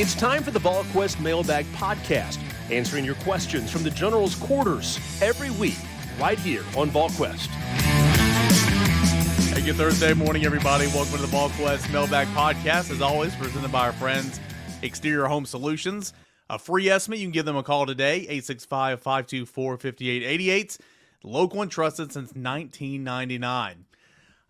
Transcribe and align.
It's 0.00 0.14
time 0.14 0.44
for 0.44 0.52
the 0.52 0.60
VolQuest 0.60 1.18
Mailbag 1.18 1.66
Podcast, 1.72 2.38
answering 2.70 3.04
your 3.04 3.16
questions 3.16 3.68
from 3.68 3.82
the 3.82 3.90
General's 3.90 4.36
quarters 4.36 4.96
every 5.20 5.50
week, 5.50 5.74
right 6.20 6.38
here 6.38 6.62
on 6.76 6.88
VolQuest. 6.88 7.46
Hey, 9.52 9.60
good 9.60 9.74
Thursday 9.74 10.14
morning, 10.14 10.44
everybody. 10.44 10.86
Welcome 10.86 11.16
to 11.16 11.22
the 11.22 11.36
VolQuest 11.36 11.92
Mailbag 11.92 12.28
Podcast. 12.28 12.92
As 12.92 13.02
always, 13.02 13.34
presented 13.34 13.72
by 13.72 13.86
our 13.86 13.92
friends 13.92 14.38
Exterior 14.82 15.24
Home 15.24 15.44
Solutions. 15.44 16.12
A 16.48 16.60
free 16.60 16.88
estimate, 16.88 17.18
you 17.18 17.24
can 17.24 17.32
give 17.32 17.44
them 17.44 17.56
a 17.56 17.64
call 17.64 17.84
today, 17.84 18.18
865 18.18 19.02
524 19.02 19.78
5888. 19.78 20.78
Local 21.24 21.62
and 21.62 21.70
trusted 21.72 22.12
since 22.12 22.28
1999. 22.34 23.84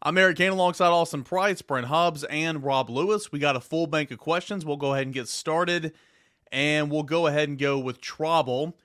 I'm 0.00 0.16
Eric 0.16 0.36
Cain 0.36 0.52
alongside 0.52 0.90
Austin 0.90 1.24
Price, 1.24 1.60
Brent 1.60 1.88
Hubbs, 1.88 2.22
and 2.22 2.62
Rob 2.62 2.88
Lewis. 2.88 3.32
We 3.32 3.40
got 3.40 3.56
a 3.56 3.60
full 3.60 3.88
bank 3.88 4.12
of 4.12 4.18
questions. 4.18 4.64
We'll 4.64 4.76
go 4.76 4.94
ahead 4.94 5.08
and 5.08 5.14
get 5.14 5.26
started, 5.26 5.92
and 6.52 6.88
we'll 6.88 7.02
go 7.02 7.26
ahead 7.26 7.48
and 7.48 7.58
go 7.58 7.80
with 7.80 8.00
Trouble. 8.00 8.76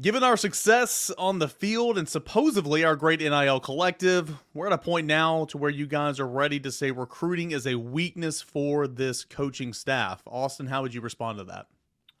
Given 0.00 0.24
our 0.24 0.36
success 0.36 1.12
on 1.16 1.38
the 1.38 1.46
field 1.46 1.96
and 1.96 2.08
supposedly 2.08 2.82
our 2.82 2.96
great 2.96 3.20
NIL 3.20 3.60
collective, 3.60 4.42
we're 4.52 4.66
at 4.66 4.72
a 4.72 4.78
point 4.78 5.06
now 5.06 5.44
to 5.44 5.58
where 5.58 5.70
you 5.70 5.86
guys 5.86 6.18
are 6.18 6.26
ready 6.26 6.58
to 6.58 6.72
say 6.72 6.90
recruiting 6.90 7.52
is 7.52 7.64
a 7.64 7.76
weakness 7.76 8.42
for 8.42 8.88
this 8.88 9.24
coaching 9.24 9.72
staff. 9.72 10.24
Austin, 10.26 10.66
how 10.66 10.82
would 10.82 10.92
you 10.92 11.02
respond 11.02 11.38
to 11.38 11.44
that? 11.44 11.68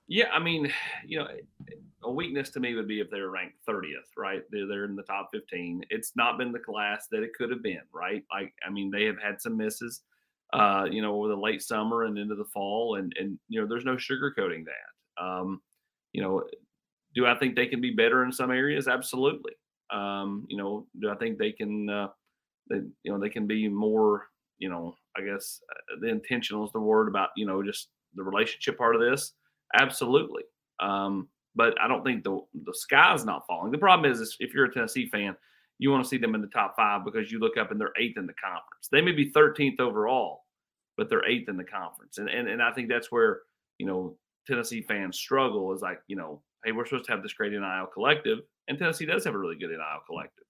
Yeah, 0.08 0.28
I 0.32 0.38
mean, 0.38 0.72
you 1.06 1.18
know, 1.18 1.28
a 2.02 2.12
weakness 2.12 2.50
to 2.50 2.60
me 2.60 2.74
would 2.74 2.88
be 2.88 3.00
if 3.00 3.10
they're 3.10 3.30
ranked 3.30 3.56
30th, 3.66 4.10
right? 4.16 4.42
They're, 4.50 4.66
they're 4.66 4.84
in 4.84 4.96
the 4.96 5.02
top 5.02 5.30
15. 5.32 5.82
It's 5.90 6.12
not 6.16 6.38
been 6.38 6.52
the 6.52 6.58
class 6.58 7.06
that 7.10 7.22
it 7.22 7.30
could 7.36 7.50
have 7.50 7.62
been, 7.62 7.80
right? 7.92 8.22
Like, 8.32 8.52
I 8.66 8.70
mean, 8.70 8.90
they 8.90 9.04
have 9.04 9.18
had 9.22 9.40
some 9.40 9.56
misses, 9.56 10.02
uh, 10.52 10.86
you 10.90 11.00
know, 11.00 11.16
over 11.16 11.28
the 11.28 11.36
late 11.36 11.62
summer 11.62 12.04
and 12.04 12.18
into 12.18 12.34
the 12.34 12.44
fall, 12.44 12.96
and 12.96 13.12
and 13.18 13.38
you 13.48 13.60
know, 13.60 13.66
there's 13.66 13.84
no 13.86 13.96
sugarcoating 13.96 14.64
that. 14.66 15.22
Um, 15.24 15.62
you 16.12 16.22
know, 16.22 16.44
do 17.14 17.26
I 17.26 17.36
think 17.38 17.56
they 17.56 17.66
can 17.66 17.80
be 17.80 17.90
better 17.90 18.24
in 18.24 18.32
some 18.32 18.50
areas? 18.50 18.88
Absolutely. 18.88 19.52
Um, 19.92 20.46
you 20.48 20.56
know, 20.56 20.86
do 21.00 21.10
I 21.10 21.16
think 21.16 21.38
they 21.38 21.52
can, 21.52 21.88
uh, 21.88 22.08
they, 22.70 22.76
you 23.04 23.12
know, 23.12 23.18
they 23.20 23.28
can 23.30 23.46
be 23.46 23.68
more, 23.68 24.28
you 24.58 24.68
know, 24.68 24.96
I 25.16 25.22
guess 25.22 25.60
uh, 25.70 25.96
the 26.00 26.08
intentional 26.08 26.64
is 26.66 26.72
the 26.72 26.80
word 26.80 27.08
about, 27.08 27.30
you 27.36 27.46
know, 27.46 27.62
just 27.62 27.90
the 28.14 28.22
relationship 28.24 28.78
part 28.78 28.94
of 28.96 29.00
this 29.02 29.32
Absolutely. 29.74 30.42
Um, 30.80 31.28
but 31.54 31.80
I 31.80 31.86
don't 31.88 32.04
think 32.04 32.24
the 32.24 32.40
the 32.64 32.74
sky's 32.74 33.24
not 33.24 33.46
falling. 33.46 33.72
The 33.72 33.78
problem 33.78 34.10
is, 34.10 34.20
is 34.20 34.36
if 34.40 34.52
you're 34.52 34.64
a 34.66 34.72
Tennessee 34.72 35.06
fan, 35.06 35.36
you 35.78 35.90
want 35.90 36.02
to 36.02 36.08
see 36.08 36.18
them 36.18 36.34
in 36.34 36.40
the 36.40 36.48
top 36.48 36.74
five 36.76 37.04
because 37.04 37.30
you 37.30 37.38
look 37.38 37.56
up 37.56 37.70
and 37.70 37.80
they're 37.80 37.92
eighth 37.98 38.18
in 38.18 38.26
the 38.26 38.34
conference. 38.34 38.88
They 38.90 39.00
may 39.00 39.12
be 39.12 39.30
13th 39.30 39.80
overall, 39.80 40.44
but 40.96 41.08
they're 41.08 41.24
eighth 41.26 41.48
in 41.48 41.56
the 41.56 41.64
conference. 41.64 42.18
And 42.18 42.28
and 42.28 42.48
and 42.48 42.62
I 42.62 42.72
think 42.72 42.88
that's 42.88 43.12
where 43.12 43.40
you 43.78 43.86
know 43.86 44.16
Tennessee 44.46 44.82
fans 44.82 45.16
struggle 45.16 45.72
is 45.72 45.82
like 45.82 46.00
you 46.06 46.16
know, 46.16 46.42
hey, 46.64 46.72
we're 46.72 46.86
supposed 46.86 47.06
to 47.06 47.12
have 47.12 47.22
this 47.22 47.32
great 47.32 47.52
NIL 47.52 47.86
collective, 47.92 48.40
and 48.68 48.78
Tennessee 48.78 49.06
does 49.06 49.24
have 49.24 49.34
a 49.34 49.38
really 49.38 49.56
good 49.56 49.70
NIL 49.70 50.02
collective. 50.06 50.44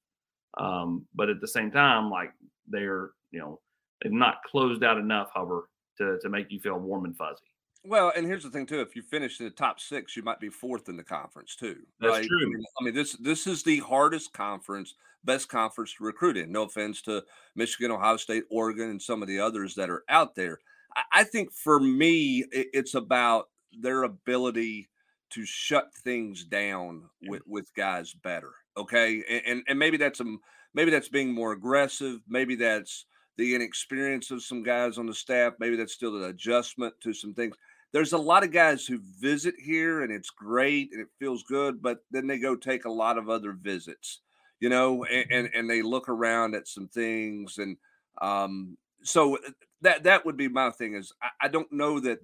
Um, 0.57 1.07
but 1.15 1.29
at 1.29 1.41
the 1.41 1.49
same 1.49 1.71
time, 1.71 2.11
like 2.11 2.33
they're 2.69 3.11
you 3.31 3.41
know 3.41 3.61
they've 4.03 4.13
not 4.13 4.43
closed 4.51 4.85
out 4.85 4.99
enough, 4.99 5.31
however, 5.35 5.69
to 5.99 6.19
to 6.21 6.29
make 6.29 6.51
you 6.51 6.61
feel 6.61 6.79
warm 6.79 7.05
and 7.05 7.17
fuzzy. 7.17 7.43
Well, 7.87 8.13
and 8.17 8.27
here's 8.27 8.43
the 8.43 8.51
thing 8.51 8.67
too: 8.67 8.81
if 8.81 8.97
you 8.97 9.03
finish 9.03 9.41
in 9.41 9.47
the 9.47 9.51
top 9.51 9.79
six, 9.79 10.17
you 10.17 10.23
might 10.23 10.41
be 10.41 10.49
fourth 10.49 10.89
in 10.89 10.97
the 10.97 11.05
conference 11.05 11.55
too. 11.55 11.77
That's 12.01 12.19
right? 12.19 12.27
true. 12.27 12.53
I 12.81 12.85
mean, 12.85 12.95
this 12.95 13.13
this 13.13 13.47
is 13.47 13.63
the 13.63 13.79
hardest 13.81 14.33
conference, 14.33 14.95
best 15.25 15.49
conference 15.49 15.95
to 15.95 16.05
recruit 16.05 16.39
in. 16.39 16.51
No 16.51 16.63
offense 16.63 17.03
to 17.03 17.23
Michigan, 17.55 17.91
Ohio 17.91 18.17
State, 18.17 18.45
Oregon, 18.51 18.89
and 18.89 19.03
some 19.03 19.21
of 19.21 19.29
the 19.29 19.39
others 19.39 19.75
that 19.75 19.91
are 19.91 20.03
out 20.09 20.35
there. 20.35 20.59
I, 20.97 21.03
I 21.13 21.25
think 21.25 21.53
for 21.53 21.79
me, 21.79 22.45
it, 22.53 22.69
it's 22.73 22.95
about 22.95 23.49
their 23.79 24.05
ability 24.05 24.89
to 25.31 25.45
shut 25.45 25.93
things 26.03 26.45
down 26.45 27.03
with 27.27 27.43
with 27.47 27.75
guys 27.77 28.15
better. 28.15 28.53
Okay, 28.79 29.23
and 29.29 29.43
and, 29.47 29.63
and 29.69 29.79
maybe 29.79 29.99
that's 29.99 30.21
a 30.21 30.37
maybe 30.73 30.91
that's 30.91 31.11
being 31.11 31.35
more 31.35 31.53
aggressive. 31.53 32.21
Maybe 32.27 32.57
that's 32.57 33.05
the 33.37 33.55
inexperience 33.55 34.31
of 34.31 34.43
some 34.43 34.63
guys 34.63 34.97
on 34.97 35.05
the 35.05 35.15
staff. 35.15 35.55
Maybe 35.59 35.77
that's 35.77 35.93
still 35.93 36.17
an 36.17 36.31
adjustment 36.31 36.95
to 37.03 37.13
some 37.13 37.35
things 37.35 37.57
there's 37.95 38.13
a 38.13 38.19
lot 38.19 38.43
of 38.43 38.51
guys 38.51 38.85
who 38.85 38.99
visit 39.21 39.55
here 39.57 40.03
and 40.03 40.13
it's 40.13 40.29
great 40.29 40.91
and 40.91 41.01
it 41.01 41.07
feels 41.21 41.45
good, 41.45 41.81
but 41.81 41.99
then 42.11 42.27
they 42.27 42.39
go 42.39 42.57
take 42.57 42.87
a 42.87 42.91
lot 42.91 43.17
of 43.17 43.31
other 43.31 43.53
visits, 43.53 44.19
you 44.59 44.69
know, 44.69 45.05
and 45.05 45.31
and, 45.31 45.51
and 45.55 45.71
they 45.71 45.81
look 45.81 46.09
around 46.09 46.57
at 46.57 46.67
some 46.67 46.89
things 46.89 47.59
and 47.59 47.77
um, 48.21 48.77
so 49.05 49.37
uh, 49.37 49.51
that 49.83 50.03
that 50.03 50.27
would 50.27 50.37
be 50.37 50.49
my 50.49 50.71
thing 50.71 50.95
is 50.95 51.13
I, 51.23 51.29
I 51.43 51.49
don't 51.49 51.73
know 51.73 52.01
that 52.01 52.19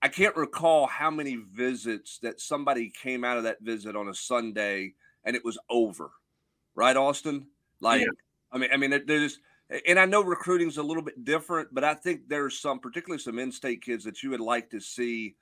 I 0.00 0.08
can't 0.08 0.34
recall 0.34 0.86
how 0.86 1.10
many 1.10 1.36
visits 1.52 2.18
that 2.22 2.40
somebody 2.40 2.90
came 2.90 3.22
out 3.22 3.36
of 3.36 3.44
that 3.44 3.60
visit 3.60 3.96
on 3.96 4.08
a 4.08 4.14
Sunday 4.14 4.94
and 5.24 5.36
it 5.36 5.44
was 5.44 5.58
over, 5.68 6.10
right, 6.74 6.96
Austin? 6.96 7.48
Like, 7.82 8.00
yeah. 8.00 8.06
I 8.50 8.58
mean, 8.58 8.70
I 8.72 8.76
mean, 8.78 9.02
there's 9.06 9.40
and 9.86 9.98
I 9.98 10.04
know 10.06 10.22
recruiting's 10.22 10.76
a 10.76 10.82
little 10.82 11.02
bit 11.02 11.24
different, 11.24 11.72
but 11.72 11.84
I 11.84 11.94
think 11.94 12.28
there's 12.28 12.58
some, 12.58 12.78
particularly 12.78 13.20
some 13.20 13.38
in-state 13.38 13.82
kids 13.82 14.04
that 14.04 14.22
you 14.22 14.30
would 14.30 14.40
like 14.40 14.70
to 14.70 14.80
see, 14.80 15.34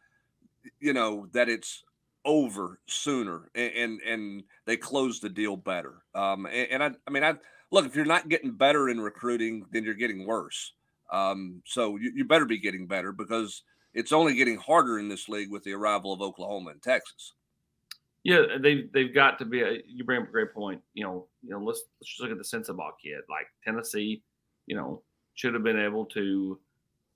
you 0.80 0.92
know, 0.92 1.28
that 1.32 1.48
it's 1.48 1.84
over 2.24 2.80
sooner 2.86 3.50
and 3.54 3.72
and, 3.72 4.00
and 4.00 4.44
they 4.64 4.78
close 4.78 5.20
the 5.20 5.28
deal 5.28 5.56
better. 5.56 6.02
Um, 6.14 6.46
and, 6.46 6.70
and 6.70 6.82
I, 6.82 6.90
I 7.06 7.10
mean, 7.10 7.22
I 7.22 7.34
look 7.70 7.84
if 7.84 7.94
you're 7.94 8.06
not 8.06 8.28
getting 8.28 8.52
better 8.52 8.88
in 8.88 9.00
recruiting, 9.00 9.66
then 9.72 9.84
you're 9.84 9.94
getting 9.94 10.26
worse. 10.26 10.72
Um, 11.12 11.62
so 11.66 11.96
you, 11.96 12.12
you 12.14 12.24
better 12.24 12.46
be 12.46 12.58
getting 12.58 12.86
better 12.86 13.12
because 13.12 13.62
it's 13.92 14.12
only 14.12 14.34
getting 14.34 14.56
harder 14.56 14.98
in 14.98 15.08
this 15.08 15.28
league 15.28 15.50
with 15.50 15.64
the 15.64 15.74
arrival 15.74 16.12
of 16.12 16.22
Oklahoma 16.22 16.70
and 16.70 16.82
Texas. 16.82 17.34
Yeah, 18.24 18.42
they 18.60 18.88
they've 18.92 19.14
got 19.14 19.38
to 19.38 19.44
be. 19.44 19.60
A, 19.60 19.82
you 19.86 20.02
bring 20.02 20.22
up 20.22 20.28
a 20.28 20.32
great 20.32 20.52
point. 20.54 20.80
You 20.94 21.04
know, 21.04 21.26
you 21.42 21.50
know. 21.50 21.58
Let's 21.58 21.82
let's 22.00 22.08
just 22.08 22.20
look 22.20 22.30
at 22.30 22.38
the 22.38 22.42
Sensabaugh 22.42 22.92
kid. 23.02 23.20
Like 23.28 23.46
Tennessee, 23.62 24.22
you 24.66 24.74
know, 24.74 25.02
should 25.34 25.52
have 25.52 25.62
been 25.62 25.78
able 25.78 26.06
to 26.06 26.58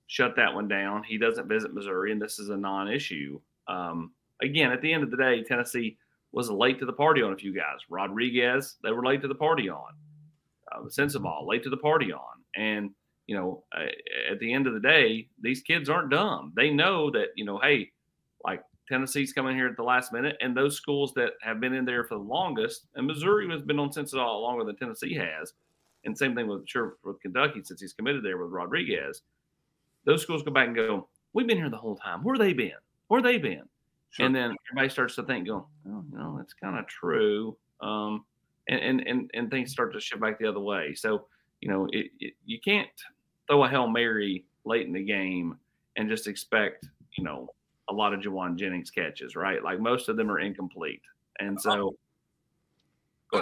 shut 0.06 0.36
that 0.36 0.54
one 0.54 0.69
down. 0.69 1.02
He 1.02 1.16
doesn't 1.16 1.48
visit 1.48 1.74
Missouri, 1.74 2.12
and 2.12 2.20
this 2.20 2.38
is 2.38 2.50
a 2.50 2.56
non-issue. 2.56 3.41
Um, 3.69 4.12
again, 4.42 4.70
at 4.70 4.82
the 4.82 4.92
end 4.92 5.02
of 5.02 5.10
the 5.10 5.16
day, 5.16 5.42
Tennessee 5.42 5.96
was 6.32 6.50
late 6.50 6.78
to 6.78 6.86
the 6.86 6.92
party 6.92 7.22
on 7.22 7.32
a 7.32 7.36
few 7.36 7.54
guys. 7.54 7.78
Rodriguez, 7.88 8.76
they 8.82 8.92
were 8.92 9.04
late 9.04 9.22
to 9.22 9.28
the 9.28 9.34
party 9.34 9.70
on. 9.70 9.94
Uh, 10.70 10.82
Sensabaugh, 10.88 11.46
late 11.46 11.62
to 11.62 11.70
the 11.70 11.76
party 11.78 12.12
on, 12.12 12.20
and 12.54 12.90
you 13.26 13.34
know, 13.34 13.64
at 14.30 14.38
the 14.40 14.52
end 14.52 14.66
of 14.66 14.75
the 14.75 14.80
day, 14.80 15.28
these 15.40 15.62
kids 15.62 15.88
aren't 15.88 16.10
dumb. 16.10 16.52
They 16.54 16.70
know 16.70 17.10
that 17.12 17.28
you 17.34 17.46
know, 17.46 17.58
hey, 17.58 17.92
like 18.44 18.62
Tennessee's 18.88 19.32
coming 19.32 19.54
here 19.54 19.66
at 19.66 19.76
the 19.76 19.82
last 19.82 20.12
minute, 20.12 20.37
and 20.41 20.56
those 20.56 20.76
schools 20.76 21.12
that 21.14 21.32
have 21.43 21.61
been 21.61 21.75
in 21.75 21.85
there 21.85 22.05
for 22.05 22.14
the 22.14 22.25
longest, 22.25 22.87
and 22.94 23.06
Missouri 23.06 23.49
has 23.50 23.62
been 23.62 23.79
on 23.79 23.90
Sensabaugh 23.90 24.40
longer 24.40 24.64
than 24.64 24.76
Tennessee 24.76 25.14
has, 25.14 25.52
and 26.05 26.17
same 26.17 26.35
thing 26.35 26.49
with 26.49 26.67
sure 26.67 26.96
with 27.05 27.20
Kentucky 27.20 27.62
since 27.62 27.81
he's 27.81 27.93
committed 27.93 28.25
there 28.25 28.38
with 28.38 28.50
Rodriguez. 28.50 29.23
Those 30.05 30.23
schools 30.23 30.43
go 30.43 30.50
back 30.50 30.69
and 30.69 30.76
go, 30.76 31.08
"We've 31.32 31.46
been 31.46 31.58
here 31.58 31.70
the 31.70 31.76
whole 31.76 31.96
time. 31.96 32.23
Where 32.23 32.38
they 32.38 32.52
been? 32.52 32.73
Where 33.08 33.23
they 33.23 33.38
been?" 33.38 33.69
Sure. 34.11 34.25
And 34.25 34.35
then 34.35 34.56
everybody 34.70 34.88
starts 34.88 35.17
to 35.17 35.23
think, 35.23 35.46
"Go, 35.46 35.67
oh, 35.87 36.05
you 36.11 36.19
know, 36.19 36.37
that's 36.38 36.55
kind 36.55 36.79
of 36.79 36.87
true," 36.87 37.56
um, 37.81 38.25
and, 38.69 38.81
and 38.81 39.00
and 39.06 39.31
and 39.34 39.50
things 39.50 39.70
start 39.70 39.93
to 39.93 40.00
shift 40.00 40.20
back 40.20 40.38
the 40.38 40.49
other 40.49 40.61
way. 40.61 40.94
So 40.94 41.26
you 41.61 41.69
know, 41.69 41.88
it, 41.93 42.06
it, 42.20 42.34
you 42.46 42.58
can't 42.61 42.88
throw 43.49 43.64
a 43.64 43.69
hail 43.69 43.88
mary 43.88 44.44
late 44.64 44.87
in 44.87 44.93
the 44.93 45.05
game 45.05 45.58
and 45.96 46.08
just 46.08 46.26
expect 46.26 46.87
you 47.17 47.25
know 47.25 47.50
a 47.88 47.93
lot 47.93 48.12
of 48.12 48.20
Jauan 48.20 48.56
Jennings 48.56 48.90
catches, 48.90 49.37
right? 49.37 49.62
Like 49.62 49.81
most 49.81 50.08
of 50.08 50.17
them 50.17 50.31
are 50.31 50.38
incomplete. 50.38 51.02
And 51.40 51.61
so. 51.61 51.96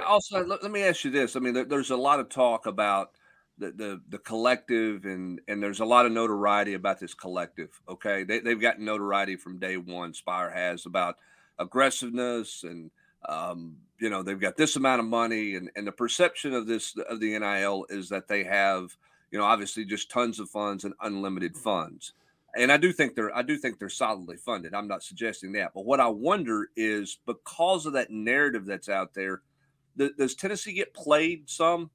Also, 0.06 0.44
let, 0.44 0.62
let, 0.64 0.72
me 0.72 0.82
ask 0.82 1.04
you 1.04 1.12
this. 1.12 1.37
I 1.37 1.38
mean, 1.38 1.54
there, 1.54 1.64
there's 1.64 1.90
a 1.90 1.96
lot 1.96 2.19
of 2.19 2.28
talk 2.28 2.66
about 2.66 3.12
the, 3.56 3.70
the, 3.70 4.00
the 4.08 4.19
collective, 4.19 5.04
and 5.04 5.40
and 5.46 5.62
there's 5.62 5.78
a 5.78 5.84
lot 5.84 6.06
of 6.06 6.12
notoriety 6.12 6.75
about 6.75 6.98
this 6.98 7.14
collective. 7.14 7.81
Okay, 7.88 8.25
they, 8.25 8.40
they've 8.40 8.60
gotten 8.60 8.84
notoriety 8.84 9.37
from 9.37 9.60
day 9.60 9.76
one. 9.76 10.12
Spyre 10.12 10.50
has 10.50 10.87
about 10.87 11.19
aggressiveness 11.58 12.64
and 12.64 12.90
um, 13.28 13.76
you 13.99 14.10
know 14.10 14.22
they've 14.22 14.40
got 14.40 14.56
this 14.56 14.76
amount 14.76 15.00
of 15.00 15.06
money 15.06 15.54
and, 15.54 15.70
and 15.76 15.87
the 15.87 15.92
perception 15.92 16.52
of 16.52 16.66
this 16.66 16.96
of 17.08 17.20
the 17.20 17.38
nil 17.38 17.87
is 17.88 18.08
that 18.08 18.28
they 18.28 18.44
have 18.44 18.96
you 19.31 19.38
know 19.38 19.44
obviously 19.44 19.84
just 19.84 20.10
tons 20.10 20.38
of 20.38 20.49
funds 20.50 20.84
and 20.84 20.94
unlimited 21.00 21.56
funds 21.56 22.12
and 22.56 22.72
i 22.72 22.76
do 22.76 22.92
think 22.92 23.14
they're 23.14 23.34
i 23.36 23.42
do 23.42 23.56
think 23.56 23.78
they're 23.78 23.88
solidly 23.88 24.36
funded 24.36 24.74
i'm 24.74 24.88
not 24.88 25.02
suggesting 25.02 25.52
that 25.52 25.72
but 25.74 25.84
what 25.84 26.00
i 26.00 26.06
wonder 26.06 26.68
is 26.76 27.18
because 27.26 27.86
of 27.86 27.92
that 27.92 28.10
narrative 28.10 28.64
that's 28.64 28.88
out 28.88 29.14
there 29.14 29.42
th- 29.98 30.16
does 30.18 30.34
tennessee 30.34 30.72
get 30.72 30.94
played 30.94 31.48
some? 31.48 31.90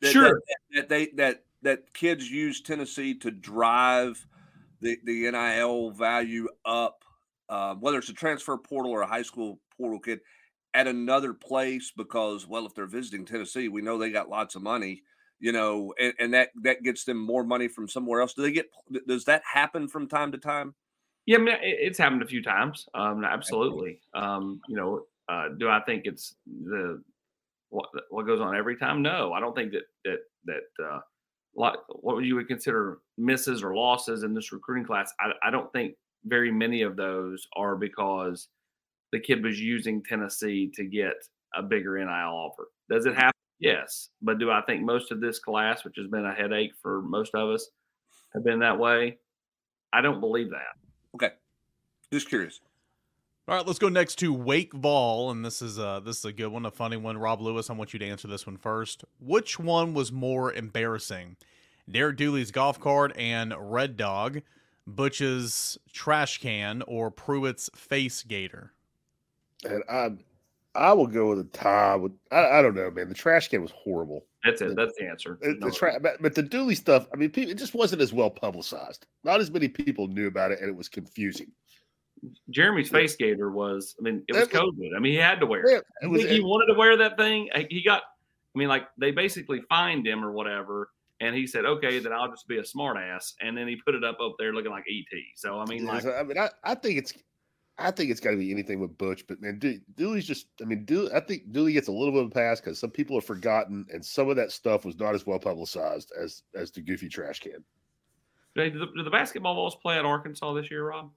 That, 0.00 0.12
sure. 0.12 0.42
that, 0.48 0.56
that 0.74 0.88
they 0.88 1.06
that 1.16 1.44
that 1.62 1.94
kids 1.94 2.28
use 2.30 2.60
tennessee 2.60 3.14
to 3.18 3.30
drive 3.30 4.24
the, 4.80 4.98
the 5.04 5.30
nil 5.30 5.90
value 5.90 6.48
up 6.64 7.04
uh, 7.48 7.74
whether 7.74 7.98
it's 7.98 8.08
a 8.08 8.14
transfer 8.14 8.56
portal 8.56 8.90
or 8.90 9.02
a 9.02 9.06
high 9.06 9.22
school 9.22 9.60
portal 9.76 10.00
kid 10.00 10.20
at 10.74 10.88
another 10.88 11.34
place 11.34 11.92
because 11.96 12.48
well 12.48 12.66
if 12.66 12.74
they're 12.74 12.86
visiting 12.86 13.24
tennessee 13.24 13.68
we 13.68 13.82
know 13.82 13.96
they 13.96 14.10
got 14.10 14.28
lots 14.28 14.56
of 14.56 14.62
money 14.62 15.02
you 15.42 15.52
know 15.52 15.92
and, 16.00 16.14
and 16.18 16.32
that 16.32 16.50
that 16.62 16.82
gets 16.82 17.04
them 17.04 17.18
more 17.18 17.44
money 17.44 17.68
from 17.68 17.86
somewhere 17.88 18.20
else 18.20 18.32
do 18.32 18.42
they 18.42 18.52
get 18.52 18.70
does 19.06 19.24
that 19.24 19.42
happen 19.44 19.88
from 19.88 20.08
time 20.08 20.32
to 20.32 20.38
time 20.38 20.74
yeah 21.26 21.36
I 21.36 21.40
mean, 21.40 21.56
it's 21.60 21.98
happened 21.98 22.22
a 22.22 22.26
few 22.26 22.42
times 22.42 22.88
um, 22.94 23.24
absolutely 23.24 24.00
um, 24.14 24.60
you 24.68 24.76
know 24.76 25.02
uh, 25.28 25.48
do 25.58 25.68
i 25.68 25.80
think 25.80 26.02
it's 26.06 26.36
the 26.46 27.02
what, 27.68 27.88
what 28.10 28.26
goes 28.26 28.40
on 28.40 28.56
every 28.56 28.76
time 28.76 29.02
no 29.02 29.32
i 29.32 29.40
don't 29.40 29.54
think 29.54 29.72
that 29.72 29.82
that 30.04 30.18
that 30.46 30.84
uh, 30.84 31.00
what 31.52 31.84
what 31.88 32.24
you 32.24 32.36
would 32.36 32.48
consider 32.48 32.98
misses 33.18 33.62
or 33.62 33.74
losses 33.74 34.22
in 34.22 34.32
this 34.32 34.52
recruiting 34.52 34.86
class 34.86 35.12
I, 35.20 35.32
I 35.46 35.50
don't 35.50 35.70
think 35.72 35.94
very 36.24 36.52
many 36.52 36.82
of 36.82 36.96
those 36.96 37.46
are 37.56 37.74
because 37.74 38.48
the 39.12 39.20
kid 39.20 39.44
was 39.44 39.60
using 39.60 40.02
Tennessee 40.02 40.70
to 40.74 40.84
get 40.84 41.14
a 41.54 41.62
bigger 41.62 41.98
NIL 41.98 42.08
offer. 42.08 42.68
Does 42.88 43.04
it 43.06 43.14
happen? 43.14 43.32
Yes. 43.62 44.08
But 44.20 44.38
do 44.38 44.50
I 44.50 44.60
think 44.62 44.82
most 44.82 45.12
of 45.12 45.20
this 45.20 45.38
class, 45.38 45.84
which 45.84 45.94
has 45.96 46.08
been 46.08 46.26
a 46.26 46.34
headache 46.34 46.72
for 46.82 47.00
most 47.00 47.32
of 47.34 47.48
us, 47.48 47.70
have 48.34 48.42
been 48.42 48.58
that 48.58 48.78
way? 48.78 49.18
I 49.92 50.00
don't 50.00 50.18
believe 50.18 50.50
that. 50.50 50.76
Okay. 51.14 51.30
Just 52.12 52.28
curious. 52.28 52.60
All 53.46 53.56
right, 53.56 53.66
let's 53.66 53.78
go 53.78 53.88
next 53.88 54.16
to 54.16 54.32
Wake 54.32 54.72
Vol, 54.72 55.30
and 55.30 55.44
this 55.44 55.62
is 55.62 55.78
a 55.78 56.02
this 56.04 56.18
is 56.18 56.24
a 56.24 56.32
good 56.32 56.48
one, 56.48 56.66
a 56.66 56.70
funny 56.70 56.96
one. 56.96 57.18
Rob 57.18 57.40
Lewis, 57.40 57.70
I 57.70 57.72
want 57.74 57.92
you 57.92 57.98
to 58.00 58.06
answer 58.06 58.28
this 58.28 58.46
one 58.46 58.56
first. 58.56 59.04
Which 59.20 59.58
one 59.58 59.94
was 59.94 60.10
more 60.12 60.52
embarrassing, 60.52 61.36
Derek 61.90 62.16
Dooley's 62.16 62.50
golf 62.50 62.80
cart 62.80 63.12
and 63.16 63.54
Red 63.58 63.96
Dog, 63.96 64.42
Butch's 64.86 65.78
trash 65.92 66.38
can, 66.38 66.82
or 66.86 67.10
Pruitt's 67.10 67.68
face 67.74 68.22
gaiter? 68.22 68.72
And 69.64 69.82
I, 69.88 70.12
I 70.74 70.92
will 70.92 71.06
go 71.06 71.28
with 71.30 71.40
a 71.40 71.44
tie. 71.44 71.96
With 71.96 72.12
I, 72.30 72.58
I 72.58 72.62
don't 72.62 72.74
know, 72.74 72.90
man. 72.90 73.08
The 73.08 73.14
trash 73.14 73.48
can 73.48 73.62
was 73.62 73.72
horrible. 73.72 74.24
That's 74.44 74.60
it. 74.62 74.74
That's 74.74 74.94
the 74.98 75.06
answer. 75.06 75.38
The, 75.40 75.54
the 75.60 75.70
tra- 75.70 76.00
but, 76.00 76.34
the 76.34 76.42
Dooley 76.42 76.74
stuff. 76.74 77.06
I 77.12 77.16
mean, 77.16 77.30
people, 77.30 77.50
it 77.50 77.58
just 77.58 77.74
wasn't 77.74 78.02
as 78.02 78.12
well 78.12 78.30
publicized. 78.30 79.06
Not 79.22 79.40
as 79.40 79.50
many 79.50 79.68
people 79.68 80.08
knew 80.08 80.26
about 80.26 80.50
it, 80.50 80.60
and 80.60 80.68
it 80.68 80.76
was 80.76 80.88
confusing. 80.88 81.52
Jeremy's 82.50 82.88
face 82.88 83.16
gaiter 83.16 83.50
was. 83.50 83.94
I 83.98 84.02
mean, 84.02 84.24
it 84.28 84.34
was 84.34 84.48
COVID. 84.48 84.96
I 84.96 85.00
mean, 85.00 85.12
he 85.12 85.18
had 85.18 85.40
to 85.40 85.46
wear 85.46 85.64
it. 85.64 85.84
it 86.02 86.06
was, 86.06 86.22
he 86.22 86.36
it, 86.36 86.44
wanted 86.44 86.72
to 86.72 86.78
wear 86.78 86.96
that 86.96 87.16
thing. 87.16 87.48
He 87.68 87.82
got. 87.84 88.02
I 88.54 88.58
mean, 88.58 88.68
like 88.68 88.86
they 88.98 89.10
basically 89.10 89.62
fined 89.68 90.06
him 90.06 90.24
or 90.24 90.32
whatever, 90.32 90.90
and 91.20 91.34
he 91.34 91.46
said, 91.46 91.64
"Okay, 91.64 91.98
then 91.98 92.12
I'll 92.12 92.30
just 92.30 92.48
be 92.48 92.58
a 92.58 92.62
smartass." 92.62 93.32
And 93.40 93.56
then 93.56 93.66
he 93.68 93.76
put 93.76 93.94
it 93.94 94.04
up 94.04 94.18
up 94.20 94.34
there 94.38 94.52
looking 94.52 94.70
like 94.70 94.84
ET. 94.90 95.18
So 95.36 95.58
I 95.58 95.66
mean, 95.66 95.84
like, 95.84 96.04
I 96.04 96.22
mean, 96.22 96.38
I, 96.38 96.50
I 96.62 96.74
think 96.74 96.98
it's 96.98 97.12
I 97.78 97.90
think 97.90 98.10
it's 98.10 98.20
got 98.20 98.32
to 98.32 98.36
be 98.36 98.50
anything 98.50 98.80
with 98.80 98.96
Butch, 98.98 99.26
but 99.26 99.40
man, 99.40 99.60
Dooley's 99.96 100.26
just. 100.26 100.46
I 100.60 100.64
mean, 100.64 100.84
Dooley, 100.84 101.10
I 101.14 101.20
think 101.20 101.52
Dooley 101.52 101.72
gets 101.72 101.88
a 101.88 101.92
little 101.92 102.12
bit 102.12 102.22
of 102.22 102.26
a 102.26 102.30
pass 102.30 102.60
because 102.60 102.78
some 102.78 102.90
people 102.90 103.16
have 103.16 103.24
forgotten, 103.24 103.86
and 103.90 104.04
some 104.04 104.28
of 104.28 104.36
that 104.36 104.52
stuff 104.52 104.84
was 104.84 104.98
not 104.98 105.14
as 105.14 105.26
well 105.26 105.38
publicized 105.38 106.12
as 106.20 106.42
as 106.54 106.70
the 106.70 106.82
goofy 106.82 107.08
trash 107.08 107.40
can. 107.40 107.64
Do 108.54 108.70
the, 108.70 108.86
do 108.94 109.02
the 109.02 109.10
basketball 109.10 109.54
Vols 109.54 109.76
play 109.76 109.98
at 109.98 110.04
Arkansas 110.04 110.52
this 110.52 110.70
year, 110.70 110.86
Rob? 110.88 111.10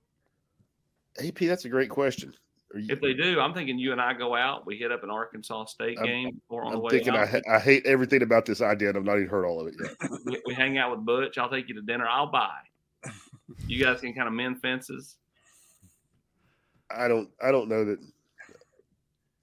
AP, 1.22 1.40
that's 1.40 1.66
a 1.66 1.70
great 1.70 1.90
question. 1.90 2.34
You, 2.74 2.88
if 2.90 3.02
they 3.02 3.14
do, 3.14 3.40
I'm 3.40 3.54
thinking 3.54 3.78
you 3.78 3.92
and 3.92 4.02
I 4.02 4.14
go 4.14 4.36
out, 4.36 4.66
we 4.66 4.78
hit 4.78 4.92
up 4.92 5.04
an 5.04 5.10
Arkansas 5.10 5.66
State 5.66 5.98
I'm, 6.00 6.06
game 6.06 6.42
or 6.50 6.64
on 6.64 6.68
I'm 6.68 6.74
the 6.74 6.80
way 6.80 6.90
thinking 6.92 7.16
out. 7.16 7.34
I, 7.34 7.56
I 7.56 7.60
hate 7.60 7.86
everything 7.86 8.22
about 8.22 8.46
this 8.46 8.62
idea, 8.62 8.90
and 8.90 8.98
I've 8.98 9.06
not 9.06 9.18
even 9.18 9.30
heard 9.30 9.46
all 9.46 9.62
of 9.62 9.68
it 9.68 9.76
yet. 9.82 10.10
we, 10.26 10.42
we 10.48 10.54
hang 10.54 10.78
out 10.78 10.92
with 10.92 11.06
Butch. 11.06 11.38
I'll 11.38 11.50
take 11.50 11.70
you 11.70 11.76
to 11.76 11.82
dinner. 11.82 12.08
I'll 12.08 12.32
buy. 12.32 12.58
You 13.68 13.84
guys 13.84 14.02
can 14.02 14.14
kind 14.14 14.28
of 14.28 14.34
mend 14.34 14.62
fences. 14.62 15.18
I 16.90 17.08
don't 17.08 17.30
I 17.42 17.52
don't 17.52 17.70
know 17.70 17.86
that. 17.86 18.00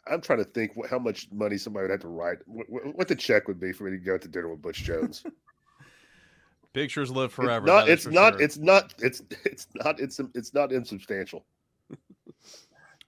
I'm 0.06 0.21
trying 0.21 0.39
to 0.39 0.44
think 0.44 0.73
what, 0.75 0.91
how 0.91 0.99
much 0.99 1.29
money 1.33 1.56
somebody 1.56 1.85
would 1.85 1.93
have 1.93 2.00
to 2.00 2.09
write, 2.09 2.39
what, 2.47 2.67
what, 2.69 3.06
the 3.06 3.15
check 3.15 3.47
would 3.47 3.61
be 3.61 3.73
for 3.73 3.85
me 3.85 3.93
to 3.93 3.99
go 3.99 4.19
to 4.19 4.27
dinner 4.27 4.49
with 4.49 4.61
Butch 4.61 4.83
Jones. 4.83 5.23
Pictures 6.73 7.11
live 7.11 7.33
forever. 7.33 7.67
It's 7.67 7.73
not. 7.73 7.89
It's 7.89 8.06
not, 8.06 8.33
sure. 8.33 8.43
it's 8.43 8.59
not. 8.59 8.94
It's 8.99 9.23
it's 9.44 9.67
not. 9.75 10.00
It's 10.00 10.21
it's 10.35 10.55
not 10.55 10.73
insubstantial. 10.73 11.44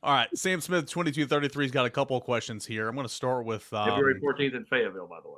All 0.03 0.13
right, 0.13 0.29
Sam 0.37 0.61
Smith, 0.61 0.89
twenty 0.89 1.11
two 1.11 1.27
thirty 1.27 1.49
three 1.49 1.65
has 1.65 1.73
got 1.73 1.87
a 1.87 1.91
couple 1.91 2.15
of 2.17 2.25
questions 2.25 2.67
here. 2.67 2.89
I'm 2.89 2.95
going 2.95 3.09
to 3.09 3.13
start 3.13 3.47
with 3.47 3.73
um, 3.73 3.89
February 3.89 4.21
14th 4.21 4.55
in 4.55 4.65
Fayetteville, 4.67 5.07
by 5.07 5.21
the 5.23 5.31
way. 5.31 5.37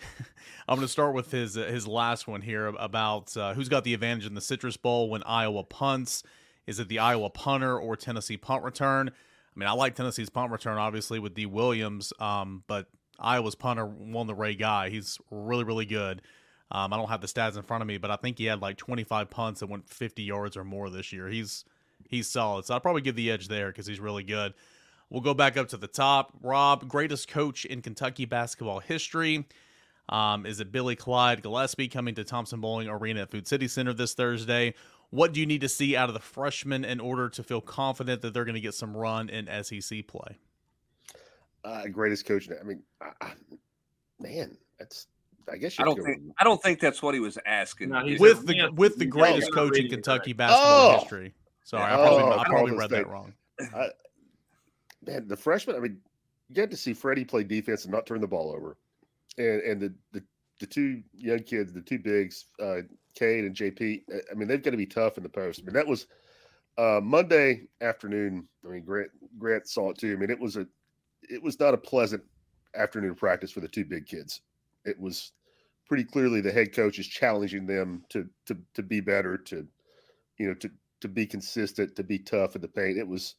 I'm 0.68 0.76
going 0.76 0.86
to 0.86 0.92
start 0.92 1.14
with 1.14 1.30
his 1.30 1.58
uh, 1.58 1.64
his 1.64 1.86
last 1.86 2.26
one 2.26 2.40
here 2.40 2.68
about 2.68 3.36
uh, 3.36 3.52
who's 3.52 3.68
got 3.68 3.84
the 3.84 3.92
advantage 3.92 4.24
in 4.24 4.34
the 4.34 4.40
Citrus 4.40 4.78
Bowl 4.78 5.10
when 5.10 5.22
Iowa 5.24 5.64
punts. 5.64 6.22
Is 6.66 6.78
it 6.78 6.88
the 6.88 6.98
Iowa 6.98 7.30
punter 7.30 7.78
or 7.78 7.96
Tennessee 7.96 8.36
punt 8.36 8.64
return? 8.64 9.08
I 9.08 9.58
mean, 9.58 9.68
I 9.68 9.72
like 9.72 9.94
Tennessee's 9.94 10.30
punt 10.30 10.50
return, 10.50 10.78
obviously, 10.78 11.18
with 11.18 11.34
D. 11.34 11.46
Williams, 11.46 12.12
um, 12.18 12.64
but 12.66 12.88
Iowa's 13.18 13.54
punter 13.54 13.86
won 13.86 14.26
the 14.26 14.34
Ray 14.34 14.54
Guy. 14.54 14.90
He's 14.90 15.18
really, 15.30 15.64
really 15.64 15.86
good. 15.86 16.22
Um, 16.70 16.92
I 16.92 16.96
don't 16.96 17.08
have 17.08 17.20
the 17.20 17.28
stats 17.28 17.56
in 17.56 17.62
front 17.62 17.82
of 17.82 17.86
me, 17.86 17.98
but 17.98 18.10
I 18.10 18.16
think 18.16 18.38
he 18.38 18.46
had 18.46 18.60
like 18.60 18.76
25 18.76 19.30
punts 19.30 19.60
that 19.60 19.68
went 19.68 19.88
50 19.88 20.22
yards 20.22 20.56
or 20.56 20.64
more 20.64 20.90
this 20.90 21.12
year. 21.12 21.28
He's 21.28 21.64
he's 22.08 22.28
solid. 22.28 22.64
So 22.64 22.74
I'll 22.74 22.80
probably 22.80 23.02
give 23.02 23.16
the 23.16 23.30
edge 23.30 23.48
there 23.48 23.68
because 23.68 23.86
he's 23.86 24.00
really 24.00 24.24
good. 24.24 24.54
We'll 25.10 25.20
go 25.20 25.34
back 25.34 25.56
up 25.56 25.68
to 25.68 25.76
the 25.76 25.86
top. 25.86 26.32
Rob, 26.42 26.88
greatest 26.88 27.28
coach 27.28 27.64
in 27.64 27.82
Kentucky 27.82 28.24
basketball 28.24 28.80
history. 28.80 29.46
Um, 30.08 30.44
is 30.44 30.60
it 30.60 30.72
Billy 30.72 30.96
Clyde 30.96 31.42
Gillispie 31.42 31.90
coming 31.90 32.14
to 32.16 32.24
Thompson-Boling 32.24 32.88
Arena 32.88 33.22
at 33.22 33.30
Food 33.30 33.46
City 33.46 33.68
Center 33.68 33.92
this 33.92 34.14
Thursday? 34.14 34.74
What 35.14 35.32
do 35.32 35.38
you 35.38 35.46
need 35.46 35.60
to 35.60 35.68
see 35.68 35.94
out 35.94 36.08
of 36.08 36.14
the 36.14 36.20
freshmen 36.20 36.84
in 36.84 36.98
order 36.98 37.28
to 37.28 37.44
feel 37.44 37.60
confident 37.60 38.20
that 38.22 38.34
they're 38.34 38.44
going 38.44 38.56
to 38.56 38.60
get 38.60 38.74
some 38.74 38.96
run 38.96 39.28
in 39.28 39.46
SEC 39.62 40.08
play? 40.08 40.38
Uh, 41.64 41.86
greatest 41.86 42.26
coach. 42.26 42.48
I 42.50 42.64
mean, 42.64 42.82
I, 43.00 43.10
I, 43.20 43.32
man, 44.18 44.56
that's. 44.76 45.06
I 45.48 45.56
guess 45.56 45.78
I 45.78 45.84
don't 45.84 46.02
think. 46.02 46.20
I 46.36 46.42
don't 46.42 46.60
think 46.60 46.80
that's 46.80 47.00
what 47.00 47.14
he 47.14 47.20
was 47.20 47.38
asking. 47.46 47.90
No, 47.90 48.04
with 48.18 48.44
the 48.44 48.72
with 48.74 48.98
the 48.98 49.06
greatest 49.06 49.54
coach 49.54 49.78
in 49.78 49.88
Kentucky 49.88 50.32
basketball 50.32 50.96
oh. 50.96 50.98
history. 50.98 51.32
Sorry, 51.62 51.84
I 51.84 51.94
probably, 51.94 52.22
oh, 52.24 52.38
I 52.38 52.44
probably 52.44 52.72
read 52.72 52.90
that 52.90 53.08
wrong. 53.08 53.34
I, 53.72 53.90
man, 55.06 55.28
the 55.28 55.36
freshman. 55.36 55.76
I 55.76 55.78
mean, 55.78 55.98
you 56.48 56.56
get 56.56 56.72
to 56.72 56.76
see 56.76 56.92
Freddie 56.92 57.24
play 57.24 57.44
defense 57.44 57.84
and 57.84 57.92
not 57.92 58.04
turn 58.04 58.20
the 58.20 58.26
ball 58.26 58.50
over, 58.50 58.78
and 59.38 59.60
and 59.60 59.80
the 59.80 59.94
the, 60.10 60.24
the 60.58 60.66
two 60.66 61.04
young 61.12 61.44
kids, 61.44 61.72
the 61.72 61.82
two 61.82 62.00
bigs, 62.00 62.46
uh, 62.60 62.80
Cade 63.14 63.44
and 63.44 63.54
JP, 63.54 64.02
I 64.30 64.34
mean, 64.34 64.48
they've 64.48 64.62
got 64.62 64.72
to 64.72 64.76
be 64.76 64.86
tough 64.86 65.16
in 65.16 65.22
the 65.22 65.28
post. 65.28 65.60
I 65.60 65.64
mean, 65.64 65.74
that 65.74 65.86
was 65.86 66.06
uh, 66.78 67.00
Monday 67.02 67.68
afternoon. 67.80 68.48
I 68.64 68.68
mean, 68.68 68.84
Grant 68.84 69.10
Grant 69.38 69.68
saw 69.68 69.90
it 69.90 69.98
too. 69.98 70.12
I 70.12 70.16
mean, 70.16 70.30
it 70.30 70.40
was 70.40 70.56
a 70.56 70.66
it 71.22 71.42
was 71.42 71.58
not 71.58 71.74
a 71.74 71.78
pleasant 71.78 72.22
afternoon 72.74 73.14
practice 73.14 73.50
for 73.50 73.60
the 73.60 73.68
two 73.68 73.84
big 73.84 74.06
kids. 74.06 74.40
It 74.84 74.98
was 74.98 75.32
pretty 75.86 76.04
clearly 76.04 76.40
the 76.40 76.52
head 76.52 76.74
coach 76.74 76.98
is 76.98 77.06
challenging 77.06 77.66
them 77.66 78.04
to 78.10 78.28
to 78.46 78.56
to 78.74 78.82
be 78.82 79.00
better, 79.00 79.36
to 79.38 79.66
you 80.38 80.48
know, 80.48 80.54
to 80.54 80.70
to 81.00 81.08
be 81.08 81.26
consistent, 81.26 81.94
to 81.96 82.02
be 82.02 82.18
tough 82.18 82.56
in 82.56 82.62
the 82.62 82.68
paint. 82.68 82.98
It 82.98 83.06
was 83.06 83.36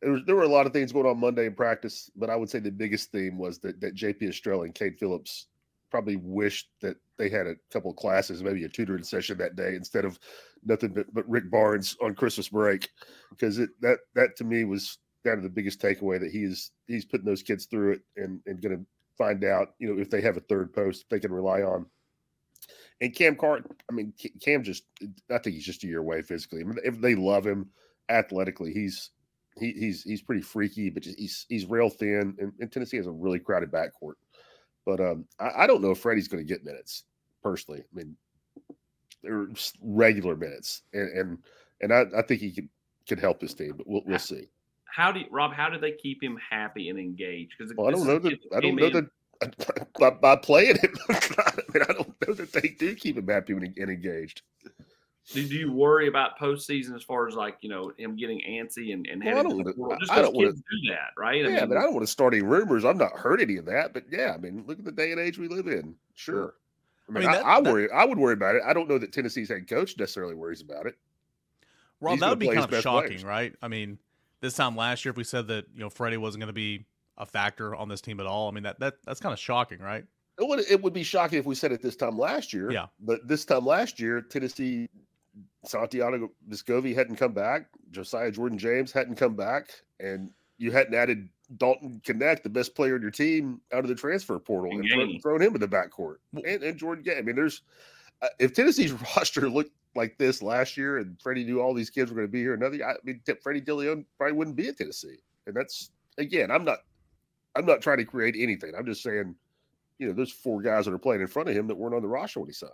there, 0.00 0.36
were 0.36 0.44
a 0.44 0.48
lot 0.48 0.66
of 0.66 0.72
things 0.72 0.92
going 0.92 1.06
on 1.06 1.18
Monday 1.18 1.46
in 1.46 1.54
practice, 1.54 2.08
but 2.14 2.30
I 2.30 2.36
would 2.36 2.48
say 2.48 2.60
the 2.60 2.70
biggest 2.70 3.10
theme 3.10 3.36
was 3.36 3.58
that 3.60 3.80
that 3.80 3.96
JP 3.96 4.28
Estrella 4.28 4.64
and 4.64 4.74
Cade 4.74 4.98
Phillips 4.98 5.46
probably 5.90 6.16
wished 6.16 6.68
that 6.80 6.96
they 7.18 7.28
had 7.28 7.46
a 7.46 7.56
couple 7.72 7.90
of 7.90 7.96
classes, 7.96 8.42
maybe 8.42 8.64
a 8.64 8.68
tutoring 8.68 9.02
session 9.02 9.36
that 9.38 9.56
day 9.56 9.74
instead 9.74 10.04
of 10.04 10.18
nothing 10.64 10.90
but, 10.90 11.12
but 11.12 11.28
Rick 11.28 11.50
Barnes 11.50 11.96
on 12.00 12.14
Christmas 12.14 12.48
break, 12.48 12.88
because 13.30 13.58
it 13.58 13.70
that 13.80 13.98
that 14.14 14.36
to 14.36 14.44
me 14.44 14.64
was 14.64 14.98
kind 15.24 15.36
of 15.36 15.42
the 15.42 15.50
biggest 15.50 15.80
takeaway 15.80 16.18
that 16.20 16.30
he's 16.30 16.70
he's 16.86 17.04
putting 17.04 17.26
those 17.26 17.42
kids 17.42 17.66
through 17.66 17.92
it 17.92 18.00
and 18.16 18.40
and 18.46 18.62
going 18.62 18.76
to 18.76 18.84
find 19.16 19.44
out 19.44 19.74
you 19.78 19.92
know 19.92 20.00
if 20.00 20.08
they 20.08 20.20
have 20.20 20.36
a 20.36 20.40
third 20.40 20.72
post 20.72 21.04
they 21.10 21.20
can 21.20 21.32
rely 21.32 21.62
on. 21.62 21.86
And 23.00 23.14
Cam 23.14 23.36
Carr, 23.36 23.60
I 23.90 23.92
mean 23.92 24.12
Cam 24.42 24.62
just 24.62 24.84
I 25.30 25.38
think 25.38 25.54
he's 25.54 25.66
just 25.66 25.84
a 25.84 25.86
year 25.86 26.00
away 26.00 26.22
physically. 26.22 26.60
I 26.60 26.64
mean, 26.64 26.78
if 26.84 27.00
they 27.00 27.14
love 27.14 27.46
him 27.46 27.70
athletically, 28.08 28.72
he's 28.72 29.10
he, 29.58 29.72
he's 29.72 30.02
he's 30.02 30.22
pretty 30.22 30.42
freaky, 30.42 30.90
but 30.90 31.04
he's 31.04 31.46
he's 31.48 31.66
real 31.66 31.90
thin, 31.90 32.36
and, 32.38 32.52
and 32.60 32.70
Tennessee 32.70 32.96
has 32.96 33.06
a 33.06 33.12
really 33.12 33.38
crowded 33.38 33.70
backcourt. 33.70 34.14
But 34.86 35.00
um, 35.00 35.26
I, 35.38 35.64
I 35.64 35.66
don't 35.66 35.82
know 35.82 35.90
if 35.90 35.98
Freddie's 35.98 36.28
going 36.28 36.44
to 36.44 36.48
get 36.48 36.64
minutes 36.64 37.04
personally. 37.42 37.80
I 37.80 37.96
mean, 37.96 38.16
they're 39.22 39.48
regular 39.82 40.36
minutes, 40.36 40.82
and 40.92 41.08
and 41.16 41.38
and 41.80 41.92
I, 41.92 42.04
I 42.16 42.22
think 42.22 42.40
he 42.40 42.50
can 42.50 42.68
can 43.06 43.18
help 43.18 43.40
his 43.40 43.54
team, 43.54 43.74
but 43.76 43.86
we'll 43.86 44.02
we'll 44.06 44.18
see. 44.18 44.48
How 44.84 45.12
do 45.12 45.20
you, 45.20 45.26
Rob? 45.30 45.52
How 45.52 45.68
do 45.68 45.78
they 45.78 45.92
keep 45.92 46.22
him 46.22 46.38
happy 46.50 46.88
and 46.88 46.98
engaged? 46.98 47.54
Because 47.58 47.74
well, 47.76 47.88
I 47.88 47.90
don't 47.90 48.06
know 48.06 48.18
that 48.18 48.38
I 48.56 48.60
don't 48.60 48.76
know 48.76 48.90
that 48.90 49.08
by, 49.98 50.10
by 50.10 50.36
playing 50.36 50.76
him. 50.76 50.94
I, 51.08 51.52
mean, 51.72 51.82
I 51.88 51.92
don't 51.92 52.14
know 52.26 52.34
that 52.34 52.52
they 52.52 52.68
do 52.68 52.94
keep 52.94 53.16
him 53.16 53.28
happy 53.28 53.52
and 53.52 53.64
engaged. 53.90 54.42
Do, 55.32 55.46
do 55.46 55.54
you 55.54 55.70
worry 55.70 56.08
about 56.08 56.38
postseason 56.38 56.96
as 56.96 57.02
far 57.02 57.28
as 57.28 57.34
like 57.34 57.58
you 57.60 57.68
know 57.68 57.92
him 57.98 58.16
getting 58.16 58.40
antsy 58.48 58.94
and 58.94 59.06
and 59.06 59.22
well, 59.22 59.38
I 59.38 59.42
don't, 59.42 60.00
just 60.00 60.10
I 60.10 60.22
don't 60.22 60.34
want 60.34 60.56
to 60.56 60.62
do 60.62 60.90
that, 60.90 61.10
right? 61.18 61.42
Yeah, 61.42 61.48
I 61.48 61.60
mean, 61.60 61.68
but 61.68 61.78
I 61.78 61.82
don't 61.82 61.92
want 61.92 62.06
to 62.06 62.10
start 62.10 62.32
any 62.32 62.42
rumors. 62.42 62.84
I've 62.84 62.96
not 62.96 63.12
heard 63.12 63.40
any 63.40 63.58
of 63.58 63.66
that, 63.66 63.92
but 63.92 64.04
yeah, 64.10 64.32
I 64.34 64.38
mean, 64.38 64.64
look 64.66 64.78
at 64.78 64.84
the 64.84 64.92
day 64.92 65.12
and 65.12 65.20
age 65.20 65.38
we 65.38 65.48
live 65.48 65.66
in. 65.66 65.94
Sure. 66.14 66.54
I 67.08 67.12
mean, 67.12 67.26
I, 67.26 67.32
mean, 67.32 67.32
that, 67.32 67.46
I, 67.46 67.56
I 67.56 67.60
worry. 67.60 67.86
That, 67.86 67.94
I 67.94 68.04
would 68.04 68.18
worry 68.18 68.34
about 68.34 68.56
it. 68.56 68.62
I 68.66 68.72
don't 68.72 68.88
know 68.88 68.98
that 68.98 69.12
Tennessee's 69.12 69.48
head 69.48 69.68
coach 69.68 69.96
necessarily 69.98 70.34
worries 70.34 70.60
about 70.60 70.86
it. 70.86 70.96
Rob, 72.00 72.12
He's 72.12 72.20
that 72.20 72.30
would 72.30 72.38
be 72.38 72.48
kind 72.48 72.72
of 72.72 72.80
shocking, 72.80 73.08
players. 73.08 73.24
right? 73.24 73.54
I 73.62 73.68
mean, 73.68 73.98
this 74.40 74.54
time 74.54 74.76
last 74.76 75.04
year, 75.04 75.10
if 75.10 75.16
we 75.16 75.24
said 75.24 75.48
that 75.48 75.66
you 75.74 75.80
know 75.80 75.90
Freddie 75.90 76.16
wasn't 76.16 76.40
going 76.40 76.48
to 76.48 76.52
be 76.52 76.84
a 77.16 77.26
factor 77.26 77.74
on 77.74 77.88
this 77.88 78.00
team 78.00 78.20
at 78.20 78.26
all, 78.26 78.48
I 78.48 78.52
mean 78.52 78.64
that 78.64 78.78
that 78.80 78.94
that's 79.04 79.20
kind 79.20 79.32
of 79.32 79.38
shocking, 79.38 79.80
right? 79.80 80.04
It 80.38 80.46
would 80.46 80.60
it 80.70 80.82
would 80.82 80.92
be 80.92 81.02
shocking 81.02 81.38
if 81.38 81.46
we 81.46 81.54
said 81.54 81.72
it 81.72 81.82
this 81.82 81.96
time 81.96 82.16
last 82.16 82.52
year. 82.52 82.70
Yeah, 82.70 82.86
but 83.00 83.26
this 83.26 83.44
time 83.44 83.64
last 83.64 83.98
year, 83.98 84.20
Tennessee 84.20 84.88
Santiago 85.64 86.30
Vescovi 86.48 86.94
hadn't 86.94 87.16
come 87.16 87.32
back, 87.32 87.66
Josiah 87.90 88.30
Jordan 88.30 88.58
James 88.58 88.92
hadn't 88.92 89.16
come 89.16 89.34
back, 89.34 89.70
and 89.98 90.30
you 90.58 90.70
hadn't 90.70 90.94
added 90.94 91.28
Dalton 91.56 92.00
Knecht, 92.04 92.42
the 92.42 92.48
best 92.48 92.74
player 92.74 92.96
in 92.96 93.02
your 93.02 93.10
team, 93.10 93.60
out 93.72 93.80
of 93.80 93.88
the 93.88 93.94
transfer 93.94 94.38
portal 94.38 94.72
and, 94.72 94.84
and 94.84 95.22
thrown 95.22 95.42
him 95.42 95.54
in 95.54 95.60
the 95.60 95.68
backcourt. 95.68 96.16
And, 96.34 96.62
and 96.62 96.78
Jordan 96.78 97.04
Gay. 97.04 97.18
I 97.18 97.22
mean, 97.22 97.36
there's 97.36 97.62
uh, 98.22 98.28
if 98.38 98.52
Tennessee's 98.52 98.92
roster 99.16 99.48
looked 99.48 99.72
like 99.94 100.18
this 100.18 100.42
last 100.42 100.76
year 100.76 100.98
and 100.98 101.20
Freddie 101.20 101.44
knew 101.44 101.60
all 101.60 101.74
these 101.74 101.90
kids 101.90 102.10
were 102.10 102.16
going 102.16 102.28
to 102.28 102.32
be 102.32 102.40
here 102.40 102.54
another 102.54 102.84
I 102.84 102.94
mean, 103.04 103.20
Freddie 103.42 103.62
Dilione 103.62 104.04
probably 104.16 104.36
wouldn't 104.36 104.56
be 104.56 104.68
at 104.68 104.76
Tennessee. 104.76 105.18
And 105.46 105.56
that's 105.56 105.90
again, 106.18 106.50
I'm 106.50 106.64
not 106.64 106.80
I'm 107.56 107.64
not 107.64 107.80
trying 107.80 107.98
to 107.98 108.04
create 108.04 108.36
anything. 108.38 108.72
I'm 108.76 108.86
just 108.86 109.02
saying, 109.02 109.34
you 109.98 110.08
know, 110.08 110.12
there's 110.12 110.32
four 110.32 110.60
guys 110.60 110.84
that 110.84 110.94
are 110.94 110.98
playing 110.98 111.22
in 111.22 111.26
front 111.26 111.48
of 111.48 111.56
him 111.56 111.66
that 111.68 111.76
weren't 111.76 111.94
on 111.94 112.02
the 112.02 112.08
roster 112.08 112.40
when 112.40 112.48
he 112.48 112.52
signed. 112.52 112.72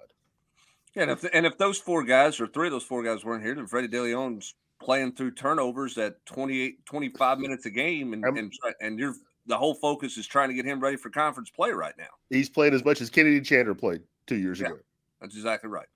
Yeah, 0.95 1.03
and 1.03 1.11
if 1.13 1.25
and 1.33 1.47
if 1.47 1.59
those 1.59 1.79
four 1.79 2.05
guys 2.05 2.41
or 2.41 2.47
three 2.47 2.69
of 2.69 2.73
those 2.73 2.85
four 2.85 3.03
guys 3.03 3.25
weren't 3.25 3.45
here, 3.45 3.55
then 3.55 3.67
Freddie 3.67 3.89
Dilione's 3.89 4.55
playing 4.85 5.13
through 5.13 5.33
turnovers 5.33 5.99
at 5.99 6.25
28, 6.27 6.85
25 6.87 7.39
minutes 7.41 7.67
a 7.67 7.71
game, 7.71 8.13
and 8.13 8.25
and, 8.25 8.53
and 8.81 8.99
you're 8.99 9.15
the 9.47 9.57
whole 9.57 9.75
focus 9.75 10.17
is 10.17 10.27
trying 10.27 10.49
to 10.49 10.55
get 10.55 10.65
him 10.65 10.81
ready 10.81 10.97
for 10.97 11.11
conference 11.11 11.51
play 11.51 11.71
right 11.71 11.95
now. 11.99 12.09
He's 12.31 12.49
playing 12.49 12.75
as 12.75 12.85
much 12.85 13.01
as 13.01 13.11
Kennedy 13.11 13.41
Chandler 13.41 13.75
played 13.75 14.03
two 14.27 14.37
years 14.37 14.61
yeah, 14.61 14.69
ago. 14.69 14.79
That's 15.21 15.35
exactly 15.35 15.69
right. 15.69 15.87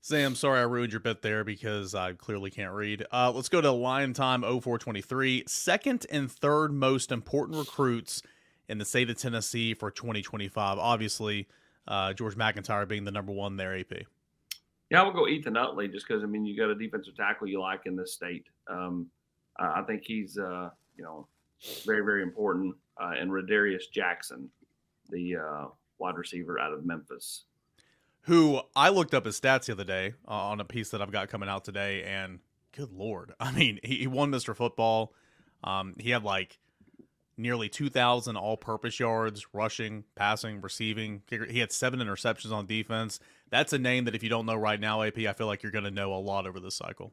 Sam, 0.00 0.34
sorry 0.34 0.58
I 0.58 0.62
ruined 0.62 0.92
your 0.92 1.00
bit 1.00 1.22
there 1.22 1.44
because 1.44 1.94
I 1.94 2.14
clearly 2.14 2.50
can't 2.50 2.72
read. 2.72 3.06
Uh, 3.12 3.30
let's 3.32 3.48
go 3.48 3.60
to 3.60 3.70
line 3.70 4.14
time 4.14 4.42
0423. 4.42 5.44
Second 5.46 6.06
and 6.10 6.30
third 6.30 6.72
most 6.72 7.12
important 7.12 7.58
recruits 7.58 8.20
in 8.68 8.78
the 8.78 8.84
state 8.84 9.10
of 9.10 9.16
Tennessee 9.16 9.74
for 9.74 9.92
2025. 9.92 10.78
Obviously, 10.78 11.46
uh, 11.86 12.12
George 12.14 12.34
MacIntyre 12.34 12.86
being 12.86 13.04
the 13.04 13.12
number 13.12 13.32
one 13.32 13.56
there, 13.56 13.78
AP. 13.78 13.92
Yeah, 14.92 15.00
I 15.00 15.04
would 15.06 15.14
go 15.14 15.26
Ethan 15.26 15.56
Utley 15.56 15.88
just 15.88 16.06
because 16.06 16.22
I 16.22 16.26
mean 16.26 16.44
you 16.44 16.54
got 16.54 16.68
a 16.68 16.74
defensive 16.74 17.16
tackle 17.16 17.48
you 17.48 17.58
like 17.58 17.86
in 17.86 17.96
this 17.96 18.12
state. 18.12 18.44
Um, 18.68 19.06
I 19.58 19.80
think 19.86 20.02
he's 20.04 20.36
uh, 20.36 20.68
you 20.98 21.02
know 21.02 21.26
very 21.86 22.04
very 22.04 22.22
important. 22.22 22.74
Uh, 23.00 23.12
and 23.18 23.30
Radarius 23.30 23.84
Jackson, 23.90 24.50
the 25.08 25.36
uh, 25.36 25.64
wide 25.98 26.18
receiver 26.18 26.60
out 26.60 26.74
of 26.74 26.84
Memphis, 26.84 27.44
who 28.24 28.60
I 28.76 28.90
looked 28.90 29.14
up 29.14 29.24
his 29.24 29.40
stats 29.40 29.64
the 29.64 29.72
other 29.72 29.84
day 29.84 30.12
uh, 30.28 30.32
on 30.32 30.60
a 30.60 30.64
piece 30.66 30.90
that 30.90 31.00
I've 31.00 31.10
got 31.10 31.30
coming 31.30 31.48
out 31.48 31.64
today, 31.64 32.02
and 32.02 32.40
good 32.76 32.92
lord, 32.92 33.32
I 33.40 33.50
mean 33.50 33.80
he, 33.82 33.96
he 33.96 34.06
won 34.06 34.30
Mr. 34.30 34.54
Football. 34.54 35.14
Um, 35.64 35.94
he 35.98 36.10
had 36.10 36.22
like 36.22 36.58
nearly 37.42 37.68
2,000 37.68 38.36
all 38.36 38.56
purpose 38.56 38.98
yards, 38.98 39.46
rushing, 39.52 40.04
passing, 40.14 40.60
receiving. 40.60 41.22
He 41.28 41.58
had 41.58 41.72
seven 41.72 42.00
interceptions 42.00 42.52
on 42.52 42.66
defense. 42.66 43.20
That's 43.50 43.72
a 43.72 43.78
name 43.78 44.04
that 44.04 44.14
if 44.14 44.22
you 44.22 44.28
don't 44.28 44.46
know 44.46 44.56
right 44.56 44.80
now, 44.80 45.02
AP, 45.02 45.18
I 45.18 45.32
feel 45.32 45.46
like 45.46 45.62
you're 45.62 45.72
going 45.72 45.84
to 45.84 45.90
know 45.90 46.14
a 46.14 46.16
lot 46.16 46.46
over 46.46 46.60
this 46.60 46.76
cycle. 46.76 47.12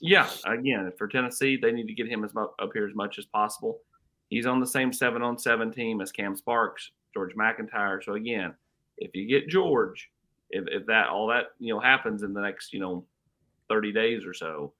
Yeah. 0.00 0.28
Again, 0.44 0.92
for 0.98 1.08
Tennessee, 1.08 1.56
they 1.60 1.72
need 1.72 1.86
to 1.86 1.94
get 1.94 2.08
him 2.08 2.24
as 2.24 2.32
up 2.36 2.70
here 2.74 2.86
as 2.86 2.94
much 2.94 3.18
as 3.18 3.24
possible. 3.26 3.80
He's 4.28 4.46
on 4.46 4.60
the 4.60 4.66
same 4.66 4.92
seven 4.92 5.22
on 5.22 5.38
seven 5.38 5.72
team 5.72 6.00
as 6.00 6.12
Cam 6.12 6.36
Sparks, 6.36 6.90
George 7.14 7.34
MacIntyre. 7.34 8.02
So 8.02 8.14
again, 8.14 8.54
if 8.98 9.14
you 9.14 9.26
get 9.26 9.48
George, 9.48 10.10
if, 10.50 10.64
if 10.68 10.86
that 10.86 11.08
all 11.08 11.28
that 11.28 11.46
you 11.58 11.72
know 11.72 11.80
happens 11.80 12.22
in 12.22 12.32
the 12.32 12.40
next 12.40 12.72
you 12.72 12.80
know 12.80 13.04
30 13.68 13.92
days 13.92 14.24
or 14.26 14.34
so, 14.34 14.72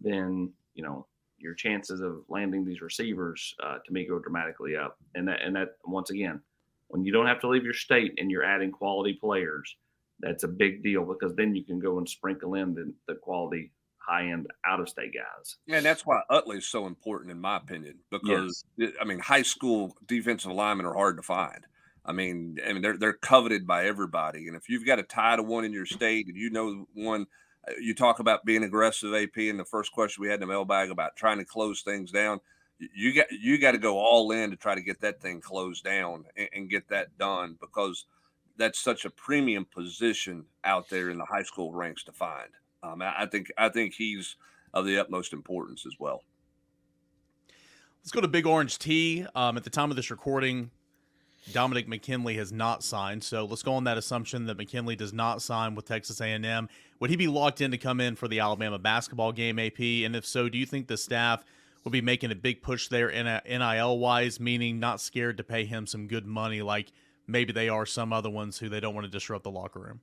then 0.00 0.52
you 0.74 0.82
know 0.82 1.06
your 1.44 1.54
chances 1.54 2.00
of 2.00 2.22
landing 2.28 2.64
these 2.64 2.80
receivers 2.80 3.54
uh, 3.62 3.76
to 3.84 3.92
me 3.92 4.06
go 4.08 4.18
dramatically 4.18 4.76
up. 4.76 4.98
And 5.14 5.28
that 5.28 5.42
and 5.42 5.54
that 5.54 5.76
once 5.84 6.10
again, 6.10 6.40
when 6.88 7.04
you 7.04 7.12
don't 7.12 7.26
have 7.26 7.40
to 7.40 7.48
leave 7.48 7.64
your 7.64 7.74
state 7.74 8.14
and 8.18 8.30
you're 8.30 8.44
adding 8.44 8.72
quality 8.72 9.18
players, 9.20 9.76
that's 10.20 10.42
a 10.42 10.48
big 10.48 10.82
deal 10.82 11.04
because 11.04 11.36
then 11.36 11.54
you 11.54 11.64
can 11.64 11.78
go 11.78 11.98
and 11.98 12.08
sprinkle 12.08 12.54
in 12.54 12.74
the, 12.74 12.92
the 13.06 13.14
quality 13.14 13.70
high 13.98 14.30
end 14.30 14.46
out 14.66 14.80
of 14.80 14.88
state 14.88 15.12
guys. 15.14 15.56
Yeah, 15.66 15.76
and 15.76 15.86
that's 15.86 16.04
why 16.04 16.20
Utley 16.30 16.58
is 16.58 16.66
so 16.66 16.86
important 16.86 17.30
in 17.30 17.40
my 17.40 17.58
opinion 17.58 18.00
because 18.10 18.64
yes. 18.76 18.92
I 19.00 19.04
mean 19.04 19.18
high 19.18 19.42
school 19.42 19.96
defensive 20.06 20.52
linemen 20.52 20.86
are 20.86 20.94
hard 20.94 21.16
to 21.18 21.22
find. 21.22 21.66
I 22.06 22.12
mean, 22.12 22.56
I 22.66 22.72
mean 22.72 22.82
they're 22.82 22.98
they're 22.98 23.12
coveted 23.12 23.66
by 23.66 23.86
everybody, 23.86 24.46
and 24.46 24.56
if 24.56 24.68
you've 24.68 24.86
got 24.86 24.98
a 24.98 25.02
tie 25.02 25.36
to 25.36 25.42
one 25.42 25.64
in 25.64 25.72
your 25.72 25.86
state 25.86 26.26
and 26.26 26.36
you 26.36 26.50
know 26.50 26.86
one 26.94 27.26
you 27.80 27.94
talk 27.94 28.18
about 28.18 28.44
being 28.44 28.62
aggressive, 28.62 29.14
AP, 29.14 29.36
and 29.36 29.58
the 29.58 29.64
first 29.64 29.92
question 29.92 30.22
we 30.22 30.28
had 30.28 30.34
in 30.34 30.40
the 30.40 30.46
mailbag 30.46 30.90
about 30.90 31.16
trying 31.16 31.38
to 31.38 31.44
close 31.44 31.82
things 31.82 32.10
down. 32.10 32.40
You 32.78 33.14
got 33.14 33.30
you 33.30 33.58
got 33.58 33.72
to 33.72 33.78
go 33.78 33.98
all 33.98 34.32
in 34.32 34.50
to 34.50 34.56
try 34.56 34.74
to 34.74 34.82
get 34.82 35.00
that 35.00 35.20
thing 35.20 35.40
closed 35.40 35.84
down 35.84 36.24
and, 36.36 36.48
and 36.52 36.70
get 36.70 36.88
that 36.88 37.16
done 37.18 37.56
because 37.60 38.06
that's 38.56 38.78
such 38.78 39.04
a 39.04 39.10
premium 39.10 39.64
position 39.64 40.44
out 40.64 40.88
there 40.88 41.10
in 41.10 41.18
the 41.18 41.24
high 41.24 41.42
school 41.42 41.72
ranks 41.72 42.04
to 42.04 42.12
find. 42.12 42.50
Um, 42.82 43.00
I 43.00 43.26
think 43.26 43.50
I 43.56 43.68
think 43.68 43.94
he's 43.94 44.36
of 44.72 44.84
the 44.84 44.98
utmost 44.98 45.32
importance 45.32 45.86
as 45.86 45.94
well. 45.98 46.22
Let's 48.02 48.12
go 48.12 48.20
to 48.20 48.28
Big 48.28 48.44
Orange 48.44 48.78
T. 48.78 49.24
Um, 49.34 49.56
at 49.56 49.64
the 49.64 49.70
time 49.70 49.90
of 49.90 49.96
this 49.96 50.10
recording, 50.10 50.70
Dominick 51.52 51.88
McKinley 51.88 52.36
has 52.36 52.52
not 52.52 52.82
signed. 52.82 53.22
So 53.22 53.44
let's 53.44 53.62
go 53.62 53.74
on 53.74 53.84
that 53.84 53.96
assumption 53.96 54.46
that 54.46 54.56
McKinley 54.56 54.96
does 54.96 55.12
not 55.12 55.40
sign 55.42 55.74
with 55.74 55.86
Texas 55.86 56.20
A&M. 56.20 56.68
Would 57.00 57.10
he 57.10 57.16
be 57.16 57.26
locked 57.26 57.60
in 57.60 57.70
to 57.70 57.78
come 57.78 58.00
in 58.00 58.16
for 58.16 58.28
the 58.28 58.40
Alabama 58.40 58.78
basketball 58.78 59.32
game, 59.32 59.58
AP? 59.58 59.80
And 59.80 60.14
if 60.14 60.24
so, 60.24 60.48
do 60.48 60.56
you 60.58 60.66
think 60.66 60.86
the 60.86 60.96
staff 60.96 61.44
will 61.82 61.90
be 61.90 62.00
making 62.00 62.30
a 62.30 62.34
big 62.34 62.62
push 62.62 62.88
there 62.88 63.10
in 63.10 63.26
NIL 63.26 63.98
wise, 63.98 64.40
meaning 64.40 64.80
not 64.80 65.00
scared 65.00 65.36
to 65.36 65.44
pay 65.44 65.64
him 65.64 65.86
some 65.86 66.06
good 66.06 66.26
money 66.26 66.62
like 66.62 66.92
maybe 67.26 67.52
they 67.52 67.68
are 67.68 67.86
some 67.86 68.12
other 68.12 68.30
ones 68.30 68.58
who 68.58 68.68
they 68.68 68.80
don't 68.80 68.94
want 68.94 69.04
to 69.04 69.10
disrupt 69.10 69.44
the 69.44 69.50
locker 69.50 69.80
room? 69.80 70.00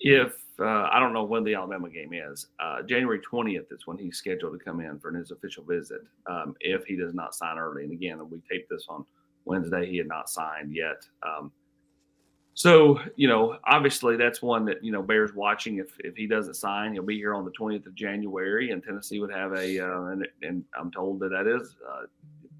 If 0.00 0.34
uh, 0.60 0.88
I 0.92 1.00
don't 1.00 1.12
know 1.12 1.24
when 1.24 1.44
the 1.44 1.54
Alabama 1.54 1.88
game 1.88 2.12
is, 2.12 2.48
uh, 2.60 2.82
January 2.82 3.20
20th 3.20 3.72
is 3.72 3.86
when 3.86 3.98
he's 3.98 4.16
scheduled 4.16 4.58
to 4.58 4.64
come 4.64 4.80
in 4.80 4.98
for 4.98 5.12
his 5.12 5.30
official 5.30 5.64
visit. 5.64 6.02
Um, 6.28 6.54
if 6.60 6.84
he 6.84 6.96
does 6.96 7.14
not 7.14 7.34
sign 7.34 7.58
early, 7.58 7.84
and 7.84 7.92
again, 7.92 8.18
we 8.30 8.40
taped 8.50 8.70
this 8.70 8.86
on 8.88 9.04
Wednesday. 9.44 9.90
He 9.90 9.96
had 9.96 10.06
not 10.06 10.28
signed 10.28 10.74
yet. 10.74 11.06
Um, 11.22 11.50
so, 12.54 13.00
you 13.16 13.26
know, 13.26 13.58
obviously 13.64 14.16
that's 14.16 14.40
one 14.40 14.64
that, 14.66 14.82
you 14.82 14.92
know, 14.92 15.02
bears 15.02 15.34
watching. 15.34 15.78
If, 15.78 15.88
if 15.98 16.16
he 16.16 16.26
doesn't 16.26 16.54
sign, 16.54 16.92
he'll 16.92 17.02
be 17.02 17.16
here 17.16 17.34
on 17.34 17.44
the 17.44 17.50
20th 17.50 17.86
of 17.86 17.94
January 17.94 18.70
and 18.70 18.82
Tennessee 18.82 19.18
would 19.18 19.32
have 19.32 19.52
a, 19.52 19.80
uh, 19.80 20.04
and, 20.06 20.26
and, 20.42 20.64
I'm 20.78 20.90
told 20.92 21.18
that 21.20 21.30
that 21.30 21.46
is, 21.46 21.76
uh, 21.88 22.02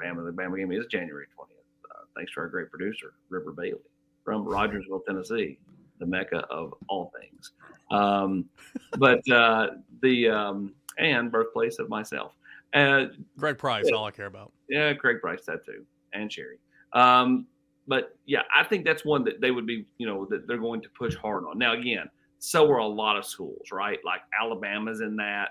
Bama, 0.02 0.24
the 0.24 0.32
Bama 0.32 0.58
game 0.58 0.72
is 0.72 0.86
January 0.86 1.26
20th. 1.38 1.90
Uh, 1.90 2.04
thanks 2.16 2.32
to 2.34 2.40
our 2.40 2.48
great 2.48 2.70
producer, 2.70 3.14
River 3.28 3.52
Bailey 3.52 3.78
from 4.24 4.44
Rogersville, 4.44 5.00
Tennessee, 5.06 5.58
the 6.00 6.06
mecca 6.06 6.38
of 6.50 6.74
all 6.88 7.12
things. 7.20 7.52
Um, 7.90 8.46
but, 8.98 9.28
uh, 9.30 9.68
the, 10.02 10.28
um, 10.28 10.74
and 10.98 11.30
birthplace 11.30 11.78
of 11.78 11.88
myself. 11.88 12.32
Uh, 12.72 13.06
Greg 13.38 13.58
Price, 13.58 13.84
yeah, 13.88 13.96
all 13.96 14.04
I 14.04 14.10
care 14.10 14.26
about. 14.26 14.52
Yeah, 14.68 14.92
Craig 14.94 15.20
Price, 15.20 15.44
that 15.46 15.64
too, 15.64 15.84
and 16.12 16.32
Sherry. 16.32 16.58
Um, 16.92 17.46
but 17.86 18.16
yeah, 18.26 18.42
I 18.56 18.64
think 18.64 18.84
that's 18.84 19.04
one 19.04 19.24
that 19.24 19.40
they 19.40 19.50
would 19.50 19.66
be, 19.66 19.86
you 19.98 20.06
know, 20.06 20.26
that 20.30 20.46
they're 20.46 20.58
going 20.58 20.80
to 20.82 20.88
push 20.90 21.14
hard 21.14 21.44
on. 21.44 21.58
Now, 21.58 21.74
again, 21.74 22.08
so 22.38 22.70
are 22.70 22.78
a 22.78 22.86
lot 22.86 23.16
of 23.16 23.24
schools, 23.24 23.68
right? 23.72 23.98
Like 24.04 24.20
Alabama's 24.40 25.00
in 25.00 25.16
that, 25.16 25.50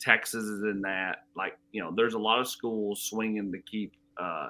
Texas 0.00 0.44
is 0.44 0.62
in 0.62 0.82
that. 0.82 1.24
Like, 1.36 1.58
you 1.72 1.82
know, 1.82 1.92
there's 1.94 2.14
a 2.14 2.18
lot 2.18 2.40
of 2.40 2.48
schools 2.48 3.02
swinging 3.02 3.52
to 3.52 3.58
keep, 3.60 3.92
uh, 4.20 4.48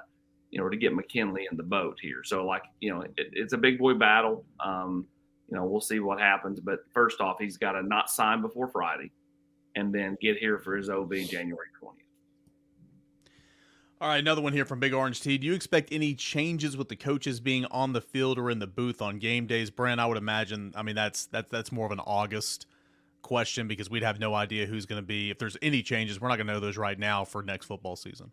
you 0.51 0.61
know, 0.61 0.69
to 0.69 0.77
get 0.77 0.95
McKinley 0.95 1.47
in 1.51 1.57
the 1.57 1.63
boat 1.63 1.99
here. 2.01 2.23
So, 2.25 2.45
like, 2.47 2.63
you 2.81 2.93
know, 2.93 3.03
it, 3.03 3.13
it's 3.17 3.53
a 3.53 3.59
big 3.59 3.79
boy 3.79 3.95
battle. 3.95 4.45
Um, 4.65 5.07
you 5.49 5.57
know, 5.57 5.65
we'll 5.65 5.81
see 5.81 6.01
what 6.01 6.19
happens. 6.21 6.61
But 6.61 6.81
first 6.93 7.21
off, 7.21 7.37
he's 7.39 7.57
got 7.57 7.73
to 7.73 7.83
not 7.83 8.11
sign 8.11 8.43
before 8.43 8.69
Friday 8.69 9.11
and 9.75 9.95
then 9.95 10.17
get 10.21 10.39
here 10.39 10.59
for 10.59 10.77
his 10.77 10.89
OV 10.89 11.13
January 11.29 11.69
20th. 11.83 12.06
All 13.99 14.09
right, 14.09 14.19
another 14.19 14.43
one 14.43 14.53
here 14.53 14.67
from 14.67 14.79
Big 14.79 14.93
Orange 14.93 15.23
T. 15.23 15.39
Do 15.39 15.47
you 15.47 15.55
expect 15.55 15.91
any 15.91 16.15
changes 16.15 16.77
with 16.77 16.91
the 16.91 16.97
coaches 16.97 17.41
being 17.41 17.65
on 17.67 17.95
the 17.95 18.03
field 18.03 18.39
or 18.39 18.51
in 18.51 18.59
the 18.59 18.67
booth 18.67 19.01
on 19.01 19.19
game 19.19 19.47
days, 19.47 19.71
Brent? 19.71 20.01
I 20.01 20.05
would 20.05 20.19
imagine. 20.19 20.75
I 20.77 20.83
mean, 20.83 20.95
that's 20.95 21.25
that's 21.27 21.51
that's 21.51 21.73
more 21.73 21.87
of 21.87 21.93
an 21.93 22.01
August 22.01 22.67
question 23.23 23.67
because 23.67 23.89
we'd 23.89 24.03
have 24.03 24.21
no 24.21 24.35
idea 24.35 24.67
who's 24.67 24.85
going 24.85 25.01
to 25.01 25.07
be 25.07 25.31
if 25.31 25.39
there's 25.39 25.57
any 25.63 25.83
changes. 25.83 26.21
We're 26.21 26.29
not 26.29 26.37
going 26.37 26.47
to 26.47 26.53
know 26.53 26.61
those 26.61 26.77
right 26.77 26.99
now 26.99 27.25
for 27.25 27.43
next 27.43 27.67
football 27.67 27.97
season. 27.97 28.31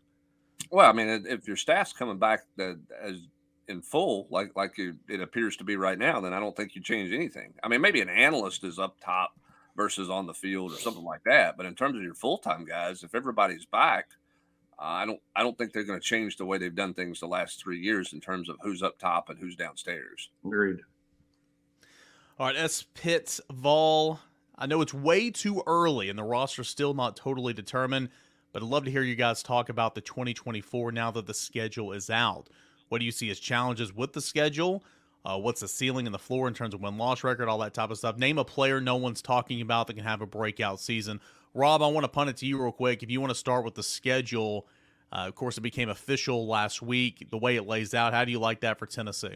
Well, 0.69 0.89
I 0.89 0.91
mean, 0.91 1.25
if 1.29 1.47
your 1.47 1.55
staff's 1.55 1.93
coming 1.93 2.17
back 2.19 2.41
as 2.59 3.21
in 3.69 3.81
full, 3.81 4.27
like 4.29 4.51
like 4.57 4.77
it 4.77 5.21
appears 5.21 5.55
to 5.57 5.63
be 5.63 5.77
right 5.77 5.97
now, 5.97 6.19
then 6.19 6.33
I 6.33 6.41
don't 6.41 6.57
think 6.57 6.75
you 6.75 6.81
change 6.81 7.13
anything. 7.13 7.53
I 7.63 7.69
mean, 7.69 7.79
maybe 7.79 8.01
an 8.01 8.09
analyst 8.09 8.65
is 8.65 8.79
up 8.79 8.97
top 8.99 9.31
versus 9.77 10.09
on 10.09 10.27
the 10.27 10.33
field 10.33 10.73
or 10.73 10.77
something 10.77 11.05
like 11.05 11.23
that. 11.23 11.55
But 11.55 11.67
in 11.67 11.73
terms 11.73 11.95
of 11.95 12.03
your 12.03 12.15
full 12.15 12.39
time 12.39 12.65
guys, 12.65 13.01
if 13.03 13.15
everybody's 13.15 13.65
back, 13.65 14.07
uh, 14.79 14.83
I 14.83 15.05
don't 15.05 15.19
I 15.35 15.43
don't 15.43 15.57
think 15.57 15.73
they're 15.73 15.83
going 15.83 15.99
to 15.99 16.05
change 16.05 16.37
the 16.37 16.45
way 16.45 16.57
they've 16.57 16.75
done 16.75 16.93
things 16.93 17.19
the 17.19 17.27
last 17.27 17.61
three 17.61 17.79
years 17.79 18.13
in 18.13 18.21
terms 18.21 18.49
of 18.49 18.57
who's 18.61 18.83
up 18.83 18.99
top 18.99 19.29
and 19.29 19.39
who's 19.39 19.55
downstairs. 19.55 20.29
Agreed. 20.45 20.79
All 22.39 22.47
right, 22.47 22.55
S. 22.55 22.85
Pitts 22.93 23.39
Vol. 23.51 24.19
I 24.57 24.65
know 24.65 24.81
it's 24.81 24.93
way 24.93 25.29
too 25.31 25.63
early 25.65 26.09
and 26.09 26.17
the 26.17 26.23
roster's 26.23 26.69
still 26.69 26.93
not 26.93 27.15
totally 27.15 27.53
determined, 27.53 28.09
but 28.51 28.61
I'd 28.61 28.69
love 28.69 28.85
to 28.85 28.91
hear 28.91 29.03
you 29.03 29.15
guys 29.15 29.41
talk 29.41 29.69
about 29.69 29.95
the 29.95 30.01
2024 30.01 30.91
now 30.91 31.11
that 31.11 31.25
the 31.25 31.33
schedule 31.33 31.91
is 31.91 32.09
out. 32.09 32.49
What 32.89 32.99
do 32.99 33.05
you 33.05 33.11
see 33.11 33.29
as 33.31 33.39
challenges 33.39 33.93
with 33.93 34.13
the 34.13 34.21
schedule? 34.21 34.83
Uh, 35.25 35.37
what's 35.37 35.61
the 35.61 35.67
ceiling 35.67 36.05
and 36.05 36.13
the 36.13 36.19
floor 36.19 36.47
in 36.47 36.53
terms 36.53 36.73
of 36.73 36.81
win 36.81 36.97
loss 36.97 37.23
record, 37.23 37.47
all 37.47 37.57
that 37.59 37.73
type 37.73 37.89
of 37.89 37.97
stuff. 37.97 38.17
Name 38.17 38.37
a 38.37 38.45
player 38.45 38.81
no 38.81 38.97
one's 38.97 39.21
talking 39.21 39.61
about 39.61 39.87
that 39.87 39.93
can 39.93 40.03
have 40.03 40.21
a 40.21 40.27
breakout 40.27 40.79
season. 40.79 41.21
Rob, 41.53 41.81
I 41.81 41.87
want 41.87 42.03
to 42.03 42.09
punt 42.09 42.29
it 42.29 42.37
to 42.37 42.45
you 42.45 42.61
real 42.61 42.71
quick. 42.71 43.03
If 43.03 43.11
you 43.11 43.21
want 43.21 43.31
to 43.31 43.37
start 43.37 43.63
with 43.63 43.75
the 43.75 43.83
schedule, 43.83 44.67
uh, 45.11 45.27
of 45.27 45.35
course, 45.35 45.57
it 45.57 45.61
became 45.61 45.89
official 45.89 46.47
last 46.47 46.81
week. 46.81 47.27
The 47.29 47.37
way 47.37 47.55
it 47.55 47.67
lays 47.67 47.93
out, 47.93 48.13
how 48.13 48.25
do 48.25 48.31
you 48.31 48.39
like 48.39 48.61
that 48.61 48.79
for 48.79 48.85
Tennessee? 48.85 49.35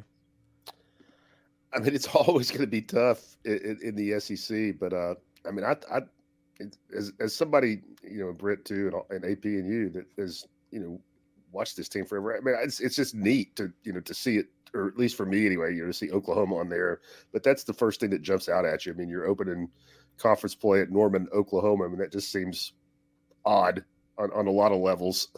I 1.74 1.80
mean, 1.80 1.94
it's 1.94 2.08
always 2.16 2.50
going 2.50 2.62
to 2.62 2.68
be 2.68 2.82
tough 2.82 3.38
in, 3.46 3.80
in, 3.84 3.96
the 3.96 4.20
SEC, 4.20 4.80
but 4.80 4.94
uh, 4.94 5.16
I 5.48 5.52
mean, 5.52 5.64
I, 5.64 5.76
I 5.92 6.02
as, 6.96 7.14
as 7.20 7.36
somebody 7.36 7.82
you 8.04 8.26
know, 8.26 8.34
Britt 8.34 8.66
too, 8.66 9.04
and, 9.10 9.24
and 9.24 9.32
AP 9.32 9.46
and 9.46 9.70
you 9.70 9.90
that 9.90 10.06
has 10.18 10.46
you 10.72 10.80
know 10.80 11.00
watched 11.52 11.78
this 11.78 11.90
team 11.90 12.06
forever. 12.06 12.36
I 12.36 12.40
mean, 12.40 12.56
it's 12.64 12.80
it's 12.80 12.96
just 12.96 13.14
neat 13.14 13.56
to 13.58 13.72
you 13.84 13.94
know 13.94 14.00
to 14.02 14.14
see 14.14 14.38
it 14.38 14.48
or 14.74 14.88
at 14.88 14.98
least 14.98 15.16
for 15.16 15.26
me 15.26 15.46
anyway, 15.46 15.74
you 15.74 15.82
know, 15.82 15.88
to 15.88 15.94
see 15.94 16.12
Oklahoma 16.12 16.58
on 16.58 16.70
there. 16.70 17.00
But 17.32 17.44
that's 17.44 17.64
the 17.64 17.74
first 17.74 18.00
thing 18.00 18.10
that 18.12 18.22
jumps 18.22 18.50
out 18.50 18.66
at 18.66 18.86
you. 18.86 18.94
I 18.94 18.96
mean, 18.96 19.10
you're 19.10 19.28
opening 19.28 19.70
conference 20.18 20.56
play 20.56 20.82
at 20.82 20.92
Norman, 20.92 21.28
Oklahoma. 21.34 21.86
I 21.86 21.88
mean, 21.88 22.00
that 22.00 22.12
just 22.12 22.32
seems 22.32 22.74
odd 23.46 23.84
on, 24.18 24.32
on 24.32 24.48
a 24.48 24.52
lot 24.52 24.72
of 24.72 24.80
levels. 24.80 25.30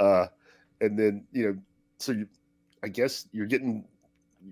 Uh, 0.00 0.26
and 0.80 0.98
then, 0.98 1.24
you 1.30 1.46
know, 1.46 1.56
so 1.98 2.10
you, 2.10 2.26
I 2.82 2.88
guess 2.88 3.28
you're 3.32 3.46
getting 3.46 3.84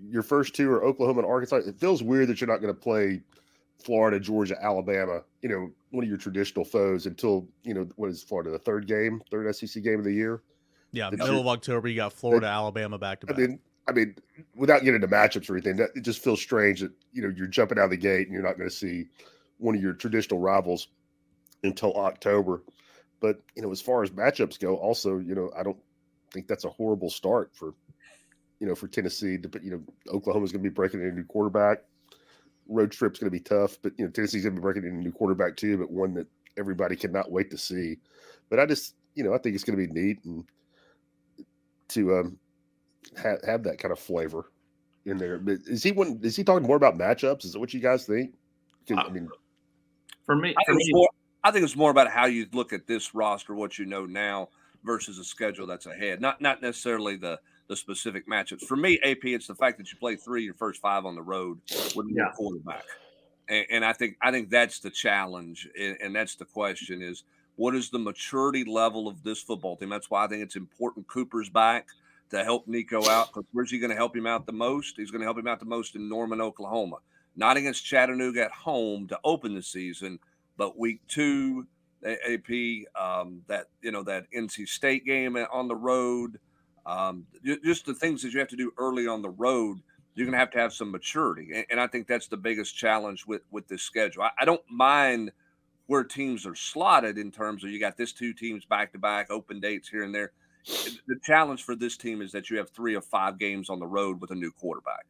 your 0.09 0.23
first 0.23 0.55
two 0.55 0.71
are 0.71 0.83
Oklahoma 0.83 1.19
and 1.19 1.29
Arkansas. 1.29 1.57
It 1.67 1.77
feels 1.77 2.01
weird 2.01 2.29
that 2.29 2.39
you're 2.39 2.47
not 2.47 2.61
going 2.61 2.73
to 2.73 2.79
play 2.79 3.21
Florida, 3.83 4.19
Georgia, 4.19 4.55
Alabama, 4.61 5.21
you 5.41 5.49
know, 5.49 5.69
one 5.89 6.03
of 6.03 6.09
your 6.09 6.17
traditional 6.17 6.63
foes 6.63 7.05
until, 7.05 7.47
you 7.63 7.73
know, 7.73 7.87
what 7.97 8.09
is 8.09 8.23
Florida, 8.23 8.51
the 8.51 8.59
third 8.59 8.87
game, 8.87 9.21
third 9.29 9.53
SEC 9.53 9.83
game 9.83 9.99
of 9.99 10.05
the 10.05 10.13
year? 10.13 10.41
Yeah, 10.93 11.09
middle 11.09 11.39
of 11.39 11.47
October, 11.47 11.87
you 11.87 11.95
got 11.95 12.13
Florida, 12.13 12.45
that, 12.45 12.53
Alabama 12.53 12.97
back 12.97 13.21
to 13.21 13.27
back. 13.27 13.37
I 13.37 13.39
mean, 13.39 13.59
I 13.87 13.91
mean, 13.93 14.15
without 14.55 14.79
getting 14.83 14.95
into 14.95 15.07
matchups 15.07 15.49
or 15.49 15.53
anything, 15.53 15.77
that, 15.77 15.89
it 15.95 16.01
just 16.01 16.23
feels 16.23 16.41
strange 16.41 16.81
that 16.81 16.91
you 17.13 17.21
know 17.21 17.33
you're 17.35 17.47
jumping 17.47 17.77
out 17.77 17.85
of 17.85 17.91
the 17.91 17.97
gate 17.97 18.27
and 18.27 18.33
you're 18.33 18.43
not 18.43 18.57
going 18.57 18.69
to 18.69 18.75
see 18.75 19.07
one 19.61 19.75
of 19.75 19.81
your 19.81 19.93
traditional 19.93 20.39
rivals 20.39 20.87
until 21.63 21.93
October. 21.95 22.63
But 23.19 23.41
you 23.55 23.61
know, 23.61 23.71
as 23.71 23.81
far 23.81 24.03
as 24.03 24.09
matchups 24.09 24.59
go, 24.59 24.75
also 24.75 25.19
you 25.19 25.35
know, 25.35 25.51
I 25.57 25.63
don't 25.63 25.77
think 26.31 26.47
that's 26.47 26.65
a 26.65 26.69
horrible 26.69 27.09
start 27.09 27.51
for 27.53 27.73
you 28.59 28.67
know 28.67 28.75
for 28.75 28.87
Tennessee. 28.87 29.37
To, 29.37 29.49
you 29.61 29.71
know, 29.71 30.13
Oklahoma's 30.13 30.51
going 30.51 30.63
to 30.63 30.69
be 30.69 30.73
breaking 30.73 31.01
in 31.01 31.07
a 31.07 31.11
new 31.11 31.23
quarterback. 31.23 31.83
Road 32.67 32.91
trip's 32.91 33.19
going 33.19 33.31
to 33.31 33.37
be 33.37 33.39
tough, 33.39 33.77
but 33.81 33.93
you 33.97 34.05
know 34.05 34.11
Tennessee's 34.11 34.43
going 34.43 34.55
to 34.55 34.59
be 34.59 34.63
breaking 34.63 34.85
in 34.85 34.95
a 34.95 34.97
new 34.97 35.11
quarterback 35.11 35.55
too, 35.55 35.77
but 35.77 35.91
one 35.91 36.13
that 36.15 36.27
everybody 36.57 36.95
cannot 36.95 37.31
wait 37.31 37.51
to 37.51 37.57
see. 37.57 37.97
But 38.49 38.59
I 38.59 38.65
just 38.65 38.95
you 39.13 39.23
know 39.23 39.33
I 39.33 39.37
think 39.37 39.55
it's 39.55 39.63
going 39.63 39.77
to 39.79 39.87
be 39.87 39.93
neat 39.93 40.19
and 40.25 40.45
to 41.89 42.15
um, 42.15 42.39
have, 43.17 43.43
have 43.45 43.63
that 43.63 43.77
kind 43.77 43.91
of 43.91 43.99
flavor 43.99 44.51
in 45.05 45.17
there. 45.17 45.37
But 45.37 45.59
is 45.67 45.83
he 45.83 45.91
one? 45.91 46.19
Is 46.23 46.35
he 46.35 46.43
talking 46.43 46.65
more 46.67 46.77
about 46.77 46.97
matchups? 46.97 47.45
Is 47.45 47.53
that 47.53 47.59
what 47.59 47.73
you 47.73 47.79
guys 47.79 48.05
think? 48.05 48.33
Uh, 48.99 49.01
I 49.01 49.09
mean, 49.09 49.29
for 50.25 50.35
me, 50.35 50.49
I 50.49 50.63
for 50.65 50.73
think, 50.73 50.87
me 50.87 50.91
more, 50.93 51.09
I 51.43 51.51
think 51.51 51.63
it's 51.63 51.75
more 51.75 51.91
about 51.91 52.09
how 52.09 52.25
you 52.25 52.47
look 52.53 52.73
at 52.73 52.87
this 52.87 53.13
roster, 53.13 53.53
what 53.53 53.77
you 53.77 53.85
know 53.85 54.05
now 54.05 54.49
versus 54.83 55.19
a 55.19 55.23
schedule 55.23 55.67
that's 55.67 55.85
ahead. 55.85 56.21
Not 56.21 56.41
not 56.41 56.61
necessarily 56.61 57.17
the 57.17 57.39
the 57.67 57.75
specific 57.75 58.27
matchups. 58.27 58.63
For 58.63 58.75
me, 58.75 58.99
AP, 59.03 59.23
it's 59.25 59.47
the 59.47 59.55
fact 59.55 59.77
that 59.77 59.91
you 59.91 59.97
play 59.97 60.15
three 60.15 60.43
your 60.43 60.53
first 60.53 60.81
five 60.81 61.05
on 61.05 61.15
the 61.15 61.21
road 61.21 61.59
with 61.95 62.07
no 62.09 62.25
yeah. 62.25 62.31
quarterback, 62.35 62.83
and, 63.47 63.65
and, 63.71 63.85
I 63.85 63.93
think 63.93 64.17
I 64.21 64.31
think 64.31 64.49
that's 64.49 64.79
the 64.79 64.89
challenge, 64.89 65.67
and, 65.79 65.97
and 66.01 66.15
that's 66.15 66.35
the 66.35 66.45
question: 66.45 67.01
is 67.01 67.23
what 67.55 67.75
is 67.75 67.89
the 67.89 67.99
maturity 67.99 68.63
level 68.63 69.07
of 69.07 69.23
this 69.23 69.41
football 69.41 69.77
team? 69.77 69.89
That's 69.89 70.09
why 70.09 70.25
I 70.25 70.27
think 70.27 70.43
it's 70.43 70.55
important 70.55 71.07
Cooper's 71.07 71.49
back 71.49 71.87
to 72.31 72.43
help 72.43 72.67
Nico 72.67 73.07
out. 73.07 73.27
Because 73.27 73.45
where's 73.51 73.71
he 73.71 73.79
going 73.79 73.91
to 73.91 73.95
help 73.95 74.15
him 74.15 74.25
out 74.25 74.45
the 74.45 74.51
most? 74.51 74.95
He's 74.97 75.11
going 75.11 75.21
to 75.21 75.25
help 75.25 75.37
him 75.37 75.47
out 75.47 75.59
the 75.59 75.65
most 75.65 75.95
in 75.95 76.09
Norman, 76.09 76.41
Oklahoma. 76.41 76.97
Not 77.35 77.57
against 77.57 77.85
Chattanooga 77.85 78.43
at 78.43 78.51
home 78.51 79.07
to 79.07 79.19
open 79.23 79.55
the 79.55 79.63
season, 79.63 80.19
but 80.57 80.77
week 80.77 81.01
two, 81.07 81.65
AP, 82.05 82.85
um, 82.99 83.41
that 83.47 83.67
you 83.81 83.91
know 83.91 84.03
that 84.03 84.25
NC 84.35 84.67
State 84.67 85.05
game 85.05 85.37
on 85.51 85.67
the 85.67 85.75
road, 85.75 86.39
um, 86.85 87.25
just 87.63 87.85
the 87.85 87.93
things 87.93 88.21
that 88.21 88.33
you 88.33 88.39
have 88.39 88.49
to 88.49 88.55
do 88.55 88.71
early 88.77 89.07
on 89.07 89.21
the 89.21 89.29
road. 89.29 89.79
You're 90.13 90.25
going 90.25 90.33
to 90.33 90.39
have 90.39 90.51
to 90.51 90.59
have 90.59 90.73
some 90.73 90.91
maturity, 90.91 91.51
and, 91.55 91.65
and 91.69 91.79
I 91.79 91.87
think 91.87 92.05
that's 92.05 92.27
the 92.27 92.37
biggest 92.37 92.75
challenge 92.75 93.25
with 93.25 93.43
with 93.51 93.67
this 93.67 93.81
schedule. 93.81 94.23
I, 94.23 94.31
I 94.39 94.45
don't 94.45 94.63
mind 94.69 95.31
where 95.87 96.03
teams 96.03 96.45
are 96.45 96.55
slotted 96.55 97.17
in 97.17 97.31
terms 97.31 97.63
of 97.63 97.69
you 97.69 97.79
got 97.79 97.97
this 97.97 98.11
two 98.11 98.33
teams 98.33 98.65
back 98.65 98.91
to 98.91 98.99
back, 98.99 99.31
open 99.31 99.59
dates 99.59 99.87
here 99.87 100.03
and 100.03 100.13
there 100.13 100.31
the 100.65 101.19
challenge 101.23 101.63
for 101.63 101.75
this 101.75 101.97
team 101.97 102.21
is 102.21 102.31
that 102.31 102.49
you 102.49 102.57
have 102.57 102.69
three 102.69 102.95
of 102.95 103.05
five 103.05 103.39
games 103.39 103.69
on 103.69 103.79
the 103.79 103.87
road 103.87 104.21
with 104.21 104.31
a 104.31 104.35
new 104.35 104.51
quarterback. 104.51 105.05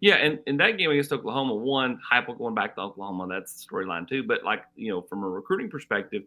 Yeah, 0.00 0.16
and 0.16 0.38
in 0.46 0.58
that 0.58 0.72
game 0.72 0.90
against 0.90 1.12
Oklahoma, 1.12 1.54
one 1.54 1.98
Heupel 2.10 2.36
going 2.36 2.54
back 2.54 2.74
to 2.74 2.82
Oklahoma, 2.82 3.26
that's 3.28 3.64
the 3.64 3.74
storyline 3.74 4.06
too. 4.06 4.22
But 4.22 4.44
like 4.44 4.64
you 4.76 4.90
know, 4.90 5.02
from 5.02 5.24
a 5.24 5.28
recruiting 5.28 5.70
perspective, 5.70 6.24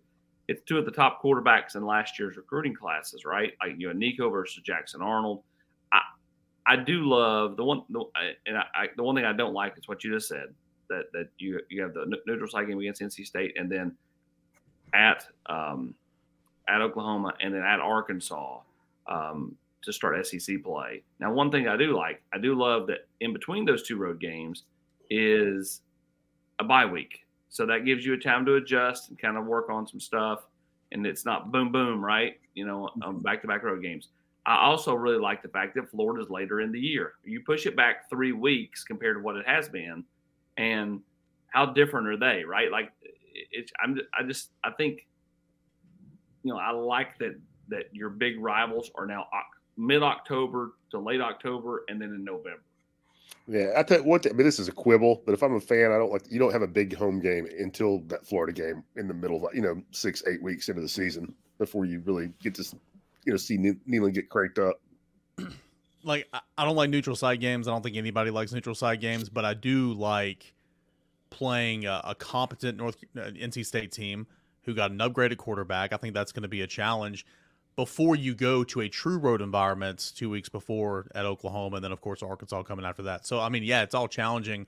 it's 0.47 0.62
two 0.63 0.77
of 0.77 0.86
the 0.86 0.91
top 0.91 1.21
quarterbacks 1.21 1.75
in 1.75 1.86
last 1.86 2.17
year's 2.17 2.36
recruiting 2.36 2.73
classes, 2.73 3.25
right? 3.25 3.53
Like 3.62 3.75
you 3.77 3.88
know, 3.88 3.93
Nico 3.93 4.29
versus 4.29 4.63
Jackson 4.63 5.01
Arnold. 5.01 5.43
I 5.93 6.01
I 6.65 6.75
do 6.77 7.08
love 7.08 7.58
the 7.58 7.63
one, 7.63 7.84
the, 7.89 8.03
and 8.47 8.58
I, 8.58 8.63
I, 8.73 8.88
the 8.95 9.03
one 9.03 9.15
thing 9.15 9.25
I 9.25 9.34
don't 9.34 9.53
like 9.53 9.77
is 9.77 9.88
what 9.88 10.03
you 10.03 10.12
just 10.13 10.27
said 10.27 10.53
that 10.89 11.12
that 11.13 11.29
you 11.38 11.60
you 11.69 11.84
have 11.84 11.93
the 11.93 12.17
neutral 12.25 12.49
site 12.49 12.67
game 12.67 12.79
against 12.79 13.01
NC 13.01 13.25
State, 13.25 13.55
and 13.55 13.71
then 13.71 13.95
at 14.93 15.27
um, 15.45 15.93
at 16.67 16.82
Oklahoma, 16.82 17.36
and 17.39 17.53
then 17.53 17.62
at 17.62 17.79
Arkansas 17.79 18.62
um, 19.08 19.55
to 19.81 19.93
start 19.93 20.25
SEC 20.25 20.63
play. 20.63 21.03
Now, 21.19 21.31
one 21.31 21.51
thing 21.51 21.67
I 21.67 21.77
do 21.77 21.95
like, 21.95 22.21
I 22.33 22.37
do 22.37 22.55
love 22.55 22.87
that 22.87 23.07
in 23.21 23.33
between 23.33 23.65
those 23.65 23.83
two 23.83 23.97
road 23.97 24.19
games 24.19 24.63
is 25.09 25.81
a 26.59 26.63
bye 26.63 26.85
week. 26.85 27.25
So 27.49 27.65
that 27.65 27.85
gives 27.85 28.05
you 28.05 28.13
a 28.13 28.17
time 28.17 28.45
to 28.45 28.55
adjust 28.55 29.09
and 29.09 29.17
kind 29.17 29.37
of 29.37 29.45
work 29.45 29.69
on 29.69 29.87
some 29.87 29.99
stuff. 29.99 30.45
And 30.91 31.05
it's 31.05 31.25
not 31.25 31.51
boom, 31.51 31.71
boom, 31.71 32.03
right? 32.03 32.39
You 32.55 32.65
know, 32.65 32.89
back 33.21 33.41
to 33.41 33.47
back 33.47 33.63
road 33.63 33.81
games. 33.81 34.09
I 34.45 34.65
also 34.65 34.93
really 34.93 35.19
like 35.19 35.41
the 35.41 35.49
fact 35.49 35.75
that 35.75 35.89
Florida's 35.89 36.29
later 36.29 36.61
in 36.61 36.71
the 36.71 36.79
year. 36.79 37.13
You 37.23 37.41
push 37.45 37.65
it 37.65 37.75
back 37.75 38.09
three 38.09 38.31
weeks 38.31 38.83
compared 38.83 39.17
to 39.17 39.21
what 39.21 39.35
it 39.35 39.47
has 39.47 39.69
been. 39.69 40.03
And 40.57 41.01
how 41.47 41.67
different 41.67 42.07
are 42.07 42.17
they, 42.17 42.43
right? 42.43 42.71
Like, 42.71 42.91
it's, 43.51 43.71
I'm, 43.83 43.97
I 44.17 44.23
just, 44.23 44.51
I 44.63 44.71
think, 44.71 45.07
you 46.43 46.53
know, 46.53 46.59
I 46.59 46.71
like 46.71 47.17
that 47.19 47.39
that 47.69 47.85
your 47.93 48.09
big 48.09 48.39
rivals 48.39 48.91
are 48.95 49.05
now 49.05 49.27
mid 49.79 50.03
October 50.03 50.73
to 50.91 50.99
late 50.99 51.21
October, 51.21 51.83
and 51.87 52.01
then 52.01 52.09
in 52.09 52.23
November. 52.23 52.61
Yeah, 53.47 53.73
I 53.75 53.83
tell 53.83 53.99
you 53.99 54.03
what. 54.03 54.27
I 54.27 54.31
mean, 54.31 54.45
this 54.45 54.59
is 54.59 54.67
a 54.67 54.71
quibble, 54.71 55.23
but 55.25 55.33
if 55.33 55.41
I'm 55.41 55.55
a 55.55 55.59
fan, 55.59 55.91
I 55.91 55.97
don't 55.97 56.11
like. 56.11 56.23
You 56.29 56.37
don't 56.37 56.51
have 56.51 56.61
a 56.61 56.67
big 56.67 56.95
home 56.95 57.19
game 57.19 57.47
until 57.57 57.99
that 58.07 58.27
Florida 58.27 58.53
game 58.53 58.83
in 58.95 59.07
the 59.07 59.13
middle 59.13 59.47
of 59.47 59.55
you 59.55 59.61
know 59.61 59.81
six 59.91 60.21
eight 60.27 60.43
weeks 60.43 60.69
into 60.69 60.81
the 60.81 60.89
season 60.89 61.33
before 61.57 61.85
you 61.85 62.01
really 62.05 62.31
get 62.41 62.53
to 62.55 62.63
you 63.25 63.33
know 63.33 63.37
see 63.37 63.57
Neyland 63.57 64.13
get 64.13 64.29
cranked 64.29 64.59
up. 64.59 64.79
Like 66.01 66.29
I 66.31 66.63
don't 66.63 66.77
like 66.77 66.89
neutral 66.89 67.17
side 67.17 67.41
games. 67.41 67.67
I 67.67 67.71
don't 67.71 67.83
think 67.83 67.97
anybody 67.97 68.31
likes 68.31 68.53
neutral 68.53 68.73
side 68.73 69.01
games, 69.01 69.27
but 69.27 69.43
I 69.43 69.53
do 69.53 69.91
like 69.91 70.53
playing 71.29 71.87
a, 71.87 71.99
a 72.05 72.15
competent 72.15 72.77
North 72.77 72.95
uh, 73.17 73.31
NC 73.31 73.65
State 73.65 73.91
team 73.91 74.25
who 74.61 74.73
got 74.73 74.91
an 74.91 74.99
upgraded 74.99 75.35
quarterback. 75.35 75.91
I 75.91 75.97
think 75.97 76.13
that's 76.13 76.31
going 76.31 76.43
to 76.43 76.47
be 76.47 76.61
a 76.61 76.67
challenge 76.67 77.25
before 77.79 78.13
you 78.13 78.35
go 78.35 78.61
to 78.61 78.81
a 78.81 78.89
true 78.89 79.17
road 79.17 79.41
environment 79.41 80.11
two 80.13 80.29
weeks 80.29 80.49
before 80.49 81.07
at 81.15 81.23
Oklahoma, 81.25 81.77
and 81.77 81.85
then 81.85 81.93
of 81.93 82.01
course 82.01 82.21
Arkansas 82.21 82.63
coming 82.63 82.83
after 82.83 83.03
that. 83.03 83.25
So 83.25 83.39
I 83.39 83.47
mean, 83.47 83.63
yeah, 83.63 83.83
it's 83.83 83.95
all 83.95 84.09
challenging, 84.09 84.67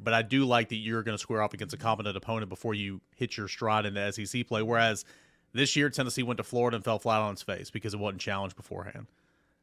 but 0.00 0.12
I 0.12 0.22
do 0.22 0.44
like 0.44 0.70
that 0.70 0.74
you're 0.74 1.04
going 1.04 1.14
to 1.14 1.22
square 1.22 1.40
off 1.40 1.54
against 1.54 1.72
a 1.72 1.76
competent 1.76 2.16
opponent 2.16 2.48
before 2.48 2.74
you 2.74 3.00
hit 3.14 3.36
your 3.36 3.46
stride 3.46 3.86
in 3.86 3.94
the 3.94 4.10
SEC 4.10 4.44
play. 4.48 4.60
Whereas 4.60 5.04
this 5.52 5.76
year 5.76 5.88
Tennessee 5.88 6.24
went 6.24 6.38
to 6.38 6.42
Florida 6.42 6.74
and 6.74 6.84
fell 6.84 6.98
flat 6.98 7.20
on 7.20 7.34
its 7.34 7.42
face 7.42 7.70
because 7.70 7.94
it 7.94 8.00
wasn't 8.00 8.20
challenged 8.20 8.56
beforehand. 8.56 9.06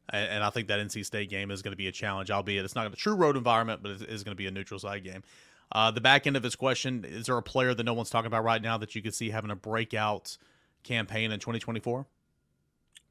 And, 0.08 0.26
and 0.30 0.42
I 0.42 0.48
think 0.48 0.68
that 0.68 0.80
NC 0.80 1.04
State 1.04 1.28
game 1.28 1.50
is 1.50 1.60
going 1.60 1.72
to 1.72 1.76
be 1.76 1.88
a 1.88 1.92
challenge, 1.92 2.30
albeit 2.30 2.64
it's 2.64 2.74
not 2.74 2.90
a 2.90 2.96
true 2.96 3.14
road 3.14 3.36
environment, 3.36 3.82
but 3.82 3.90
it 3.90 4.08
is 4.08 4.24
going 4.24 4.32
to 4.32 4.42
be 4.42 4.46
a 4.46 4.50
neutral 4.50 4.80
side 4.80 5.04
game. 5.04 5.22
Uh, 5.70 5.90
the 5.90 6.00
back 6.00 6.26
end 6.26 6.38
of 6.38 6.42
his 6.42 6.56
question: 6.56 7.04
Is 7.04 7.26
there 7.26 7.36
a 7.36 7.42
player 7.42 7.74
that 7.74 7.84
no 7.84 7.92
one's 7.92 8.08
talking 8.08 8.28
about 8.28 8.42
right 8.42 8.62
now 8.62 8.78
that 8.78 8.94
you 8.94 9.02
could 9.02 9.14
see 9.14 9.28
having 9.28 9.50
a 9.50 9.56
breakout 9.56 10.38
campaign 10.82 11.30
in 11.30 11.40
2024? 11.40 12.06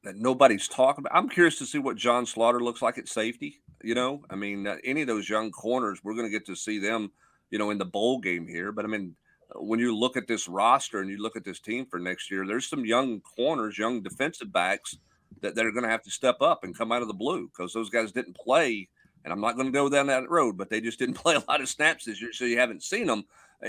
That 0.04 0.16
nobody's 0.16 0.68
talking 0.68 1.02
about. 1.02 1.16
I'm 1.16 1.28
curious 1.28 1.58
to 1.58 1.66
see 1.66 1.78
what 1.78 1.96
John 1.96 2.26
Slaughter 2.26 2.60
looks 2.60 2.82
like 2.82 2.98
at 2.98 3.08
safety. 3.08 3.60
You 3.82 3.94
know, 3.94 4.22
I 4.30 4.36
mean, 4.36 4.66
uh, 4.66 4.76
any 4.84 5.02
of 5.02 5.08
those 5.08 5.28
young 5.28 5.50
corners, 5.50 6.00
we're 6.02 6.14
going 6.14 6.26
to 6.26 6.30
get 6.30 6.46
to 6.46 6.56
see 6.56 6.78
them. 6.78 7.10
You 7.50 7.58
know, 7.58 7.70
in 7.70 7.78
the 7.78 7.84
bowl 7.84 8.18
game 8.18 8.48
here. 8.48 8.72
But 8.72 8.84
I 8.84 8.88
mean, 8.88 9.14
when 9.54 9.78
you 9.78 9.96
look 9.96 10.16
at 10.16 10.26
this 10.26 10.48
roster 10.48 11.00
and 11.00 11.10
you 11.10 11.18
look 11.18 11.36
at 11.36 11.44
this 11.44 11.60
team 11.60 11.86
for 11.86 11.98
next 11.98 12.30
year, 12.30 12.46
there's 12.46 12.68
some 12.68 12.84
young 12.84 13.20
corners, 13.20 13.78
young 13.78 14.02
defensive 14.02 14.52
backs 14.52 14.96
that, 15.40 15.54
that 15.54 15.64
are 15.64 15.70
going 15.70 15.84
to 15.84 15.90
have 15.90 16.02
to 16.02 16.10
step 16.10 16.40
up 16.40 16.64
and 16.64 16.76
come 16.76 16.92
out 16.92 17.02
of 17.02 17.08
the 17.08 17.14
blue 17.14 17.48
because 17.48 17.72
those 17.72 17.90
guys 17.90 18.12
didn't 18.12 18.36
play. 18.36 18.88
And 19.24 19.32
I'm 19.32 19.40
not 19.40 19.54
going 19.56 19.66
to 19.66 19.72
go 19.72 19.88
down 19.88 20.08
that 20.08 20.28
road, 20.28 20.56
but 20.58 20.68
they 20.68 20.80
just 20.80 20.98
didn't 20.98 21.14
play 21.22 21.34
a 21.34 21.44
lot 21.48 21.60
of 21.60 21.68
snaps 21.68 22.04
this 22.04 22.20
year, 22.20 22.32
so 22.32 22.44
you 22.44 22.58
haven't 22.58 22.82
seen 22.82 23.06
them, 23.06 23.24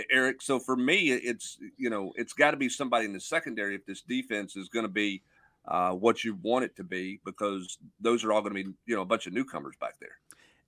Eric. 0.10 0.42
So 0.42 0.60
for 0.60 0.76
me, 0.76 1.12
it's 1.12 1.58
you 1.78 1.90
know 1.90 2.12
it's 2.16 2.34
got 2.34 2.52
to 2.52 2.58
be 2.58 2.70
somebody 2.70 3.06
in 3.06 3.14
the 3.14 3.20
secondary 3.20 3.76
if 3.76 3.86
this 3.86 4.02
defense 4.02 4.56
is 4.56 4.68
going 4.68 4.84
to 4.84 4.92
be 4.92 5.22
uh, 5.68 5.92
what 5.92 6.24
you 6.24 6.38
want 6.42 6.66
it 6.66 6.76
to 6.78 6.84
be, 6.84 7.20
because 7.26 7.78
those 8.00 8.24
are 8.24 8.32
all 8.32 8.42
going 8.42 8.56
to 8.56 8.64
be 8.64 8.70
you 8.86 8.96
know 8.96 9.02
a 9.02 9.06
bunch 9.06 9.28
of 9.28 9.34
newcomers 9.34 9.76
back 9.80 9.96
there. 10.00 10.18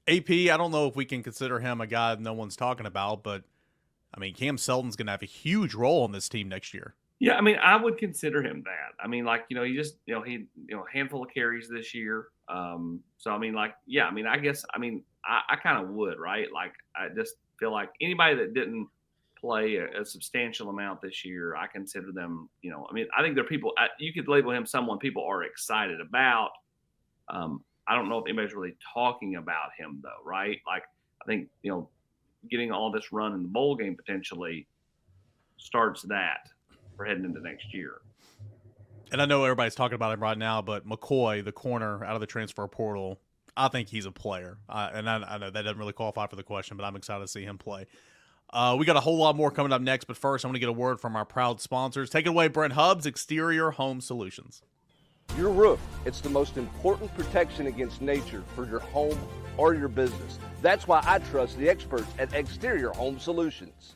AP, 0.07 0.29
I 0.29 0.57
don't 0.57 0.71
know 0.71 0.87
if 0.87 0.95
we 0.95 1.05
can 1.05 1.21
consider 1.21 1.59
him 1.59 1.81
a 1.81 1.87
guy 1.87 2.15
no 2.15 2.33
one's 2.33 2.55
talking 2.55 2.85
about, 2.85 3.23
but 3.23 3.43
I 4.13 4.19
mean, 4.19 4.33
Cam 4.33 4.57
Seldon's 4.57 4.95
going 4.95 5.07
to 5.07 5.11
have 5.11 5.21
a 5.21 5.27
huge 5.27 5.75
role 5.75 6.03
on 6.03 6.11
this 6.11 6.29
team 6.29 6.49
next 6.49 6.73
year. 6.73 6.95
Yeah, 7.19 7.35
I 7.35 7.41
mean, 7.41 7.57
I 7.61 7.75
would 7.75 7.97
consider 7.97 8.43
him 8.43 8.63
that. 8.65 9.03
I 9.03 9.07
mean, 9.07 9.25
like 9.25 9.45
you 9.49 9.55
know, 9.55 9.63
he 9.63 9.75
just 9.75 9.95
you 10.05 10.13
know 10.13 10.21
he 10.21 10.45
you 10.67 10.75
know 10.75 10.85
handful 10.91 11.23
of 11.23 11.33
carries 11.33 11.67
this 11.67 11.93
year. 11.93 12.27
Um, 12.47 13.01
so 13.17 13.31
I 13.31 13.39
mean, 13.39 13.53
like 13.53 13.73
yeah, 13.87 14.05
I 14.05 14.11
mean, 14.11 14.27
I 14.27 14.37
guess 14.37 14.63
I 14.73 14.77
mean 14.77 15.03
I, 15.25 15.41
I 15.49 15.55
kind 15.55 15.83
of 15.83 15.89
would 15.95 16.19
right. 16.19 16.47
Like 16.53 16.73
I 16.95 17.09
just 17.09 17.35
feel 17.59 17.71
like 17.71 17.89
anybody 18.01 18.35
that 18.35 18.53
didn't 18.53 18.87
play 19.47 19.77
a, 19.77 20.01
a, 20.01 20.05
substantial 20.05 20.69
amount 20.69 21.01
this 21.01 21.23
year, 21.23 21.55
I 21.55 21.67
consider 21.67 22.11
them. 22.11 22.49
You 22.61 22.71
know, 22.71 22.85
I 22.89 22.93
mean, 22.93 23.07
I 23.17 23.21
think 23.21 23.35
they're 23.35 23.45
people 23.45 23.71
I, 23.77 23.87
you 23.97 24.11
could 24.13 24.27
label 24.27 24.51
him 24.51 24.65
someone 24.65 24.99
people 24.99 25.23
are 25.23 25.43
excited 25.43 26.01
about. 26.01 26.49
Um, 27.29 27.63
I 27.87 27.95
don't 27.95 28.09
know 28.09 28.17
if 28.19 28.25
anybody's 28.27 28.53
really 28.53 28.75
talking 28.93 29.35
about 29.35 29.69
him 29.77 29.99
though, 30.03 30.23
right? 30.25 30.59
Like 30.67 30.83
I 31.21 31.25
think 31.25 31.47
you 31.63 31.71
know 31.71 31.89
getting 32.51 32.71
all 32.71 32.91
this 32.91 33.11
run 33.11 33.33
in 33.33 33.43
the 33.43 33.47
bowl 33.47 33.75
game 33.75 33.95
potentially 33.95 34.67
starts 35.57 36.01
that 36.03 36.49
for 36.95 37.05
heading 37.05 37.23
into 37.23 37.39
next 37.39 37.73
year. 37.73 38.01
And 39.11 39.21
I 39.21 39.25
know 39.25 39.43
everybody's 39.45 39.75
talking 39.75 39.95
about 39.95 40.13
him 40.13 40.21
right 40.21 40.37
now, 40.37 40.61
but 40.61 40.87
McCoy, 40.87 41.43
the 41.43 41.53
corner 41.53 42.03
out 42.03 42.15
of 42.15 42.19
the 42.19 42.27
transfer 42.27 42.67
portal, 42.67 43.21
I 43.55 43.69
think 43.69 43.87
he's 43.87 44.05
a 44.05 44.11
player. 44.11 44.57
Uh, 44.67 44.89
and 44.93 45.09
I, 45.09 45.15
I, 45.17 45.37
know 45.37 45.49
that 45.49 45.61
doesn't 45.61 45.79
really 45.79 45.93
qualify 45.93 46.27
for 46.27 46.35
the 46.35 46.43
question, 46.43 46.75
but 46.75 46.83
I'm 46.83 46.95
excited 46.97 47.21
to 47.21 47.27
see 47.27 47.43
him 47.43 47.57
play. 47.57 47.87
Uh, 48.53 48.75
we 48.79 48.85
got 48.85 48.95
a 48.95 49.01
whole 49.01 49.17
lot 49.17 49.35
more 49.35 49.51
coming 49.51 49.73
up 49.73 49.81
next, 49.81 50.05
but 50.05 50.15
first, 50.15 50.45
I'm 50.45 50.49
going 50.49 50.55
to 50.55 50.59
get 50.59 50.69
a 50.69 50.73
word 50.73 51.01
from 51.01 51.15
our 51.15 51.25
proud 51.25 51.59
sponsors. 51.59 52.09
Take 52.09 52.25
it 52.25 52.29
away, 52.29 52.47
Brent 52.47 52.73
Hubbs, 52.73 53.05
Exterior 53.05 53.71
Home 53.71 53.99
Solutions. 53.99 54.61
Your 55.37 55.49
roof, 55.51 55.79
it's 56.05 56.21
the 56.21 56.29
most 56.29 56.55
important 56.55 57.13
protection 57.15 57.67
against 57.67 58.01
nature 58.01 58.43
for 58.55 58.65
your 58.65 58.79
home 58.79 59.19
or 59.57 59.73
your 59.73 59.89
business. 59.89 60.39
That's 60.61 60.87
why 60.87 61.03
I 61.05 61.19
trust 61.19 61.57
the 61.57 61.67
experts 61.67 62.07
at 62.17 62.33
Exterior 62.33 62.91
Home 62.91 63.19
Solutions. 63.19 63.95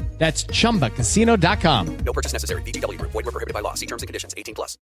That's 0.21 0.43
ChumbaCasino.com. 0.43 1.97
No 2.05 2.13
purchase 2.13 2.31
necessary. 2.31 2.61
VGW. 2.61 3.01
Void 3.01 3.25
were 3.25 3.31
prohibited 3.31 3.55
by 3.55 3.61
law. 3.61 3.73
See 3.73 3.87
terms 3.87 4.03
and 4.03 4.07
conditions. 4.07 4.35
18 4.37 4.53
plus. 4.53 4.77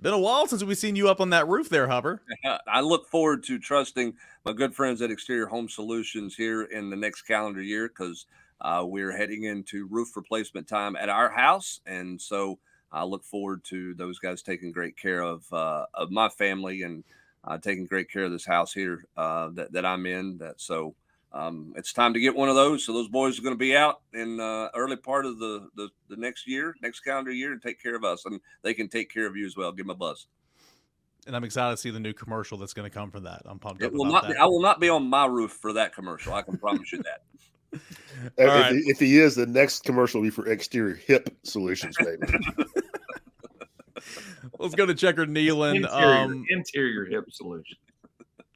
Been 0.00 0.14
a 0.14 0.18
while 0.18 0.48
since 0.48 0.64
we've 0.64 0.76
seen 0.76 0.96
you 0.96 1.08
up 1.08 1.20
on 1.20 1.30
that 1.30 1.46
roof 1.46 1.68
there, 1.68 1.86
Hubber. 1.86 2.22
I 2.66 2.80
look 2.80 3.06
forward 3.06 3.44
to 3.44 3.60
trusting 3.60 4.14
my 4.44 4.52
good 4.52 4.74
friends 4.74 5.00
at 5.00 5.12
Exterior 5.12 5.46
Home 5.46 5.68
Solutions 5.68 6.34
here 6.34 6.64
in 6.64 6.90
the 6.90 6.96
next 6.96 7.22
calendar 7.22 7.62
year 7.62 7.86
because 7.86 8.26
uh, 8.60 8.82
we're 8.84 9.16
heading 9.16 9.44
into 9.44 9.86
roof 9.86 10.16
replacement 10.16 10.66
time 10.66 10.96
at 10.96 11.08
our 11.08 11.30
house. 11.30 11.80
And 11.86 12.20
so 12.20 12.58
I 12.90 13.04
look 13.04 13.22
forward 13.22 13.62
to 13.66 13.94
those 13.94 14.18
guys 14.18 14.42
taking 14.42 14.72
great 14.72 14.96
care 14.96 15.22
of, 15.22 15.44
uh, 15.52 15.86
of 15.94 16.10
my 16.10 16.30
family 16.30 16.82
and 16.82 17.04
uh, 17.44 17.58
taking 17.58 17.86
great 17.86 18.10
care 18.10 18.24
of 18.24 18.32
this 18.32 18.44
house 18.44 18.72
here 18.72 19.04
uh, 19.16 19.50
that, 19.50 19.70
that 19.70 19.86
I'm 19.86 20.04
in. 20.04 20.38
That 20.38 20.60
So 20.60 20.96
um, 21.32 21.72
it's 21.76 21.92
time 21.92 22.14
to 22.14 22.20
get 22.20 22.34
one 22.34 22.48
of 22.48 22.54
those. 22.54 22.84
So 22.84 22.92
those 22.92 23.08
boys 23.08 23.38
are 23.38 23.42
going 23.42 23.54
to 23.54 23.58
be 23.58 23.76
out 23.76 24.00
in 24.14 24.40
uh, 24.40 24.68
early 24.74 24.96
part 24.96 25.26
of 25.26 25.38
the, 25.38 25.68
the, 25.76 25.88
the 26.08 26.16
next 26.16 26.46
year, 26.46 26.74
next 26.82 27.00
calendar 27.00 27.30
year, 27.30 27.52
and 27.52 27.60
take 27.60 27.82
care 27.82 27.94
of 27.94 28.04
us, 28.04 28.24
and 28.24 28.40
they 28.62 28.74
can 28.74 28.88
take 28.88 29.12
care 29.12 29.26
of 29.26 29.36
you 29.36 29.46
as 29.46 29.56
well. 29.56 29.72
Give 29.72 29.86
them 29.86 29.94
a 29.94 29.98
buzz. 29.98 30.26
And 31.26 31.34
I'm 31.34 31.44
excited 31.44 31.72
to 31.72 31.76
see 31.76 31.90
the 31.90 32.00
new 32.00 32.12
commercial 32.12 32.56
that's 32.56 32.72
going 32.72 32.88
to 32.88 32.94
come 32.94 33.10
from 33.10 33.24
that. 33.24 33.42
I'm 33.46 33.58
pumped 33.58 33.82
it 33.82 33.86
up 33.86 33.92
will 33.92 34.02
about 34.02 34.12
not 34.12 34.22
that. 34.28 34.34
Be, 34.34 34.38
I 34.38 34.44
will 34.44 34.62
not 34.62 34.80
be 34.80 34.88
on 34.88 35.08
my 35.08 35.26
roof 35.26 35.52
for 35.52 35.72
that 35.72 35.92
commercial. 35.92 36.32
I 36.32 36.42
can 36.42 36.56
promise 36.56 36.92
you 36.92 37.02
that. 37.02 37.22
if, 38.38 38.46
right. 38.46 38.72
he, 38.72 38.78
if 38.86 39.00
he 39.00 39.18
is, 39.18 39.34
the 39.34 39.46
next 39.46 39.82
commercial 39.84 40.20
will 40.20 40.26
be 40.26 40.30
for 40.30 40.46
exterior 40.46 40.94
hip 40.94 41.36
solutions, 41.42 41.96
maybe. 42.00 42.32
Let's 44.58 44.74
go 44.74 44.86
to 44.86 44.94
Checker 44.94 45.26
Nealon. 45.26 45.76
Interior, 45.76 46.14
Um, 46.14 46.44
interior 46.48 47.04
hip 47.06 47.24
solution. 47.32 47.76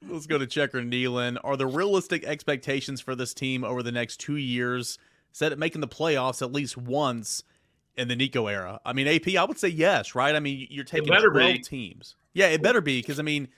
Let's 0.08 0.26
go 0.26 0.38
to 0.38 0.46
Checker 0.46 0.80
Nealon. 0.80 1.38
Are 1.44 1.56
the 1.56 1.66
realistic 1.66 2.24
expectations 2.24 3.00
for 3.00 3.14
this 3.14 3.34
team 3.34 3.64
over 3.64 3.82
the 3.82 3.92
next 3.92 4.18
two 4.18 4.36
years 4.36 4.98
set 5.32 5.52
at 5.52 5.58
making 5.58 5.80
the 5.80 5.88
playoffs 5.88 6.42
at 6.42 6.52
least 6.52 6.76
once 6.76 7.42
in 7.96 8.08
the 8.08 8.16
Nico 8.16 8.46
era? 8.46 8.80
I 8.84 8.92
mean, 8.92 9.06
AP, 9.06 9.36
I 9.36 9.44
would 9.44 9.58
say 9.58 9.68
yes, 9.68 10.14
right? 10.14 10.34
I 10.34 10.40
mean, 10.40 10.66
you're 10.70 10.84
taking 10.84 11.08
better 11.08 11.30
12 11.30 11.52
be. 11.52 11.58
teams. 11.58 12.16
Yeah, 12.32 12.46
it 12.46 12.62
better 12.62 12.80
be 12.80 13.00
because, 13.00 13.18
I 13.18 13.22
mean, 13.22 13.48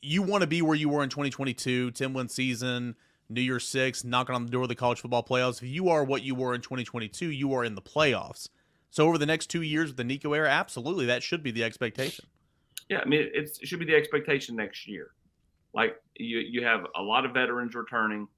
you 0.00 0.22
want 0.22 0.42
to 0.42 0.46
be 0.46 0.62
where 0.62 0.76
you 0.76 0.88
were 0.88 1.02
in 1.02 1.08
2022, 1.08 1.92
10 1.92 2.12
win 2.12 2.28
season, 2.28 2.94
New 3.28 3.40
Year's 3.40 3.66
Six, 3.66 4.04
knocking 4.04 4.34
on 4.34 4.44
the 4.44 4.50
door 4.50 4.62
of 4.62 4.68
the 4.68 4.74
college 4.74 5.00
football 5.00 5.22
playoffs. 5.22 5.62
If 5.62 5.68
you 5.68 5.88
are 5.88 6.04
what 6.04 6.22
you 6.22 6.34
were 6.34 6.54
in 6.54 6.60
2022, 6.60 7.30
you 7.30 7.52
are 7.54 7.64
in 7.64 7.74
the 7.74 7.82
playoffs. 7.82 8.48
So 8.90 9.06
over 9.06 9.18
the 9.18 9.26
next 9.26 9.48
two 9.48 9.62
years 9.62 9.90
with 9.90 9.96
the 9.96 10.04
Nico 10.04 10.32
era, 10.32 10.48
absolutely, 10.48 11.06
that 11.06 11.22
should 11.22 11.42
be 11.42 11.50
the 11.50 11.62
expectation. 11.62 12.26
Yeah, 12.88 13.00
I 13.00 13.04
mean, 13.04 13.28
it's, 13.34 13.58
it 13.58 13.68
should 13.68 13.80
be 13.80 13.84
the 13.84 13.94
expectation 13.94 14.56
next 14.56 14.88
year. 14.88 15.10
Like 15.74 16.00
you, 16.16 16.38
you 16.38 16.64
have 16.64 16.86
a 16.96 17.02
lot 17.02 17.24
of 17.24 17.32
veterans 17.32 17.74
returning 17.74 18.28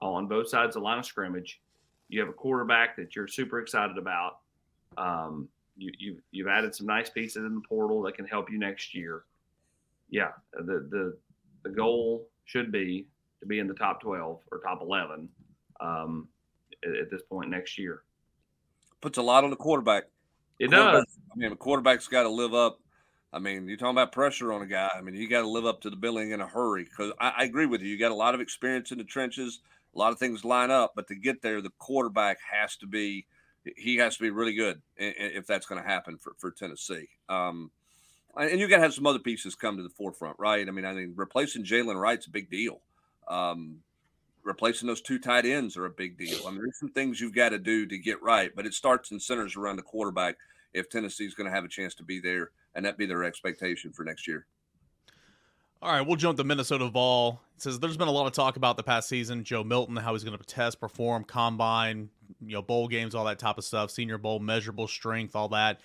on 0.00 0.26
both 0.26 0.48
sides 0.48 0.76
of 0.76 0.82
the 0.82 0.84
line 0.84 0.98
of 0.98 1.06
scrimmage. 1.06 1.60
You 2.08 2.20
have 2.20 2.28
a 2.28 2.34
quarterback 2.34 2.96
that 2.96 3.16
you're 3.16 3.28
super 3.28 3.60
excited 3.60 3.98
about. 3.98 4.38
Um, 4.96 5.48
you, 5.76 5.92
you, 5.98 6.18
you've 6.30 6.48
added 6.48 6.74
some 6.74 6.86
nice 6.86 7.10
pieces 7.10 7.44
in 7.44 7.54
the 7.54 7.62
portal 7.68 8.02
that 8.02 8.14
can 8.14 8.26
help 8.26 8.50
you 8.50 8.58
next 8.58 8.94
year. 8.94 9.24
Yeah, 10.10 10.32
the 10.52 10.86
the 10.90 11.16
the 11.64 11.70
goal 11.70 12.28
should 12.44 12.70
be 12.70 13.06
to 13.40 13.46
be 13.46 13.58
in 13.58 13.66
the 13.66 13.74
top 13.74 14.00
12 14.00 14.40
or 14.52 14.58
top 14.58 14.80
11 14.82 15.28
um, 15.80 16.28
at, 16.84 16.94
at 16.94 17.10
this 17.10 17.22
point 17.22 17.50
next 17.50 17.78
year. 17.78 18.02
Puts 19.00 19.18
a 19.18 19.22
lot 19.22 19.44
on 19.44 19.50
the 19.50 19.56
quarterback. 19.56 20.04
It 20.58 20.70
does. 20.70 21.04
I 21.32 21.36
mean, 21.36 21.50
the 21.50 21.56
quarterback's 21.56 22.06
got 22.06 22.22
to 22.22 22.28
live 22.28 22.54
up. 22.54 22.80
I 23.34 23.40
mean, 23.40 23.66
you're 23.66 23.76
talking 23.76 23.90
about 23.90 24.12
pressure 24.12 24.52
on 24.52 24.62
a 24.62 24.66
guy. 24.66 24.88
I 24.96 25.00
mean, 25.00 25.14
you 25.16 25.28
got 25.28 25.40
to 25.40 25.48
live 25.48 25.66
up 25.66 25.80
to 25.82 25.90
the 25.90 25.96
billing 25.96 26.30
in 26.30 26.40
a 26.40 26.46
hurry. 26.46 26.84
Because 26.84 27.12
I, 27.20 27.32
I 27.38 27.44
agree 27.44 27.66
with 27.66 27.82
you. 27.82 27.88
You 27.88 27.98
got 27.98 28.12
a 28.12 28.14
lot 28.14 28.34
of 28.34 28.40
experience 28.40 28.92
in 28.92 28.98
the 28.98 29.04
trenches. 29.04 29.60
A 29.94 29.98
lot 29.98 30.12
of 30.12 30.18
things 30.18 30.44
line 30.44 30.70
up, 30.70 30.92
but 30.96 31.06
to 31.08 31.14
get 31.14 31.42
there, 31.42 31.60
the 31.60 31.72
quarterback 31.78 32.38
has 32.50 32.76
to 32.76 32.86
be. 32.86 33.26
He 33.76 33.96
has 33.96 34.16
to 34.16 34.22
be 34.22 34.30
really 34.30 34.54
good 34.54 34.82
if 34.96 35.46
that's 35.46 35.66
going 35.66 35.82
to 35.82 35.88
happen 35.88 36.18
for, 36.18 36.34
for 36.38 36.50
Tennessee. 36.50 37.08
Um, 37.30 37.70
and 38.36 38.60
you 38.60 38.68
got 38.68 38.76
to 38.76 38.82
have 38.82 38.92
some 38.92 39.06
other 39.06 39.18
pieces 39.18 39.54
come 39.54 39.76
to 39.78 39.82
the 39.82 39.88
forefront, 39.88 40.36
right? 40.38 40.68
I 40.68 40.70
mean, 40.70 40.84
I 40.84 40.92
mean, 40.92 41.14
replacing 41.16 41.64
Jaylen 41.64 41.98
Wright's 41.98 42.26
a 42.26 42.30
big 42.30 42.50
deal. 42.50 42.80
Um, 43.26 43.78
replacing 44.42 44.86
those 44.86 45.00
two 45.00 45.18
tight 45.18 45.46
ends 45.46 45.76
are 45.76 45.86
a 45.86 45.90
big 45.90 46.18
deal. 46.18 46.46
I 46.46 46.50
mean, 46.50 46.58
there's 46.58 46.78
some 46.78 46.90
things 46.90 47.20
you've 47.20 47.34
got 47.34 47.50
to 47.50 47.58
do 47.58 47.86
to 47.86 47.96
get 47.96 48.22
right, 48.22 48.50
but 48.54 48.66
it 48.66 48.74
starts 48.74 49.10
and 49.10 49.22
centers 49.22 49.56
around 49.56 49.76
the 49.76 49.82
quarterback 49.82 50.36
if 50.74 50.90
Tennessee's 50.90 51.34
going 51.34 51.48
to 51.48 51.54
have 51.54 51.64
a 51.64 51.68
chance 51.68 51.94
to 51.94 52.02
be 52.02 52.20
there, 52.20 52.50
and 52.74 52.84
that 52.84 52.98
be 52.98 53.06
their 53.06 53.24
expectation 53.24 53.92
for 53.92 54.04
next 54.04 54.26
year. 54.26 54.46
All 55.82 55.92
right, 55.92 56.00
we'll 56.00 56.16
jump 56.16 56.38
to 56.38 56.44
Minnesota 56.44 56.88
Vol. 56.88 57.42
It 57.56 57.62
says 57.62 57.78
there's 57.78 57.98
been 57.98 58.08
a 58.08 58.12
lot 58.12 58.26
of 58.26 58.32
talk 58.32 58.56
about 58.56 58.76
the 58.76 58.82
past 58.82 59.08
season. 59.08 59.44
Joe 59.44 59.62
Milton, 59.62 59.96
how 59.96 60.14
he's 60.14 60.24
going 60.24 60.36
to 60.36 60.44
test, 60.44 60.80
perform, 60.80 61.24
combine, 61.24 62.08
you 62.40 62.54
know, 62.54 62.62
bowl 62.62 62.88
games, 62.88 63.14
all 63.14 63.26
that 63.26 63.38
type 63.38 63.58
of 63.58 63.64
stuff, 63.64 63.90
senior 63.90 64.16
bowl, 64.16 64.40
measurable 64.40 64.88
strength, 64.88 65.36
all 65.36 65.48
that. 65.48 65.80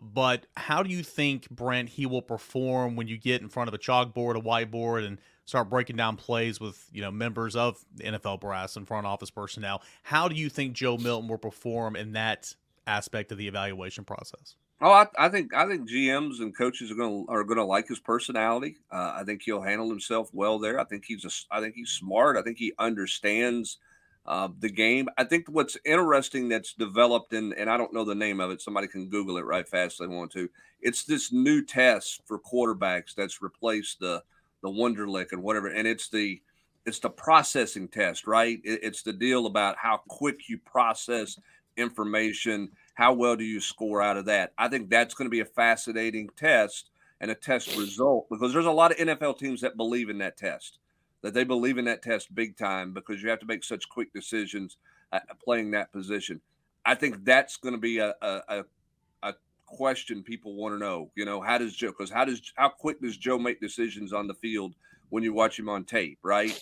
But 0.00 0.46
how 0.56 0.82
do 0.82 0.90
you 0.90 1.02
think 1.02 1.50
Brent 1.50 1.88
he 1.88 2.06
will 2.06 2.22
perform 2.22 2.96
when 2.96 3.08
you 3.08 3.18
get 3.18 3.42
in 3.42 3.48
front 3.48 3.68
of 3.68 3.74
a 3.74 3.78
chalkboard, 3.78 4.36
a 4.36 4.40
whiteboard, 4.40 5.06
and 5.06 5.18
start 5.44 5.68
breaking 5.68 5.96
down 5.96 6.16
plays 6.16 6.60
with 6.60 6.88
you 6.92 7.02
know 7.02 7.10
members 7.10 7.56
of 7.56 7.84
the 7.96 8.04
NFL 8.04 8.40
brass 8.40 8.76
and 8.76 8.86
front 8.86 9.06
office 9.06 9.30
personnel? 9.30 9.82
How 10.04 10.28
do 10.28 10.34
you 10.34 10.48
think 10.48 10.72
Joe 10.74 10.96
Milton 10.96 11.28
will 11.28 11.38
perform 11.38 11.96
in 11.96 12.12
that 12.12 12.54
aspect 12.86 13.32
of 13.32 13.38
the 13.38 13.48
evaluation 13.48 14.04
process? 14.04 14.56
Oh, 14.80 14.90
I, 14.90 15.06
I, 15.16 15.28
think 15.28 15.54
I 15.54 15.66
think 15.66 15.88
GMs 15.88 16.40
and 16.40 16.56
coaches 16.56 16.90
are 16.90 16.96
going 16.96 17.26
are 17.28 17.44
going 17.44 17.58
to 17.58 17.64
like 17.64 17.86
his 17.86 18.00
personality. 18.00 18.78
Uh, 18.90 19.12
I 19.16 19.22
think 19.24 19.42
he'll 19.42 19.62
handle 19.62 19.88
himself 19.88 20.28
well 20.32 20.58
there. 20.58 20.80
I 20.80 20.84
think 20.84 21.04
he's 21.06 21.24
a, 21.24 21.30
I 21.54 21.60
think 21.60 21.76
he's 21.76 21.90
smart. 21.90 22.36
I 22.36 22.42
think 22.42 22.58
he 22.58 22.72
understands 22.80 23.78
uh, 24.26 24.48
the 24.58 24.70
game. 24.70 25.08
I 25.16 25.24
think 25.24 25.46
what's 25.48 25.76
interesting 25.84 26.48
that's 26.48 26.74
developed 26.74 27.32
in, 27.32 27.52
and 27.54 27.70
I 27.70 27.76
don't 27.76 27.94
know 27.94 28.04
the 28.04 28.14
name 28.14 28.40
of 28.40 28.50
it. 28.50 28.60
Somebody 28.60 28.88
can 28.88 29.08
Google 29.08 29.36
it 29.36 29.44
right 29.44 29.68
fast 29.68 30.00
if 30.00 30.08
they 30.08 30.14
want 30.14 30.32
to. 30.32 30.48
It's 30.80 31.04
this 31.04 31.32
new 31.32 31.64
test 31.64 32.22
for 32.26 32.38
quarterbacks 32.40 33.14
that's 33.14 33.42
replaced 33.42 34.00
the 34.00 34.22
the 34.62 34.68
Wonderlic 34.68 35.32
and 35.32 35.42
whatever, 35.42 35.68
and 35.68 35.86
it's 35.86 36.08
the 36.08 36.40
it's 36.86 36.98
the 36.98 37.10
processing 37.10 37.88
test, 37.88 38.26
right? 38.26 38.60
It, 38.64 38.80
it's 38.82 39.02
the 39.02 39.12
deal 39.12 39.46
about 39.46 39.76
how 39.76 40.00
quick 40.08 40.48
you 40.48 40.58
process 40.58 41.38
information 41.76 42.70
how 42.94 43.14
well 43.14 43.36
do 43.36 43.44
you 43.44 43.60
score 43.60 44.02
out 44.02 44.16
of 44.16 44.26
that? 44.26 44.52
I 44.58 44.68
think 44.68 44.90
that's 44.90 45.14
going 45.14 45.26
to 45.26 45.30
be 45.30 45.40
a 45.40 45.44
fascinating 45.44 46.30
test 46.36 46.90
and 47.20 47.30
a 47.30 47.34
test 47.34 47.76
result 47.76 48.28
because 48.28 48.52
there's 48.52 48.66
a 48.66 48.70
lot 48.70 48.90
of 48.90 48.98
NFL 48.98 49.38
teams 49.38 49.60
that 49.60 49.76
believe 49.76 50.10
in 50.10 50.18
that 50.18 50.36
test, 50.36 50.78
that 51.22 51.34
they 51.34 51.44
believe 51.44 51.78
in 51.78 51.84
that 51.86 52.02
test 52.02 52.34
big 52.34 52.56
time 52.56 52.92
because 52.92 53.22
you 53.22 53.30
have 53.30 53.40
to 53.40 53.46
make 53.46 53.64
such 53.64 53.88
quick 53.88 54.12
decisions 54.12 54.76
playing 55.44 55.70
that 55.70 55.92
position. 55.92 56.40
I 56.84 56.94
think 56.94 57.24
that's 57.24 57.56
going 57.56 57.74
to 57.74 57.80
be 57.80 57.98
a, 57.98 58.14
a, 58.20 58.40
a 58.48 58.64
question 59.66 60.22
people 60.22 60.54
want 60.54 60.74
to 60.74 60.78
know. 60.78 61.10
You 61.14 61.24
know, 61.24 61.40
how 61.40 61.58
does 61.58 61.74
Joe? 61.74 61.88
Because 61.96 62.10
how 62.10 62.24
does 62.24 62.40
how 62.56 62.68
quick 62.68 63.00
does 63.00 63.16
Joe 63.16 63.38
make 63.38 63.60
decisions 63.60 64.12
on 64.12 64.26
the 64.26 64.34
field 64.34 64.74
when 65.10 65.22
you 65.22 65.32
watch 65.32 65.58
him 65.58 65.68
on 65.68 65.84
tape? 65.84 66.18
Right? 66.22 66.60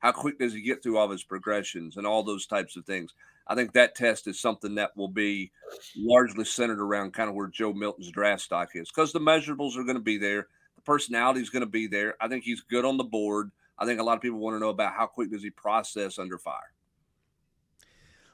How 0.00 0.12
quick 0.12 0.38
does 0.38 0.52
he 0.52 0.60
get 0.60 0.82
through 0.82 0.98
all 0.98 1.10
his 1.10 1.24
progressions 1.24 1.96
and 1.96 2.06
all 2.06 2.22
those 2.22 2.46
types 2.46 2.76
of 2.76 2.84
things? 2.84 3.14
I 3.46 3.54
think 3.54 3.72
that 3.72 3.94
test 3.94 4.26
is 4.26 4.40
something 4.40 4.76
that 4.76 4.96
will 4.96 5.08
be 5.08 5.52
largely 5.96 6.44
centered 6.44 6.80
around 6.80 7.12
kind 7.12 7.28
of 7.28 7.34
where 7.34 7.46
Joe 7.46 7.72
Milton's 7.72 8.10
draft 8.10 8.42
stock 8.42 8.70
is 8.74 8.88
because 8.88 9.12
the 9.12 9.20
measurables 9.20 9.76
are 9.76 9.84
going 9.84 9.96
to 9.96 10.02
be 10.02 10.18
there. 10.18 10.48
The 10.76 10.82
personality 10.82 11.40
is 11.40 11.50
going 11.50 11.60
to 11.60 11.66
be 11.66 11.86
there. 11.86 12.14
I 12.20 12.28
think 12.28 12.44
he's 12.44 12.62
good 12.62 12.84
on 12.84 12.96
the 12.96 13.04
board. 13.04 13.50
I 13.78 13.84
think 13.84 14.00
a 14.00 14.04
lot 14.04 14.16
of 14.16 14.22
people 14.22 14.38
want 14.38 14.54
to 14.54 14.60
know 14.60 14.70
about 14.70 14.94
how 14.94 15.06
quick 15.06 15.30
does 15.30 15.42
he 15.42 15.50
process 15.50 16.18
under 16.18 16.38
fire. 16.38 16.72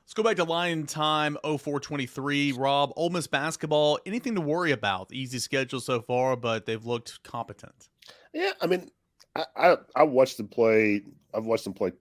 Let's 0.03 0.15
go 0.15 0.23
back 0.23 0.37
to 0.37 0.45
line 0.45 0.87
time 0.87 1.37
0423. 1.45 2.53
Rob, 2.53 2.93
Ole 2.97 3.11
Miss 3.11 3.27
basketball, 3.29 3.99
anything 4.05 4.35
to 4.35 4.41
worry 4.41 4.73
about? 4.73 5.13
Easy 5.13 5.39
schedule 5.39 5.81
so 5.81 6.01
far, 6.01 6.37
but 6.37 6.67
they've 6.67 6.85
looked 6.85 7.23
competent. 7.23 7.89
Yeah, 8.33 8.51
I 8.61 8.67
mean, 8.67 8.91
I, 9.37 9.45
I, 9.57 9.77
I 9.95 10.03
watched 10.03 10.37
them 10.37 10.49
play. 10.49 11.03
I've 11.33 11.47
watched 11.47 11.65
them 11.65 11.75
play 11.75 11.93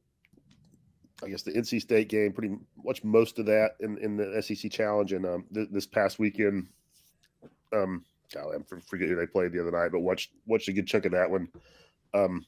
I 1.23 1.29
guess 1.29 1.41
the 1.41 1.51
NC 1.51 1.81
State 1.81 2.09
game, 2.09 2.31
pretty 2.31 2.55
much 2.83 3.03
most 3.03 3.39
of 3.39 3.45
that 3.47 3.71
in, 3.79 3.97
in 3.97 4.15
the 4.15 4.41
SEC 4.41 4.71
Challenge, 4.71 5.13
and 5.13 5.25
um, 5.25 5.45
th- 5.53 5.69
this 5.71 5.85
past 5.85 6.19
weekend, 6.19 6.67
um, 7.73 8.05
golly, 8.33 8.57
I 8.57 8.79
forget 8.87 9.09
who 9.09 9.15
they 9.15 9.27
played 9.27 9.51
the 9.51 9.61
other 9.61 9.71
night, 9.71 9.91
but 9.91 9.99
watched 9.99 10.31
watched 10.45 10.69
a 10.69 10.73
good 10.73 10.87
chunk 10.87 11.05
of 11.05 11.11
that 11.11 11.29
one. 11.29 11.49
Um, 12.13 12.45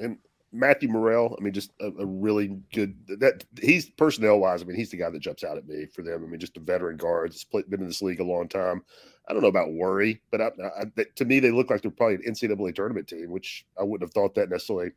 and 0.00 0.18
Matthew 0.52 0.88
Murrell, 0.88 1.36
I 1.38 1.42
mean, 1.42 1.52
just 1.52 1.72
a, 1.80 1.88
a, 1.98 2.06
really 2.06 2.58
good 2.72 2.96
that 3.20 3.44
he's 3.60 3.90
personnel 3.90 4.38
wise. 4.38 4.62
I 4.62 4.64
mean, 4.64 4.76
he's 4.76 4.90
the 4.90 4.96
guy 4.96 5.10
that 5.10 5.20
jumps 5.20 5.44
out 5.44 5.58
at 5.58 5.68
me 5.68 5.86
for 5.86 6.02
them. 6.02 6.24
I 6.24 6.26
mean, 6.26 6.40
just 6.40 6.56
a 6.56 6.60
veteran 6.60 6.96
guard, 6.96 7.34
been 7.52 7.80
in 7.80 7.86
this 7.86 8.02
league 8.02 8.20
a 8.20 8.24
long 8.24 8.48
time. 8.48 8.82
I 9.28 9.32
don't 9.32 9.42
know 9.42 9.48
about 9.48 9.72
worry, 9.72 10.22
but 10.30 10.40
I, 10.40 10.50
I, 10.80 11.04
to 11.16 11.24
me, 11.26 11.38
they 11.38 11.50
look 11.50 11.68
like 11.68 11.82
they're 11.82 11.90
probably 11.90 12.14
an 12.14 12.22
NCAA 12.32 12.74
tournament 12.74 13.08
team, 13.08 13.30
which 13.30 13.66
I 13.78 13.82
wouldn't 13.82 14.08
have 14.08 14.14
thought 14.14 14.34
that 14.36 14.48
necessarily 14.48 14.92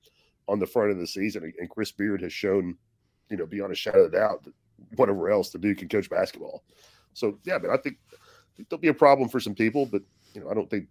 on 0.47 0.59
the 0.59 0.65
front 0.65 0.91
of 0.91 0.97
the 0.97 1.07
season. 1.07 1.51
And 1.59 1.69
Chris 1.69 1.91
Beard 1.91 2.21
has 2.21 2.31
shown 2.31 2.77
you 3.31 3.37
know, 3.37 3.47
beyond 3.47 3.71
a 3.71 3.75
shadow 3.75 4.03
of 4.03 4.13
a 4.13 4.17
doubt 4.17 4.45
whatever 4.95 5.29
else 5.29 5.49
the 5.51 5.57
dude 5.57 5.77
can 5.77 5.87
coach 5.87 6.09
basketball. 6.09 6.63
So 7.13 7.37
yeah, 7.43 7.57
but 7.57 7.69
I 7.69 7.77
think, 7.77 7.97
I 8.11 8.17
think 8.55 8.69
there'll 8.69 8.81
be 8.81 8.89
a 8.89 8.93
problem 8.93 9.29
for 9.29 9.39
some 9.39 9.55
people, 9.55 9.85
but 9.85 10.01
you 10.33 10.41
know, 10.41 10.49
I 10.49 10.53
don't 10.53 10.69
think 10.69 10.87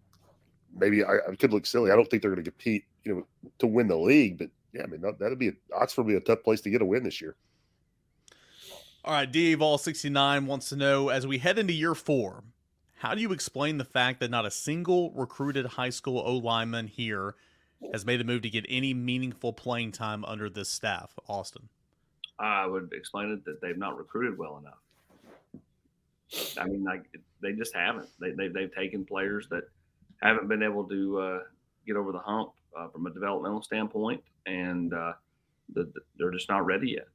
maybe 0.76 1.04
I, 1.04 1.16
I 1.30 1.34
could 1.36 1.52
look 1.52 1.66
silly. 1.66 1.90
I 1.90 1.96
don't 1.96 2.08
think 2.08 2.22
they're 2.22 2.32
going 2.34 2.44
to 2.44 2.50
compete, 2.50 2.84
you 3.04 3.14
know, 3.14 3.50
to 3.58 3.66
win 3.66 3.88
the 3.88 3.96
league. 3.96 4.38
But 4.38 4.50
yeah, 4.72 4.82
I 4.82 4.86
mean 4.86 5.00
that, 5.02 5.18
that'd 5.18 5.38
be 5.38 5.48
a, 5.48 5.52
Oxford 5.74 6.02
will 6.02 6.08
be 6.08 6.16
a 6.16 6.20
tough 6.20 6.42
place 6.42 6.60
to 6.62 6.70
get 6.70 6.82
a 6.82 6.86
win 6.86 7.04
this 7.04 7.20
year. 7.20 7.36
All 9.04 9.14
right, 9.14 9.56
Vol 9.56 9.78
69 9.78 10.46
wants 10.46 10.68
to 10.68 10.76
know 10.76 11.08
as 11.08 11.26
we 11.26 11.38
head 11.38 11.58
into 11.58 11.72
year 11.72 11.94
four, 11.94 12.44
how 12.98 13.14
do 13.14 13.22
you 13.22 13.32
explain 13.32 13.78
the 13.78 13.84
fact 13.84 14.20
that 14.20 14.30
not 14.30 14.44
a 14.44 14.50
single 14.50 15.10
recruited 15.12 15.64
high 15.64 15.88
school 15.88 16.22
O 16.24 16.36
lineman 16.36 16.86
here 16.86 17.34
has 17.92 18.04
made 18.04 18.20
the 18.20 18.24
move 18.24 18.42
to 18.42 18.50
get 18.50 18.66
any 18.68 18.92
meaningful 18.92 19.54
playing 19.54 19.92
time 19.92 20.22
under 20.26 20.50
this 20.50 20.68
staff, 20.68 21.18
Austin? 21.26 21.70
I 22.40 22.66
would 22.66 22.92
explain 22.92 23.30
it 23.30 23.44
that 23.44 23.60
they've 23.60 23.76
not 23.76 23.98
recruited 23.98 24.38
well 24.38 24.58
enough. 24.58 24.78
I 26.58 26.64
mean, 26.64 26.84
like 26.84 27.04
they 27.42 27.52
just 27.52 27.74
haven't. 27.74 28.08
They, 28.20 28.30
they 28.30 28.48
they've 28.48 28.74
taken 28.74 29.04
players 29.04 29.48
that 29.50 29.64
haven't 30.22 30.48
been 30.48 30.62
able 30.62 30.84
to 30.84 31.18
uh, 31.18 31.38
get 31.86 31.96
over 31.96 32.12
the 32.12 32.18
hump 32.18 32.52
uh, 32.76 32.88
from 32.88 33.06
a 33.06 33.10
developmental 33.10 33.62
standpoint, 33.62 34.22
and 34.46 34.94
uh, 34.94 35.12
the, 35.74 35.84
the, 35.84 36.00
they're 36.18 36.30
just 36.30 36.48
not 36.48 36.64
ready 36.64 36.92
yet. 36.92 37.08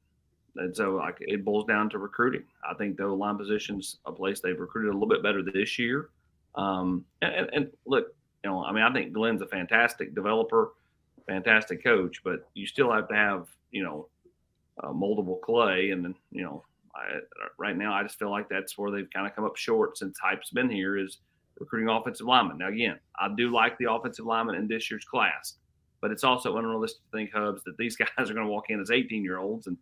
And 0.56 0.74
so, 0.74 0.96
like, 0.96 1.16
it 1.20 1.44
boils 1.44 1.66
down 1.66 1.90
to 1.90 1.98
recruiting. 1.98 2.44
I 2.68 2.74
think 2.74 2.96
the 2.96 3.06
line 3.06 3.36
positions 3.36 3.98
a 4.06 4.12
place 4.12 4.40
they've 4.40 4.58
recruited 4.58 4.90
a 4.90 4.94
little 4.94 5.08
bit 5.08 5.22
better 5.22 5.42
this 5.42 5.78
year. 5.78 6.08
Um, 6.54 7.04
and, 7.20 7.34
and, 7.34 7.50
and 7.52 7.70
look, 7.84 8.14
you 8.42 8.50
know, 8.50 8.64
I 8.64 8.72
mean, 8.72 8.82
I 8.82 8.92
think 8.92 9.12
Glen's 9.12 9.42
a 9.42 9.46
fantastic 9.46 10.14
developer, 10.14 10.72
fantastic 11.26 11.84
coach, 11.84 12.22
but 12.24 12.48
you 12.54 12.66
still 12.66 12.90
have 12.90 13.08
to 13.08 13.14
have, 13.14 13.48
you 13.70 13.82
know, 13.82 14.08
uh, 14.82 14.88
moldable 14.88 15.40
clay. 15.40 15.90
And 15.90 16.04
then, 16.04 16.14
you 16.30 16.42
know, 16.42 16.64
I, 16.94 17.18
right 17.58 17.76
now, 17.76 17.92
I 17.92 18.02
just 18.02 18.18
feel 18.18 18.30
like 18.30 18.48
that's 18.48 18.76
where 18.76 18.90
they've 18.90 19.10
kind 19.12 19.26
of 19.26 19.34
come 19.34 19.44
up 19.44 19.56
short 19.56 19.98
since 19.98 20.18
Heup's 20.22 20.50
been 20.50 20.70
here 20.70 20.96
is 20.96 21.18
recruiting 21.58 21.88
offensive 21.88 22.26
linemen. 22.26 22.58
Now, 22.58 22.68
again, 22.68 22.98
I 23.18 23.28
do 23.34 23.52
like 23.52 23.78
the 23.78 23.90
offensive 23.90 24.26
linemen 24.26 24.56
in 24.56 24.68
this 24.68 24.90
year's 24.90 25.04
class, 25.04 25.54
but 26.00 26.10
it's 26.10 26.24
also 26.24 26.56
unrealistic 26.56 27.00
to 27.02 27.16
think, 27.16 27.32
Hubbs, 27.32 27.62
that 27.64 27.76
these 27.78 27.96
guys 28.16 28.30
are 28.30 28.34
going 28.34 28.46
to 28.46 28.52
walk 28.52 28.70
in 28.70 28.80
as 28.80 28.90
18 28.90 29.22
year 29.22 29.38
olds 29.38 29.66
and, 29.66 29.76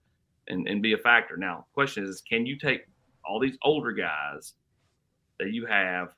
and, 0.48 0.68
and 0.68 0.83
be 0.83 0.92
a 0.92 0.98
factor. 0.98 1.37
Now, 1.37 1.66
question 1.74 2.04
is, 2.04 2.22
can 2.28 2.46
you 2.46 2.59
take 2.59 2.83
all 3.24 3.40
these 3.40 3.57
older 3.62 3.92
guys 3.92 4.54
that 5.38 5.50
you 5.50 5.66
have, 5.66 6.14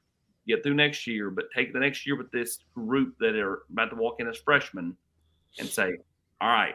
get 0.46 0.62
through 0.62 0.74
next 0.74 1.06
year, 1.06 1.30
but 1.30 1.46
take 1.54 1.72
the 1.72 1.78
next 1.78 2.06
year 2.06 2.16
with 2.16 2.30
this 2.30 2.58
group 2.74 3.14
that 3.18 3.34
are 3.36 3.62
about 3.70 3.90
to 3.90 3.96
walk 3.96 4.16
in 4.18 4.28
as 4.28 4.36
freshmen 4.38 4.96
and 5.58 5.68
say, 5.68 5.96
all 6.40 6.50
right, 6.50 6.74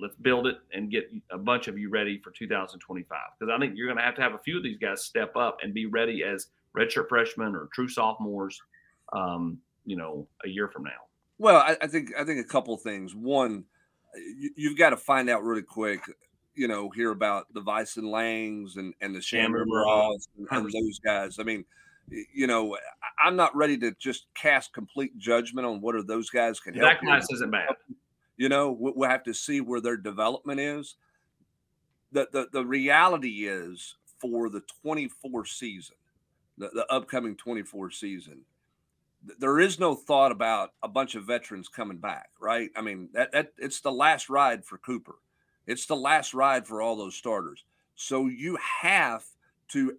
let's 0.00 0.16
build 0.16 0.46
it 0.46 0.56
and 0.72 0.90
get 0.90 1.10
a 1.30 1.38
bunch 1.38 1.68
of 1.68 1.78
you 1.78 1.90
ready 1.90 2.20
for 2.22 2.30
2025 2.30 3.18
because 3.38 3.52
I 3.54 3.58
think 3.58 3.74
you're 3.76 3.86
going 3.86 3.98
to 3.98 4.02
have 4.02 4.14
to 4.16 4.22
have 4.22 4.34
a 4.34 4.38
few 4.38 4.56
of 4.56 4.62
these 4.62 4.78
guys 4.78 5.04
step 5.04 5.36
up 5.36 5.58
and 5.62 5.74
be 5.74 5.86
ready 5.86 6.22
as 6.24 6.48
redshirt 6.76 7.08
freshmen 7.08 7.54
or 7.54 7.68
true 7.72 7.88
sophomores, 7.88 8.60
um, 9.12 9.58
you 9.84 9.96
know, 9.96 10.26
a 10.44 10.48
year 10.48 10.68
from 10.68 10.84
now. 10.84 10.90
Well, 11.38 11.58
I, 11.58 11.76
I 11.80 11.86
think 11.86 12.10
I 12.18 12.24
think 12.24 12.44
a 12.44 12.48
couple 12.48 12.76
things. 12.76 13.14
One, 13.14 13.64
you, 14.56 14.70
have 14.70 14.78
got 14.78 14.90
to 14.90 14.96
find 14.96 15.30
out 15.30 15.42
really 15.42 15.62
quick. 15.62 16.00
You 16.54 16.66
know, 16.66 16.90
hear 16.90 17.12
about 17.12 17.46
the 17.54 17.60
Vysen 17.60 18.10
Langs 18.10 18.76
and 18.76 18.94
and 19.00 19.14
the 19.14 19.20
Shammer 19.20 19.64
Ross 19.64 20.26
and, 20.36 20.48
and 20.50 20.66
those 20.66 20.98
guys. 20.98 21.38
I 21.38 21.44
mean, 21.44 21.64
you 22.34 22.48
know, 22.48 22.76
I'm 23.24 23.36
not 23.36 23.54
ready 23.54 23.78
to 23.78 23.92
just 24.00 24.26
cast 24.34 24.72
complete 24.72 25.16
judgment 25.16 25.66
on 25.66 25.80
what 25.80 25.94
are 25.94 26.02
those 26.02 26.30
guys 26.30 26.58
can 26.58 26.74
that 26.74 26.80
help. 26.80 26.92
That 26.94 27.00
class 27.00 27.26
you. 27.30 27.36
isn't 27.36 27.50
bad. 27.50 27.68
You 28.38 28.48
know, 28.48 28.70
we'll 28.70 29.10
have 29.10 29.24
to 29.24 29.34
see 29.34 29.60
where 29.60 29.80
their 29.80 29.96
development 29.96 30.60
is. 30.60 30.94
The, 32.12 32.28
the, 32.32 32.48
the 32.52 32.64
reality 32.64 33.46
is 33.46 33.96
for 34.18 34.48
the 34.48 34.62
24 34.82 35.44
season, 35.44 35.96
the, 36.56 36.70
the 36.72 36.86
upcoming 36.90 37.36
24 37.36 37.90
season, 37.90 38.40
there 39.38 39.58
is 39.58 39.80
no 39.80 39.94
thought 39.94 40.32
about 40.32 40.72
a 40.82 40.88
bunch 40.88 41.16
of 41.16 41.24
veterans 41.24 41.68
coming 41.68 41.98
back, 41.98 42.30
right? 42.40 42.70
I 42.76 42.80
mean, 42.80 43.08
that, 43.12 43.32
that 43.32 43.52
it's 43.58 43.80
the 43.80 43.92
last 43.92 44.30
ride 44.30 44.64
for 44.64 44.78
Cooper. 44.78 45.16
It's 45.66 45.86
the 45.86 45.96
last 45.96 46.32
ride 46.32 46.66
for 46.66 46.80
all 46.80 46.96
those 46.96 47.16
starters. 47.16 47.64
So 47.96 48.28
you 48.28 48.56
have 48.80 49.24
to 49.68 49.98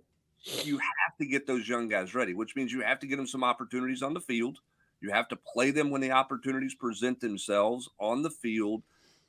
you 0.64 0.78
have 0.78 1.18
to 1.20 1.26
get 1.26 1.46
those 1.46 1.68
young 1.68 1.90
guys 1.90 2.16
ready, 2.16 2.34
which 2.34 2.56
means 2.56 2.72
you 2.72 2.82
have 2.82 3.00
to 3.00 3.08
get 3.08 3.18
them 3.18 3.28
some 3.28 3.44
opportunities 3.44 4.02
on 4.02 4.14
the 4.14 4.22
field. 4.22 4.60
You 5.02 5.12
have 5.12 5.28
to 5.30 5.36
play 5.36 5.72
them 5.72 5.90
when 5.90 6.02
the 6.02 6.12
opportunities 6.12 6.76
present 6.76 7.20
themselves 7.20 7.90
on 8.00 8.22
the 8.22 8.30
field 8.30 8.84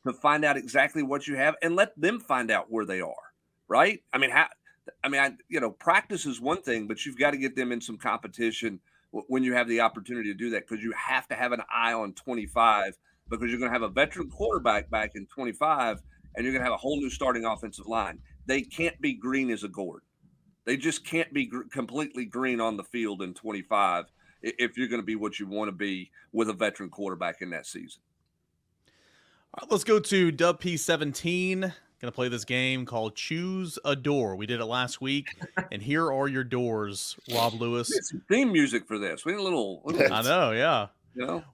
to 0.06 0.12
find 0.12 0.44
out 0.44 0.56
exactly 0.56 1.02
what 1.02 1.26
you 1.26 1.36
have 1.36 1.54
and 1.62 1.76
let 1.76 1.98
them 2.00 2.20
find 2.20 2.50
out 2.50 2.70
where 2.70 2.84
they 2.84 3.00
are. 3.00 3.14
Right? 3.68 4.02
I 4.12 4.18
mean, 4.18 4.30
how, 4.30 4.46
I 5.04 5.08
mean, 5.08 5.20
I, 5.20 5.32
you 5.48 5.60
know, 5.60 5.70
practice 5.70 6.26
is 6.26 6.40
one 6.40 6.62
thing, 6.62 6.88
but 6.88 7.04
you've 7.06 7.18
got 7.18 7.32
to 7.32 7.36
get 7.36 7.54
them 7.54 7.72
in 7.72 7.80
some 7.80 7.98
competition 7.98 8.80
when 9.12 9.42
you 9.42 9.54
have 9.54 9.68
the 9.68 9.80
opportunity 9.80 10.32
to 10.32 10.38
do 10.38 10.50
that 10.50 10.66
because 10.68 10.82
you 10.82 10.92
have 10.92 11.26
to 11.28 11.34
have 11.34 11.52
an 11.52 11.62
eye 11.72 11.92
on 11.92 12.12
25 12.14 12.96
because 13.28 13.50
you're 13.50 13.58
going 13.58 13.70
to 13.70 13.72
have 13.72 13.82
a 13.82 13.88
veteran 13.88 14.28
quarterback 14.28 14.90
back 14.90 15.12
in 15.14 15.26
25 15.26 16.00
and 16.34 16.44
you're 16.44 16.52
going 16.52 16.60
to 16.60 16.70
have 16.70 16.74
a 16.74 16.78
whole 16.78 16.96
new 16.96 17.10
starting 17.10 17.44
offensive 17.44 17.86
line. 17.86 18.18
They 18.46 18.62
can't 18.62 19.00
be 19.00 19.14
green 19.14 19.50
as 19.50 19.64
a 19.64 19.68
gourd. 19.68 20.02
They 20.64 20.76
just 20.76 21.04
can't 21.04 21.32
be 21.32 21.46
gr- 21.46 21.62
completely 21.72 22.24
green 22.24 22.60
on 22.60 22.76
the 22.76 22.84
field 22.84 23.22
in 23.22 23.34
25 23.34 24.06
if 24.42 24.76
you're 24.76 24.88
going 24.88 25.00
to 25.00 25.06
be 25.06 25.16
what 25.16 25.38
you 25.38 25.46
want 25.46 25.68
to 25.68 25.72
be 25.72 26.10
with 26.32 26.48
a 26.48 26.52
veteran 26.52 26.90
quarterback 26.90 27.42
in 27.42 27.50
that 27.50 27.66
season. 27.66 28.02
All 29.54 29.62
right, 29.62 29.70
let's 29.70 29.84
go 29.84 29.98
to 29.98 30.30
Dub 30.30 30.60
P17. 30.60 31.60
Going 31.60 32.10
to 32.10 32.12
play 32.12 32.28
this 32.28 32.46
game 32.46 32.86
called 32.86 33.14
Choose 33.14 33.78
a 33.84 33.94
Door. 33.94 34.36
We 34.36 34.46
did 34.46 34.60
it 34.60 34.64
last 34.64 35.02
week, 35.02 35.34
and 35.72 35.82
here 35.82 36.10
are 36.10 36.28
your 36.28 36.44
doors, 36.44 37.16
Rob 37.34 37.54
Lewis. 37.54 37.90
Theme 38.30 38.52
music 38.52 38.86
for 38.86 38.98
this. 38.98 39.26
We 39.26 39.32
need 39.32 39.40
a 39.40 39.42
little. 39.42 39.82
little 39.84 40.12
I 40.12 40.22
know, 40.22 40.52
yeah. 40.52 40.86
You 41.14 41.26
know, 41.26 41.44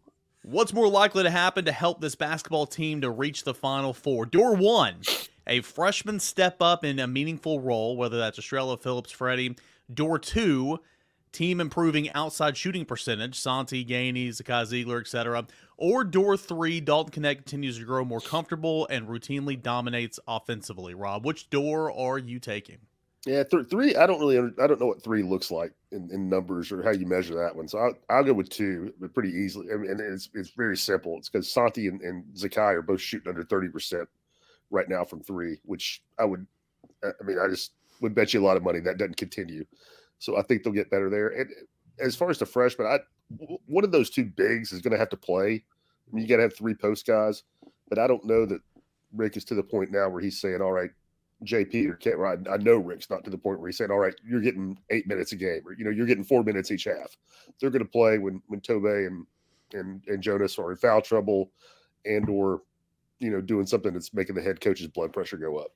What's 0.46 0.72
more 0.72 0.86
likely 0.86 1.24
to 1.24 1.30
happen 1.30 1.64
to 1.64 1.72
help 1.72 2.00
this 2.00 2.14
basketball 2.14 2.66
team 2.66 3.00
to 3.00 3.10
reach 3.10 3.42
the 3.42 3.52
Final 3.52 3.92
Four? 3.92 4.26
Door 4.26 4.54
one, 4.58 5.00
a 5.44 5.60
freshman 5.60 6.20
step 6.20 6.62
up 6.62 6.84
in 6.84 7.00
a 7.00 7.08
meaningful 7.08 7.58
role, 7.58 7.96
whether 7.96 8.16
that's 8.16 8.38
Estrella, 8.38 8.76
Phillips, 8.76 9.10
Freddie. 9.10 9.56
Door 9.92 10.20
two, 10.20 10.78
team 11.36 11.60
improving 11.60 12.10
outside 12.14 12.56
shooting 12.56 12.86
percentage, 12.86 13.38
Santi, 13.38 13.84
Gainey, 13.84 14.28
Zakai 14.28 14.64
Zeigler, 14.64 15.00
etc. 15.00 15.46
Or 15.76 16.02
door 16.02 16.36
three, 16.36 16.80
Dalton 16.80 17.22
Knecht 17.22 17.36
continues 17.36 17.78
to 17.78 17.84
grow 17.84 18.04
more 18.04 18.20
comfortable 18.20 18.86
and 18.88 19.06
routinely 19.06 19.60
dominates 19.60 20.18
offensively. 20.26 20.94
Rob, 20.94 21.26
which 21.26 21.50
door 21.50 21.92
are 21.92 22.18
you 22.18 22.38
taking? 22.38 22.78
Yeah, 23.26 23.42
th- 23.42 23.66
three. 23.68 23.94
I 23.96 24.06
don't 24.06 24.20
really. 24.20 24.38
I 24.38 24.66
don't 24.66 24.80
know 24.80 24.86
what 24.86 25.02
three 25.02 25.22
looks 25.22 25.50
like 25.50 25.72
in, 25.92 26.08
in 26.10 26.30
numbers 26.30 26.72
or 26.72 26.82
how 26.82 26.92
you 26.92 27.06
measure 27.06 27.34
that 27.34 27.54
one. 27.54 27.68
So 27.68 27.78
I'll, 27.78 27.94
I'll 28.08 28.24
go 28.24 28.32
with 28.32 28.48
two, 28.48 28.94
but 28.98 29.12
pretty 29.12 29.30
easily. 29.30 29.66
I 29.72 29.76
mean, 29.76 29.90
and 29.90 30.00
it's 30.00 30.30
it's 30.32 30.50
very 30.50 30.76
simple. 30.76 31.18
It's 31.18 31.28
because 31.28 31.52
Santi 31.52 31.88
and, 31.88 32.00
and 32.00 32.24
Zakai 32.34 32.74
are 32.74 32.82
both 32.82 33.00
shooting 33.00 33.28
under 33.28 33.42
thirty 33.42 33.68
percent 33.68 34.08
right 34.70 34.88
now 34.88 35.04
from 35.04 35.20
three, 35.20 35.58
which 35.64 36.02
I 36.18 36.24
would. 36.24 36.46
I 37.04 37.08
I 37.20 37.24
mean, 37.24 37.38
I 37.38 37.48
just 37.48 37.72
would 38.00 38.14
bet 38.14 38.32
you 38.32 38.40
a 38.40 38.46
lot 38.46 38.56
of 38.56 38.62
money 38.62 38.80
that 38.80 38.96
doesn't 38.96 39.16
continue. 39.16 39.66
So 40.18 40.36
I 40.36 40.42
think 40.42 40.62
they'll 40.62 40.72
get 40.72 40.90
better 40.90 41.10
there. 41.10 41.28
And 41.28 41.50
as 41.98 42.16
far 42.16 42.30
as 42.30 42.38
the 42.38 42.46
freshman, 42.46 42.86
I 42.86 42.98
one 43.66 43.84
of 43.84 43.92
those 43.92 44.10
two 44.10 44.24
bigs 44.24 44.72
is 44.72 44.80
going 44.80 44.92
to 44.92 44.98
have 44.98 45.08
to 45.10 45.16
play. 45.16 45.64
I 45.64 46.14
mean, 46.14 46.22
you 46.22 46.28
got 46.28 46.36
to 46.36 46.42
have 46.42 46.56
three 46.56 46.74
post 46.74 47.06
guys, 47.06 47.42
but 47.88 47.98
I 47.98 48.06
don't 48.06 48.24
know 48.24 48.46
that 48.46 48.60
Rick 49.12 49.36
is 49.36 49.44
to 49.46 49.54
the 49.54 49.62
point 49.62 49.90
now 49.90 50.08
where 50.08 50.22
he's 50.22 50.40
saying, 50.40 50.60
"All 50.62 50.72
right, 50.72 50.90
JP 51.44 51.88
or 51.88 51.94
Kent, 51.94 52.48
I 52.48 52.56
know 52.58 52.76
Rick's 52.76 53.10
not 53.10 53.24
to 53.24 53.30
the 53.30 53.38
point 53.38 53.60
where 53.60 53.68
he's 53.68 53.78
saying, 53.78 53.90
"All 53.90 53.98
right, 53.98 54.14
you're 54.24 54.40
getting 54.40 54.78
eight 54.90 55.06
minutes 55.08 55.32
a 55.32 55.36
game," 55.36 55.62
or 55.66 55.72
you 55.72 55.84
know, 55.84 55.90
you're 55.90 56.06
getting 56.06 56.24
four 56.24 56.44
minutes 56.44 56.70
each 56.70 56.84
half. 56.84 57.16
They're 57.60 57.70
going 57.70 57.84
to 57.84 57.90
play 57.90 58.18
when 58.18 58.40
when 58.46 58.60
Tobe 58.60 58.84
and 58.84 59.26
and 59.72 60.02
and 60.06 60.22
Jonas 60.22 60.58
are 60.58 60.70
in 60.70 60.76
foul 60.76 61.02
trouble, 61.02 61.50
and 62.04 62.28
or 62.28 62.62
you 63.18 63.30
know, 63.30 63.40
doing 63.40 63.66
something 63.66 63.92
that's 63.92 64.14
making 64.14 64.34
the 64.34 64.42
head 64.42 64.60
coach's 64.60 64.88
blood 64.88 65.12
pressure 65.12 65.36
go 65.36 65.56
up. 65.56 65.72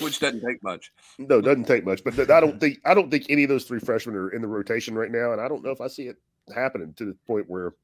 Which 0.00 0.20
doesn't 0.20 0.42
take 0.42 0.62
much. 0.62 0.92
No, 1.18 1.38
it 1.38 1.42
doesn't 1.42 1.66
take 1.66 1.84
much, 1.84 2.04
but 2.04 2.14
th- 2.14 2.28
I 2.30 2.40
don't 2.40 2.60
think 2.60 2.78
I 2.84 2.94
don't 2.94 3.10
think 3.10 3.26
any 3.28 3.44
of 3.44 3.48
those 3.48 3.64
three 3.64 3.80
freshmen 3.80 4.16
are 4.16 4.30
in 4.30 4.42
the 4.42 4.48
rotation 4.48 4.94
right 4.94 5.10
now, 5.10 5.32
and 5.32 5.40
I 5.40 5.48
don't 5.48 5.64
know 5.64 5.70
if 5.70 5.80
I 5.80 5.88
see 5.88 6.04
it 6.04 6.16
happening 6.54 6.94
to 6.94 7.04
the 7.04 7.16
point 7.26 7.46
where, 7.48 7.74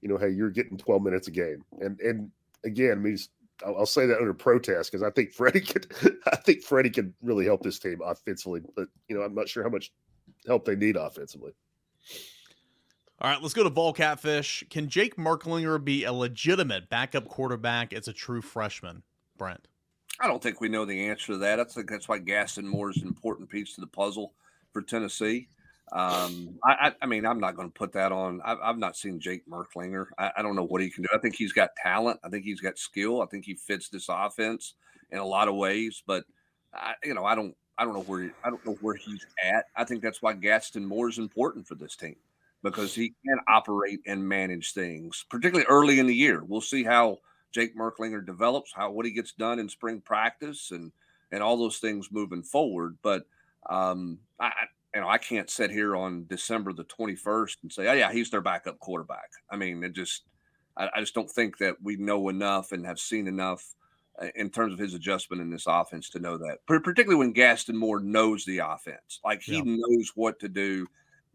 you 0.00 0.08
know, 0.08 0.16
hey, 0.16 0.30
you're 0.30 0.50
getting 0.50 0.76
12 0.76 1.02
minutes 1.02 1.28
a 1.28 1.30
game, 1.30 1.64
and 1.80 1.98
and 2.00 2.30
again, 2.64 2.92
I 2.92 2.94
mean, 2.96 3.18
I'll, 3.64 3.78
I'll 3.78 3.86
say 3.86 4.06
that 4.06 4.18
under 4.18 4.34
protest 4.34 4.92
because 4.92 5.02
I 5.02 5.10
think 5.10 5.32
Freddie 5.32 5.60
could, 5.60 5.92
I 6.26 6.36
think 6.36 6.62
Freddie 6.62 6.90
could 6.90 7.12
really 7.22 7.44
help 7.44 7.62
this 7.62 7.78
team 7.78 8.00
offensively, 8.04 8.60
but 8.76 8.88
you 9.08 9.16
know, 9.16 9.22
I'm 9.22 9.34
not 9.34 9.48
sure 9.48 9.62
how 9.62 9.70
much 9.70 9.92
help 10.46 10.64
they 10.64 10.76
need 10.76 10.96
offensively. 10.96 11.52
All 13.22 13.30
right, 13.30 13.42
let's 13.42 13.52
go 13.52 13.62
to 13.62 13.68
Vol 13.68 13.92
Catfish. 13.92 14.64
Can 14.70 14.88
Jake 14.88 15.16
Merklinger 15.16 15.82
be 15.82 16.04
a 16.04 16.12
legitimate 16.12 16.88
backup 16.88 17.28
quarterback 17.28 17.92
as 17.92 18.08
a 18.08 18.14
true 18.14 18.40
freshman? 18.40 19.02
Brent. 19.36 19.68
I 20.20 20.26
don't 20.26 20.42
think 20.42 20.60
we 20.60 20.68
know 20.68 20.84
the 20.84 21.08
answer 21.08 21.32
to 21.32 21.38
that. 21.38 21.60
I 21.60 21.64
think 21.64 21.88
that's 21.88 22.08
why 22.08 22.18
Gaston 22.18 22.66
Moore 22.66 22.90
is 22.90 22.98
an 22.98 23.08
important 23.08 23.48
piece 23.48 23.74
to 23.74 23.80
the 23.80 23.86
puzzle 23.86 24.34
for 24.72 24.82
Tennessee. 24.82 25.48
Um, 25.92 26.58
I, 26.64 26.92
I, 27.02 27.06
mean, 27.06 27.26
I'm 27.26 27.40
not 27.40 27.56
going 27.56 27.68
to 27.68 27.74
put 27.74 27.92
that 27.92 28.12
on. 28.12 28.40
I've, 28.44 28.58
I've 28.62 28.78
not 28.78 28.96
seen 28.96 29.18
Jake 29.18 29.48
Merklinger. 29.48 30.06
I, 30.18 30.30
I 30.36 30.42
don't 30.42 30.54
know 30.54 30.66
what 30.66 30.82
he 30.82 30.90
can 30.90 31.02
do. 31.02 31.08
I 31.12 31.18
think 31.18 31.34
he's 31.34 31.52
got 31.52 31.70
talent. 31.82 32.20
I 32.22 32.28
think 32.28 32.44
he's 32.44 32.60
got 32.60 32.78
skill. 32.78 33.22
I 33.22 33.26
think 33.26 33.44
he 33.44 33.54
fits 33.54 33.88
this 33.88 34.06
offense 34.08 34.74
in 35.10 35.18
a 35.18 35.26
lot 35.26 35.48
of 35.48 35.56
ways. 35.56 36.02
But 36.06 36.24
I, 36.72 36.94
you 37.02 37.14
know, 37.14 37.24
I 37.24 37.34
don't, 37.34 37.56
I 37.76 37.84
don't 37.84 37.94
know 37.94 38.02
where, 38.02 38.32
I 38.44 38.50
don't 38.50 38.64
know 38.64 38.78
where 38.80 38.94
he's 38.94 39.26
at. 39.42 39.64
I 39.74 39.84
think 39.84 40.02
that's 40.02 40.22
why 40.22 40.34
Gaston 40.34 40.84
Moore 40.84 41.08
is 41.08 41.18
important 41.18 41.66
for 41.66 41.74
this 41.74 41.96
team 41.96 42.16
because 42.62 42.94
he 42.94 43.14
can 43.26 43.38
operate 43.48 44.00
and 44.06 44.28
manage 44.28 44.74
things, 44.74 45.24
particularly 45.28 45.66
early 45.68 45.98
in 45.98 46.06
the 46.06 46.14
year. 46.14 46.44
We'll 46.44 46.60
see 46.60 46.84
how 46.84 47.18
Jake 47.52 47.76
Merklinger 47.76 48.24
develops, 48.24 48.72
how 48.72 48.90
what 48.90 49.06
he 49.06 49.12
gets 49.12 49.32
done 49.32 49.58
in 49.58 49.68
spring 49.68 50.00
practice, 50.00 50.70
and 50.70 50.92
and 51.32 51.42
all 51.42 51.56
those 51.56 51.78
things 51.78 52.08
moving 52.10 52.42
forward. 52.42 52.96
But 53.02 53.24
um, 53.68 54.18
I, 54.40 54.52
you 54.94 55.00
know, 55.00 55.08
I 55.08 55.18
can't 55.18 55.48
sit 55.50 55.70
here 55.70 55.94
on 55.94 56.26
December 56.28 56.72
the 56.72 56.84
twenty 56.84 57.14
first 57.14 57.58
and 57.62 57.72
say, 57.72 57.86
oh 57.88 57.92
yeah, 57.92 58.12
he's 58.12 58.30
their 58.30 58.40
backup 58.40 58.78
quarterback. 58.78 59.30
I 59.50 59.56
mean, 59.56 59.84
it 59.84 59.92
just, 59.92 60.22
I, 60.76 60.88
I 60.94 61.00
just 61.00 61.14
don't 61.14 61.30
think 61.30 61.58
that 61.58 61.76
we 61.82 61.96
know 61.96 62.28
enough 62.28 62.72
and 62.72 62.84
have 62.84 62.98
seen 62.98 63.28
enough 63.28 63.74
uh, 64.20 64.28
in 64.34 64.50
terms 64.50 64.72
of 64.72 64.78
his 64.78 64.94
adjustment 64.94 65.40
in 65.42 65.50
this 65.50 65.66
offense 65.68 66.10
to 66.10 66.18
know 66.18 66.36
that. 66.38 66.58
Particularly 66.66 67.16
when 67.16 67.32
Gaston 67.32 67.76
Moore 67.76 68.00
knows 68.00 68.44
the 68.44 68.58
offense, 68.58 69.20
like 69.24 69.42
he 69.42 69.58
Yeah. 69.58 69.62
knows 69.64 70.10
what 70.16 70.40
to 70.40 70.48
do 70.48 70.86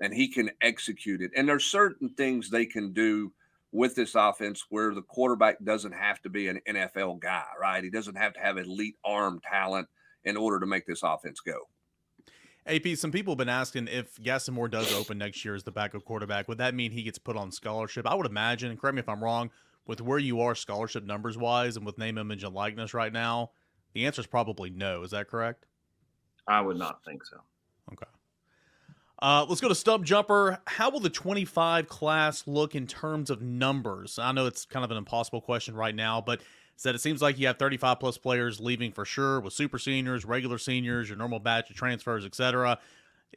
and 0.02 0.14
he 0.14 0.28
can 0.28 0.52
execute 0.62 1.22
it. 1.22 1.32
And 1.38 1.48
there's 1.48 1.64
certain 1.64 2.10
things 2.10 2.50
they 2.50 2.66
can 2.66 2.92
do 2.92 3.32
with 3.76 3.94
this 3.94 4.16
offense 4.16 4.64
where 4.70 4.94
the 4.94 5.02
quarterback 5.02 5.62
doesn't 5.64 5.92
have 5.92 6.22
to 6.22 6.30
be 6.30 6.48
an 6.48 6.62
NFL 6.68 7.20
guy, 7.20 7.44
right? 7.60 7.84
He 7.84 7.90
doesn't 7.90 8.16
have 8.16 8.34
to 8.34 8.40
have 8.40 8.58
elite 8.58 8.96
arm 9.04 9.42
talent 9.48 9.88
in 10.24 10.38
order 10.38 10.62
to 10.62 10.66
make 10.66 10.88
this 10.88 11.04
offense 11.04 11.42
go. 11.42 11.60
AP, 12.68 12.96
some 12.96 13.12
people 13.12 13.34
have 13.34 13.38
been 13.38 13.50
asking 13.50 13.90
if 13.90 14.16
Gaston 14.24 14.54
Moore 14.54 14.70
does 14.70 14.92
open 14.94 15.18
next 15.18 15.44
year 15.44 15.56
as 15.56 15.64
the 15.64 15.72
backup 15.72 16.06
quarterback, 16.06 16.48
would 16.48 16.58
that 16.58 16.74
mean 16.74 16.92
he 16.92 17.04
gets 17.04 17.20
put 17.20 17.36
on 17.36 17.52
scholarship? 17.52 18.08
I 18.08 18.16
would 18.16 18.26
imagine, 18.26 18.72
and 18.72 18.80
correct 18.80 18.96
me 18.96 19.02
if 19.02 19.10
I'm 19.10 19.24
wrong, 19.24 19.52
with 19.86 20.02
where 20.02 20.18
you 20.18 20.40
are 20.42 20.56
scholarship 20.56 21.04
numbers 21.04 21.38
wise 21.38 21.76
and 21.76 21.86
with 21.86 21.98
name, 21.98 22.18
image, 22.18 22.44
and 22.44 22.56
likeness 22.56 22.94
right 22.94 23.14
now, 23.14 23.52
the 23.94 24.06
answer 24.06 24.22
is 24.22 24.28
probably 24.28 24.70
no. 24.70 25.04
Is 25.04 25.12
that 25.12 25.28
correct? 25.28 25.66
I 26.48 26.62
would 26.62 26.78
not 26.78 27.04
think 27.04 27.26
so. 27.26 27.38
Okay. 27.92 28.10
Uh, 29.22 29.46
let's 29.48 29.62
go 29.62 29.70
to 29.70 29.76
Stub 29.76 30.06
Jumper. 30.06 30.60
How 30.68 30.90
will 30.90 31.00
the 31.00 31.10
25 31.10 31.88
class 31.88 32.46
look 32.48 32.76
in 32.76 32.86
terms 32.86 33.30
of 33.30 33.42
numbers? 33.42 34.20
I 34.20 34.32
know 34.32 34.46
it's 34.46 34.66
kind 34.66 34.84
of 34.84 34.92
an 34.92 34.98
impossible 34.98 35.42
question 35.42 35.76
right 35.76 35.96
now, 35.96 36.22
but 36.22 36.42
said 36.76 36.96
it 36.96 37.00
seems 37.00 37.22
like 37.22 37.40
you 37.40 37.48
have 37.48 37.58
35 37.58 38.00
plus 38.00 38.18
players 38.18 38.60
leaving 38.60 38.92
for 38.92 39.06
sure 39.06 39.40
with 39.40 39.54
super 39.54 39.80
seniors, 39.80 40.26
regular 40.26 40.58
seniors, 40.58 41.08
your 41.08 41.18
normal 41.18 41.40
batch 41.40 41.70
of 41.70 41.78
transfers, 41.78 42.26
etc. 42.26 42.78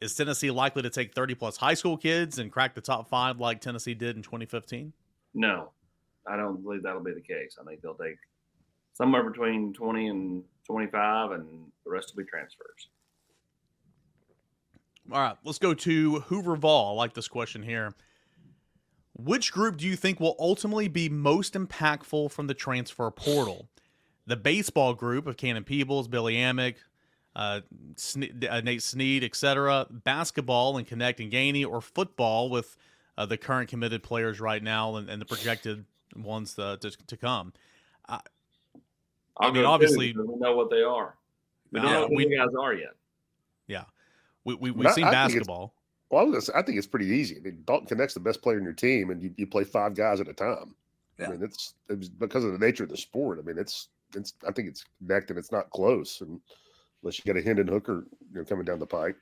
Is 0.01 0.13
Tennessee 0.15 0.51
likely 0.51 0.81
to 0.81 0.89
take 0.89 1.13
30 1.13 1.35
plus 1.35 1.57
high 1.57 1.73
school 1.73 1.97
kids 1.97 2.39
and 2.39 2.51
crack 2.51 2.75
the 2.75 2.81
top 2.81 3.09
five 3.09 3.39
like 3.39 3.61
Tennessee 3.61 3.93
did 3.93 4.17
in 4.17 4.21
2015? 4.21 4.91
No, 5.33 5.71
I 6.27 6.35
don't 6.35 6.61
believe 6.61 6.83
that'll 6.83 7.03
be 7.03 7.13
the 7.13 7.21
case. 7.21 7.57
I 7.59 7.63
think 7.63 7.81
they'll 7.81 7.95
take 7.95 8.17
somewhere 8.93 9.23
between 9.23 9.73
20 9.73 10.07
and 10.07 10.43
25, 10.65 11.31
and 11.31 11.47
the 11.85 11.91
rest 11.91 12.13
will 12.13 12.23
be 12.23 12.29
transfers. 12.29 12.89
All 15.11 15.19
right, 15.19 15.35
let's 15.43 15.57
go 15.59 15.73
to 15.73 16.19
Hoover 16.21 16.55
Vol. 16.55 16.93
I 16.93 17.01
like 17.01 17.13
this 17.13 17.27
question 17.27 17.63
here. 17.63 17.93
Which 19.17 19.51
group 19.51 19.77
do 19.77 19.87
you 19.87 19.95
think 19.95 20.19
will 20.19 20.35
ultimately 20.39 20.87
be 20.87 21.09
most 21.09 21.53
impactful 21.53 22.31
from 22.31 22.47
the 22.47 22.53
transfer 22.53 23.09
portal? 23.11 23.67
The 24.27 24.35
baseball 24.37 24.93
group 24.93 25.25
of 25.27 25.35
Cannon 25.35 25.63
Peebles, 25.63 26.07
Billy 26.07 26.35
Amick, 26.35 26.75
uh, 27.35 27.61
Sne- 27.95 28.49
uh, 28.49 28.61
Nate 28.61 28.83
Snead, 28.83 29.23
etc. 29.23 29.87
Basketball 29.89 30.77
and 30.77 30.87
Knecht 30.87 31.19
and 31.19 31.31
Gainey, 31.31 31.65
or 31.65 31.81
football 31.81 32.49
with 32.49 32.77
uh, 33.17 33.25
the 33.25 33.37
current 33.37 33.69
committed 33.69 34.03
players 34.03 34.39
right 34.39 34.61
now 34.61 34.95
and, 34.95 35.09
and 35.09 35.19
the 35.21 35.25
projected 35.25 35.85
ones 36.15 36.57
uh, 36.59 36.77
to, 36.77 36.91
to 37.07 37.17
come. 37.17 37.51
I'll 38.07 38.21
I 39.39 39.51
mean, 39.51 39.65
obviously- 39.65 40.13
we 40.15 40.23
know 40.37 40.55
what 40.55 40.69
they 40.69 40.83
are. 40.83 41.15
We 41.71 41.79
don't 41.79 41.89
Yeah, 41.89 41.99
know 42.01 42.07
who 42.07 42.15
we- 42.15 42.35
guys 42.37 42.49
are 42.59 42.73
yet. 42.73 42.91
We, 44.45 44.55
we, 44.55 44.71
we've 44.71 44.87
I- 44.87 44.91
seen 44.91 45.03
I 45.05 45.11
think 45.25 45.33
basketball. 45.33 45.73
Well, 46.09 46.21
I, 46.21 46.23
was 46.23 46.31
gonna 46.31 46.41
say, 46.41 46.53
I 46.55 46.63
think 46.63 46.77
it's 46.79 46.87
pretty 46.87 47.05
easy. 47.05 47.37
I 47.37 47.39
mean, 47.41 47.61
Dalton 47.65 47.97
Knecht's 47.97 48.15
the 48.15 48.19
best 48.19 48.41
player 48.41 48.57
in 48.57 48.63
your 48.63 48.73
team, 48.73 49.11
and 49.11 49.21
you, 49.21 49.31
you 49.37 49.45
play 49.45 49.63
five 49.63 49.93
guys 49.93 50.19
at 50.19 50.27
a 50.27 50.33
time. 50.33 50.73
Yeah. 51.19 51.27
I 51.27 51.29
mean, 51.31 51.43
it's, 51.43 51.75
it's 51.87 52.09
because 52.09 52.43
of 52.43 52.51
the 52.51 52.57
nature 52.57 52.83
of 52.83 52.89
the 52.89 52.97
sport. 52.97 53.37
I 53.37 53.45
mean, 53.45 53.59
it's 53.59 53.89
it's 54.15 54.33
I 54.47 54.51
think 54.51 54.69
it's 54.69 54.85
connected. 54.97 55.37
It's 55.37 55.51
not 55.51 55.69
close, 55.69 56.21
and 56.21 56.39
unless 57.03 57.19
you 57.19 57.25
get 57.25 57.37
a 57.37 57.45
Hendon 57.45 57.67
Hooker, 57.67 58.07
you 58.31 58.39
know, 58.39 58.45
coming 58.45 58.65
down 58.65 58.79
the 58.79 58.87
pike. 58.87 59.17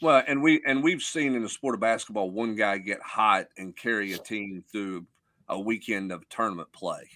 Well, 0.00 0.22
and 0.26 0.42
we 0.42 0.62
and 0.66 0.82
we've 0.82 1.02
seen 1.02 1.34
in 1.34 1.42
the 1.42 1.48
sport 1.48 1.74
of 1.74 1.80
basketball 1.80 2.30
one 2.30 2.54
guy 2.54 2.78
get 2.78 3.02
hot 3.02 3.48
and 3.58 3.76
carry 3.76 4.12
a 4.12 4.18
team 4.18 4.64
through 4.70 5.06
a 5.48 5.58
weekend 5.58 6.12
of 6.12 6.28
tournament 6.28 6.72
play. 6.72 7.08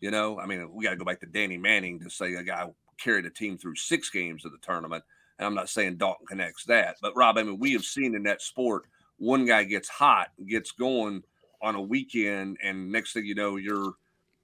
You 0.00 0.10
know, 0.10 0.38
I 0.38 0.46
mean, 0.46 0.72
we 0.72 0.84
got 0.84 0.90
to 0.90 0.96
go 0.96 1.04
back 1.04 1.20
to 1.20 1.26
Danny 1.26 1.56
Manning 1.56 2.00
to 2.00 2.10
say 2.10 2.34
a 2.34 2.42
guy 2.42 2.66
carried 2.98 3.26
a 3.26 3.30
team 3.30 3.58
through 3.58 3.76
six 3.76 4.08
games 4.08 4.44
of 4.44 4.52
the 4.52 4.58
tournament. 4.58 5.04
And 5.42 5.48
I'm 5.48 5.54
not 5.54 5.68
saying 5.68 5.96
Dalton 5.96 6.38
Knecht's 6.38 6.64
that, 6.66 6.98
but 7.02 7.16
Rob, 7.16 7.36
I 7.36 7.42
mean, 7.42 7.58
we 7.58 7.72
have 7.72 7.84
seen 7.84 8.14
in 8.14 8.22
that 8.22 8.40
sport 8.40 8.84
one 9.18 9.44
guy 9.44 9.64
gets 9.64 9.88
hot, 9.88 10.28
gets 10.46 10.70
going 10.70 11.24
on 11.60 11.74
a 11.74 11.82
weekend, 11.82 12.58
and 12.62 12.92
next 12.92 13.12
thing 13.12 13.24
you 13.26 13.34
know, 13.34 13.56
you're, 13.56 13.94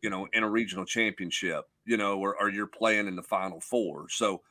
you 0.02 0.10
know, 0.10 0.26
in 0.32 0.42
a 0.42 0.48
regional 0.50 0.84
championship, 0.84 1.68
you 1.84 1.96
know, 1.96 2.18
or, 2.18 2.36
or 2.40 2.50
you're 2.50 2.66
playing 2.66 3.06
in 3.06 3.14
the 3.14 3.22
final 3.22 3.60
four. 3.60 4.08
So 4.08 4.42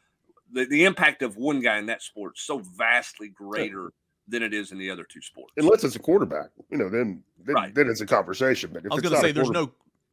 the, 0.54 0.66
the 0.66 0.86
impact 0.86 1.22
of 1.22 1.36
one 1.36 1.60
guy 1.60 1.80
in 1.80 1.86
that 1.88 2.02
sport 2.02 2.38
is 2.38 2.44
so 2.44 2.60
vastly 2.78 3.28
greater 3.28 3.92
than 4.30 4.42
it 4.42 4.54
is 4.54 4.72
in 4.72 4.78
the 4.78 4.90
other 4.90 5.04
two 5.04 5.22
sports. 5.22 5.52
Unless 5.58 5.84
it's 5.84 5.98
a 5.98 6.00
quarterback, 6.00 6.50
you 6.70 6.78
know, 6.78 6.90
then 6.90 7.24
then, 7.46 7.56
Right. 7.56 7.76
then 7.76 7.90
it's 7.90 8.02
a 8.02 8.06
conversation. 8.06 8.70
But 8.74 8.86
if 8.86 8.92
I 8.92 8.96
was 8.96 9.02
going 9.02 9.16
to 9.16 9.22
say 9.22 9.34
there's 9.34 9.50
no 9.50 9.72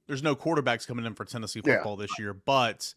there's 0.08 0.22
no 0.22 0.34
quarterbacks 0.34 0.84
coming 0.84 1.06
in 1.06 1.14
for 1.14 1.24
Tennessee 1.24 1.62
Yeah. 1.64 1.76
football 1.76 1.96
this 1.96 2.18
year, 2.18 2.34
but 2.34 2.92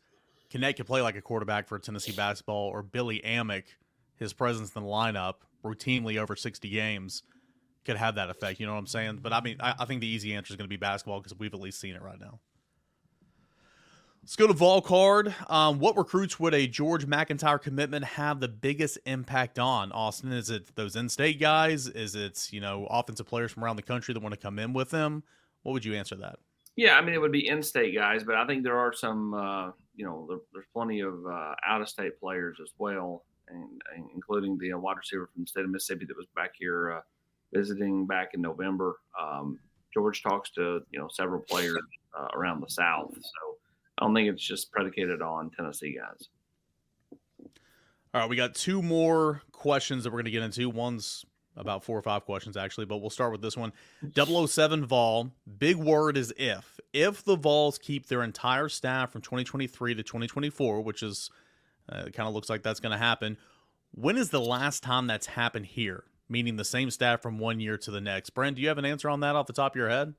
Knecht 0.51 0.77
could 0.77 0.87
play 0.87 1.01
like 1.01 1.15
a 1.15 1.21
quarterback 1.21 1.67
for 1.67 1.77
Tennessee 1.79 2.13
basketball, 2.13 2.67
or 2.67 2.83
Billy 2.83 3.21
Amick, 3.25 3.65
his 4.15 4.33
presence 4.33 4.75
in 4.75 4.83
the 4.83 4.89
lineup 4.89 5.35
routinely 5.63 6.17
over 6.17 6.35
60 6.35 6.69
games 6.69 7.23
could 7.85 7.97
have 7.97 8.15
that 8.15 8.29
effect. 8.29 8.59
You 8.59 8.65
know 8.65 8.73
what 8.73 8.79
I'm 8.79 8.87
saying? 8.87 9.19
But 9.21 9.33
I 9.33 9.41
mean, 9.41 9.57
I, 9.59 9.75
I 9.79 9.85
think 9.85 10.01
the 10.01 10.07
easy 10.07 10.33
answer 10.33 10.53
is 10.53 10.57
going 10.57 10.65
to 10.65 10.69
be 10.69 10.77
basketball 10.77 11.19
because 11.19 11.37
we've 11.37 11.53
at 11.53 11.59
least 11.59 11.79
seen 11.79 11.95
it 11.95 12.01
right 12.01 12.19
now. 12.19 12.39
Let's 14.21 14.35
go 14.35 14.47
to 14.47 14.53
Vol 14.53 14.81
Card. 14.81 15.33
Um, 15.47 15.79
what 15.79 15.95
recruits 15.95 16.37
would 16.37 16.53
a 16.53 16.67
George 16.67 17.05
MacIntyre 17.05 17.57
commitment 17.57 18.03
have 18.03 18.41
the 18.41 18.49
biggest 18.49 18.99
impact 19.05 19.57
on? 19.57 19.93
Austin, 19.93 20.33
is 20.33 20.49
it 20.49 20.75
those 20.75 20.97
in-state 20.97 21.39
guys? 21.39 21.87
Is 21.87 22.13
it 22.13 22.49
you 22.51 22.59
know 22.59 22.87
offensive 22.89 23.25
players 23.25 23.53
from 23.53 23.63
around 23.63 23.77
the 23.77 23.83
country 23.83 24.13
that 24.13 24.21
want 24.21 24.35
to 24.35 24.39
come 24.39 24.59
in 24.59 24.73
with 24.73 24.89
them? 24.89 25.23
What 25.63 25.71
would 25.71 25.85
you 25.85 25.93
answer 25.95 26.15
that? 26.17 26.39
Yeah, 26.75 26.97
I 26.97 27.01
mean 27.01 27.13
it 27.13 27.21
would 27.21 27.31
be 27.31 27.47
in-state 27.47 27.95
guys, 27.95 28.25
but 28.25 28.35
I 28.35 28.45
think 28.45 28.63
there 28.63 28.77
are 28.77 28.91
some. 28.91 29.33
Uh, 29.33 29.71
you 29.97 30.05
know, 30.05 30.25
there, 30.29 30.37
there's 30.53 30.65
plenty 30.73 31.01
of 31.01 31.15
uh, 31.25 31.55
out-of-state 31.67 32.19
players 32.19 32.57
as 32.61 32.69
well, 32.77 33.25
and, 33.49 33.81
and 33.95 34.09
including 34.15 34.57
the 34.59 34.71
uh, 34.71 34.77
wide 34.77 34.95
receiver 34.97 35.29
from 35.33 35.43
the 35.43 35.47
state 35.47 35.65
of 35.65 35.71
Mississippi 35.71 36.05
that 36.05 36.15
was 36.15 36.27
back 36.35 36.51
here 36.57 36.93
uh, 36.93 37.01
visiting 37.51 38.05
back 38.05 38.29
in 38.33 38.41
November. 38.41 38.97
Um, 39.19 39.59
George 39.93 40.21
talks 40.21 40.51
to 40.51 40.81
you 40.91 40.99
know 40.99 41.07
several 41.11 41.41
players 41.41 41.81
uh, 42.17 42.27
around 42.35 42.61
the 42.61 42.69
South, 42.69 43.13
so 43.13 43.57
I 43.97 44.05
don't 44.05 44.13
think 44.13 44.29
it's 44.29 44.43
just 44.43 44.71
predicated 44.71 45.21
on 45.21 45.49
Tennessee 45.49 45.97
guys. 45.97 46.29
All 48.13 48.21
right, 48.21 48.29
we 48.29 48.35
got 48.35 48.55
two 48.55 48.81
more 48.81 49.41
questions 49.51 50.03
that 50.03 50.11
we're 50.11 50.17
going 50.17 50.25
to 50.25 50.31
get 50.31 50.43
into. 50.43 50.69
One's 50.69 51.25
about 51.57 51.83
four 51.83 51.97
or 51.97 52.01
five 52.01 52.25
questions 52.25 52.55
actually, 52.55 52.85
but 52.85 52.97
we'll 52.97 53.09
start 53.09 53.31
with 53.31 53.41
this 53.41 53.57
one. 53.57 53.73
007 54.15 54.85
Vol, 54.85 55.31
big 55.57 55.75
word 55.75 56.17
is 56.17 56.33
if. 56.37 56.79
If 56.93 57.23
the 57.23 57.35
Vols 57.35 57.77
keep 57.77 58.07
their 58.07 58.23
entire 58.23 58.69
staff 58.69 59.11
from 59.11 59.21
2023 59.21 59.95
to 59.95 60.03
2024, 60.03 60.81
which 60.81 61.03
is 61.03 61.29
uh, 61.91 62.03
it 62.07 62.13
kind 62.13 62.27
of 62.27 62.33
looks 62.33 62.49
like 62.49 62.63
that's 62.63 62.79
going 62.79 62.91
to 62.91 62.97
happen, 62.97 63.37
when 63.91 64.17
is 64.17 64.29
the 64.29 64.41
last 64.41 64.83
time 64.83 65.07
that's 65.07 65.25
happened 65.25 65.65
here? 65.65 66.03
Meaning 66.29 66.57
the 66.57 66.65
same 66.65 66.91
staff 66.91 67.21
from 67.21 67.39
one 67.39 67.59
year 67.61 67.77
to 67.77 67.91
the 67.91 68.01
next. 68.01 68.31
Brent, 68.31 68.57
do 68.57 68.61
you 68.61 68.67
have 68.67 68.77
an 68.77 68.85
answer 68.85 69.09
on 69.09 69.21
that 69.21 69.35
off 69.35 69.47
the 69.47 69.53
top 69.53 69.73
of 69.73 69.77
your 69.77 69.89
head? 69.89 70.13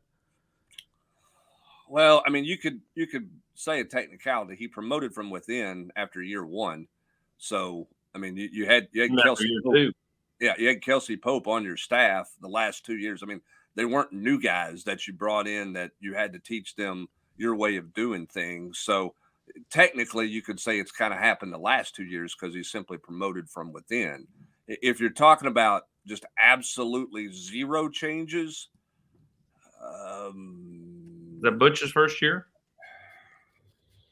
Well, 1.86 2.22
I 2.26 2.30
mean, 2.30 2.44
you 2.44 2.56
could 2.56 2.80
you 2.94 3.06
could 3.06 3.28
say 3.54 3.80
a 3.80 3.84
technicality. 3.84 4.56
He 4.56 4.68
promoted 4.68 5.12
from 5.14 5.30
within 5.30 5.90
after 5.96 6.22
year 6.22 6.46
one, 6.46 6.86
so 7.36 7.88
I 8.14 8.18
mean, 8.18 8.36
you, 8.36 8.48
you 8.50 8.66
had 8.66 8.88
you 8.92 9.02
had 9.02 9.10
Kelsey 9.22 9.48
Pope, 9.62 9.94
yeah, 10.40 10.54
you 10.58 10.68
had 10.68 10.82
Kelsey 10.82 11.16
Pope 11.16 11.48
on 11.48 11.64
your 11.64 11.76
staff 11.76 12.30
the 12.40 12.48
last 12.48 12.84
two 12.84 12.96
years. 12.96 13.22
I 13.22 13.26
mean, 13.26 13.40
they 13.74 13.84
weren't 13.84 14.12
new 14.12 14.40
guys 14.40 14.84
that 14.84 15.06
you 15.06 15.12
brought 15.12 15.46
in 15.46 15.72
that 15.74 15.92
you 16.00 16.14
had 16.14 16.32
to 16.32 16.38
teach 16.38 16.74
them 16.74 17.08
your 17.36 17.54
way 17.54 17.76
of 17.76 17.94
doing 17.94 18.26
things. 18.26 18.78
So 18.78 19.14
technically, 19.70 20.26
you 20.26 20.42
could 20.42 20.60
say 20.60 20.78
it's 20.78 20.92
kind 20.92 21.12
of 21.12 21.20
happened 21.20 21.52
the 21.52 21.58
last 21.58 21.94
two 21.94 22.04
years 22.04 22.34
because 22.34 22.54
he's 22.54 22.70
simply 22.70 22.98
promoted 22.98 23.48
from 23.48 23.72
within. 23.72 24.26
If 24.66 25.00
you're 25.00 25.10
talking 25.10 25.48
about 25.48 25.84
just 26.06 26.24
absolutely 26.40 27.32
zero 27.32 27.88
changes, 27.88 28.68
um, 29.82 31.38
the 31.40 31.52
Butch's 31.52 31.92
first 31.92 32.20
year. 32.20 32.46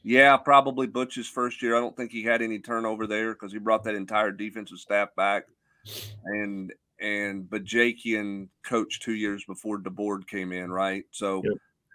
Yeah, 0.03 0.37
probably 0.37 0.87
Butch's 0.87 1.27
first 1.27 1.61
year. 1.61 1.75
I 1.75 1.81
don't 1.81 1.95
think 1.95 2.11
he 2.11 2.23
had 2.23 2.41
any 2.41 2.59
turnover 2.59 3.07
there 3.07 3.33
because 3.33 3.51
he 3.51 3.59
brought 3.59 3.83
that 3.83 3.95
entire 3.95 4.31
defensive 4.31 4.77
staff 4.77 5.09
back, 5.17 5.43
and 6.25 6.73
and 6.99 7.43
Bajakian 7.45 8.49
coached 8.65 9.03
two 9.03 9.13
years 9.13 9.43
before 9.45 9.79
DeBord 9.79 10.27
came 10.27 10.51
in, 10.51 10.71
right? 10.71 11.03
So 11.11 11.43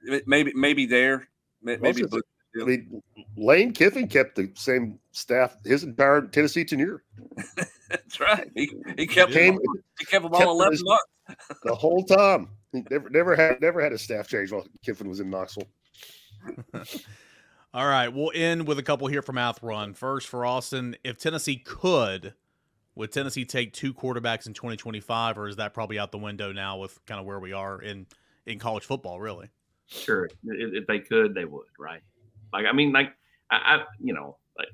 yep. 0.07 0.22
maybe 0.26 0.53
maybe 0.55 0.86
there, 0.86 1.28
maybe. 1.62 2.05
Butch, 2.05 2.22
I 2.61 2.64
mean, 2.64 3.03
Lane 3.36 3.72
Kiffin 3.72 4.07
kept 4.09 4.36
the 4.36 4.51
same 4.55 4.99
staff 5.12 5.57
his 5.64 5.84
entire 5.84 6.22
Tennessee 6.22 6.64
tenure. 6.64 7.03
That's 7.88 8.20
right. 8.20 8.51
He, 8.55 8.70
he 8.97 9.07
kept 9.07 9.32
Came, 9.32 9.55
them, 9.55 9.64
he 9.99 10.05
kept 10.05 10.22
them 10.24 10.34
all 10.34 10.51
eleven 10.51 10.78
months 10.82 11.05
the 11.64 11.74
whole 11.74 12.05
time. 12.05 12.49
He 12.72 12.82
never 12.90 13.11
never 13.11 13.36
had 13.36 13.61
never 13.61 13.82
had 13.82 13.93
a 13.93 13.99
staff 13.99 14.28
change 14.28 14.53
while 14.53 14.66
Kiffin 14.84 15.09
was 15.09 15.20
in 15.20 15.30
Knoxville. 15.30 15.68
All 17.74 17.86
right, 17.86 18.09
we'll 18.09 18.32
end 18.34 18.66
with 18.66 18.78
a 18.78 18.82
couple 18.82 19.07
here 19.07 19.22
from 19.22 19.36
Athrun. 19.36 19.97
First, 19.97 20.28
for 20.28 20.45
Austin, 20.45 20.95
if 21.05 21.16
Tennessee 21.16 21.57
could, 21.57 22.34
would 22.95 23.12
Tennessee 23.12 23.45
take 23.45 23.72
two 23.72 23.95
quarterbacks 23.95 24.47
in 24.47 24.55
2025, 24.55 25.38
or 25.38 25.49
is 25.49 25.57
that 25.57 25.74
probably 25.74 25.99
out 25.99 26.12
the 26.12 26.18
window 26.18 26.53
now 26.53 26.78
with 26.78 27.05
kind 27.07 27.20
of 27.20 27.26
where 27.26 27.40
we 27.40 27.53
are 27.53 27.80
in 27.80 28.07
in 28.47 28.59
college 28.59 28.84
football? 28.84 29.20
Really? 29.20 29.49
Sure. 29.86 30.28
If 30.45 30.86
they 30.86 31.01
could, 31.01 31.34
they 31.34 31.45
would. 31.45 31.66
Right. 31.78 32.03
Like 32.53 32.66
I 32.66 32.72
mean, 32.72 32.93
like 32.93 33.14
I, 33.51 33.57
I 33.57 33.84
you 34.01 34.14
know, 34.14 34.36
like 34.59 34.68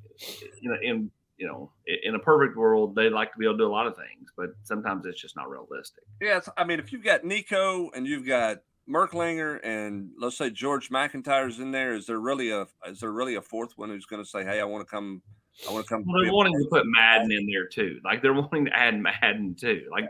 in, 0.63 0.79
in 0.83 1.11
you 1.37 1.47
know, 1.47 1.71
in 1.87 2.15
a 2.15 2.19
perfect 2.19 2.57
world, 2.57 2.97
they'd 2.97 3.11
like 3.11 3.33
to 3.33 3.39
be 3.39 3.45
able 3.45 3.55
to 3.55 3.59
do 3.59 3.69
a 3.69 3.71
lot 3.71 3.87
of 3.87 3.97
things, 3.97 4.29
but 4.37 4.51
sometimes 4.65 5.07
it's 5.07 5.21
just 5.21 5.37
not 5.37 5.49
realistic. 5.49 6.03
Yes, 6.21 6.49
I 6.57 6.65
mean, 6.65 6.81
if 6.81 6.93
you've 6.93 7.05
got 7.05 7.25
Nico 7.25 7.91
and 7.91 8.07
you've 8.07 8.27
got 8.27 8.59
Merklinger 8.89 9.61
and 9.63 10.11
let's 10.19 10.39
say 10.39 10.51
George 10.51 10.91
MacIntyre's 10.91 11.59
in 11.59 11.73
there. 11.73 11.95
Is 11.95 12.07
there 12.07 12.19
really 12.19 12.51
a 12.51 12.67
is 12.87 13.01
there 13.01 13.13
really 13.13 13.35
a 13.35 13.43
fourth 13.43 13.77
one 13.77 13.91
who's 13.91 14.07
going 14.07 14.23
to 14.23 14.29
say, 14.29 14.45
"Hey, 14.45 14.61
I 14.61 14.65
want 14.65 14.87
to 14.87 14.91
come, 14.91 15.23
I 15.67 15.73
want 15.73 15.87
to 15.87 15.89
come"? 15.89 16.05
Well, 16.07 16.23
they're 16.23 16.33
wanting 16.33 16.55
to 16.55 16.69
put 16.71 16.85
Madden 16.87 17.33
in 17.33 17.47
there 17.47 17.67
too. 17.67 18.01
Like 18.05 18.23
they're 18.23 18.33
wanting 18.35 18.67
to 18.67 18.77
add 18.77 18.99
Madden 18.99 19.55
too. 19.55 19.89
Like 19.91 20.09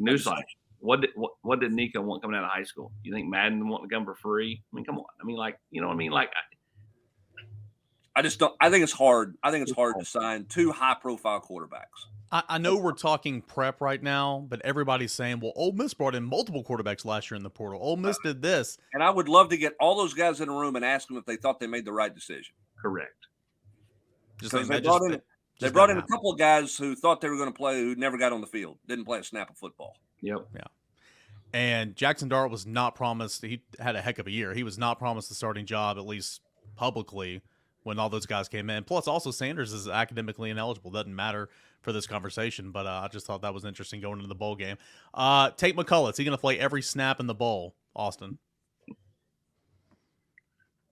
newsflash, 0.00 0.42
what 0.80 1.02
did 1.02 1.10
what, 1.14 1.32
what 1.42 1.60
did 1.60 1.72
Nico 1.72 2.00
want 2.02 2.22
coming 2.22 2.36
out 2.36 2.44
of 2.44 2.50
high 2.50 2.64
school? 2.64 2.92
You 3.02 3.12
think 3.12 3.28
Madden 3.28 3.68
want 3.68 3.88
to 3.88 3.94
come 3.94 4.04
for 4.04 4.14
free? 4.14 4.62
I 4.72 4.76
mean, 4.76 4.84
come 4.84 4.98
on. 4.98 5.04
I 5.20 5.24
mean, 5.24 5.36
like 5.36 5.58
you 5.70 5.80
know 5.80 5.88
what 5.88 5.94
I 5.94 5.96
mean? 5.96 6.12
Like. 6.12 6.28
I, 6.28 6.54
I 8.16 8.22
just 8.22 8.38
don't. 8.38 8.54
I 8.60 8.70
think 8.70 8.84
it's 8.84 8.92
hard. 8.92 9.34
I 9.42 9.50
think 9.50 9.62
it's 9.62 9.74
hard 9.74 9.96
to 9.98 10.04
sign 10.04 10.44
two 10.44 10.70
high 10.70 10.94
profile 10.94 11.40
quarterbacks. 11.40 12.06
I, 12.30 12.42
I, 12.48 12.58
know 12.58 12.76
we're 12.76 12.92
talking 12.92 13.42
prep 13.42 13.80
right 13.80 14.02
now, 14.02 14.44
but 14.48 14.60
everybody's 14.62 15.12
saying, 15.12 15.40
well, 15.40 15.52
Ole 15.56 15.72
Miss 15.72 15.94
brought 15.94 16.14
in 16.14 16.24
multiple 16.24 16.64
quarterbacks 16.64 17.04
last 17.04 17.30
year 17.30 17.36
in 17.36 17.42
the 17.42 17.50
portal. 17.50 17.80
Ole 17.82 17.96
Miss 17.96 18.18
did 18.24 18.42
this. 18.42 18.78
And 18.92 19.02
I 19.02 19.10
would 19.10 19.28
love 19.28 19.50
to 19.50 19.56
get 19.56 19.74
all 19.80 19.96
those 19.96 20.14
guys 20.14 20.40
in 20.40 20.48
a 20.48 20.52
room 20.52 20.76
and 20.76 20.84
ask 20.84 21.08
them 21.08 21.16
if 21.16 21.24
they 21.26 21.36
thought 21.36 21.60
they 21.60 21.66
made 21.66 21.84
the 21.84 21.92
right 21.92 22.14
decision. 22.14 22.54
Correct. 22.80 23.23
Because 24.38 24.68
they 24.68 24.80
brought 24.80 25.02
in, 25.02 25.20
they 25.60 25.70
brought 25.70 25.90
in 25.90 25.98
a 25.98 26.06
couple 26.06 26.32
of 26.32 26.38
guys 26.38 26.76
who 26.76 26.94
thought 26.94 27.20
they 27.20 27.28
were 27.28 27.36
going 27.36 27.52
to 27.52 27.56
play 27.56 27.80
who 27.80 27.94
never 27.94 28.18
got 28.18 28.32
on 28.32 28.40
the 28.40 28.46
field, 28.46 28.78
didn't 28.86 29.04
play 29.04 29.18
a 29.18 29.24
snap 29.24 29.50
of 29.50 29.56
football. 29.56 29.96
Yep. 30.20 30.48
Yeah. 30.54 30.60
And 31.52 31.94
Jackson 31.94 32.28
Dart 32.28 32.50
was 32.50 32.66
not 32.66 32.96
promised. 32.96 33.44
He 33.44 33.62
had 33.78 33.94
a 33.94 34.00
heck 34.00 34.18
of 34.18 34.26
a 34.26 34.30
year. 34.30 34.54
He 34.54 34.64
was 34.64 34.76
not 34.76 34.98
promised 34.98 35.28
the 35.28 35.36
starting 35.36 35.66
job, 35.66 35.98
at 35.98 36.06
least 36.06 36.40
publicly, 36.74 37.42
when 37.84 38.00
all 38.00 38.08
those 38.08 38.26
guys 38.26 38.48
came 38.48 38.68
in. 38.70 38.82
Plus, 38.82 39.06
also 39.06 39.30
Sanders 39.30 39.72
is 39.72 39.86
academically 39.86 40.50
ineligible. 40.50 40.90
Doesn't 40.90 41.14
matter 41.14 41.48
for 41.80 41.92
this 41.92 42.08
conversation, 42.08 42.72
but 42.72 42.86
uh, 42.86 43.02
I 43.04 43.08
just 43.08 43.26
thought 43.26 43.42
that 43.42 43.54
was 43.54 43.64
interesting 43.64 44.00
going 44.00 44.16
into 44.16 44.26
the 44.26 44.34
bowl 44.34 44.56
game. 44.56 44.78
Uh, 45.12 45.50
Tate 45.50 45.76
McCullough, 45.76 46.10
is 46.10 46.16
he 46.16 46.24
going 46.24 46.36
to 46.36 46.40
play 46.40 46.58
every 46.58 46.82
snap 46.82 47.20
in 47.20 47.28
the 47.28 47.34
bowl, 47.34 47.76
Austin? 47.94 48.38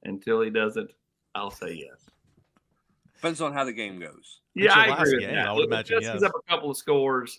Until 0.05 0.43
he 0.43 0.51
doesn't, 0.51 0.93
I'll 1.35 1.51
say 1.51 1.73
yes. 1.73 2.12
Depends 3.23 3.41
on 3.41 3.53
how 3.53 3.63
the 3.63 3.73
game 3.73 4.01
goes. 4.01 4.41
Yeah, 4.57 4.73
I 4.75 5.01
agree. 5.01 5.21
Game, 5.21 5.39
I 5.39 5.53
would 5.53 5.67
imagine 5.67 6.01
yes. 6.03 6.25
up 6.25 6.33
a 6.35 6.51
couple 6.51 6.73
of 6.73 6.77
scores. 6.77 7.39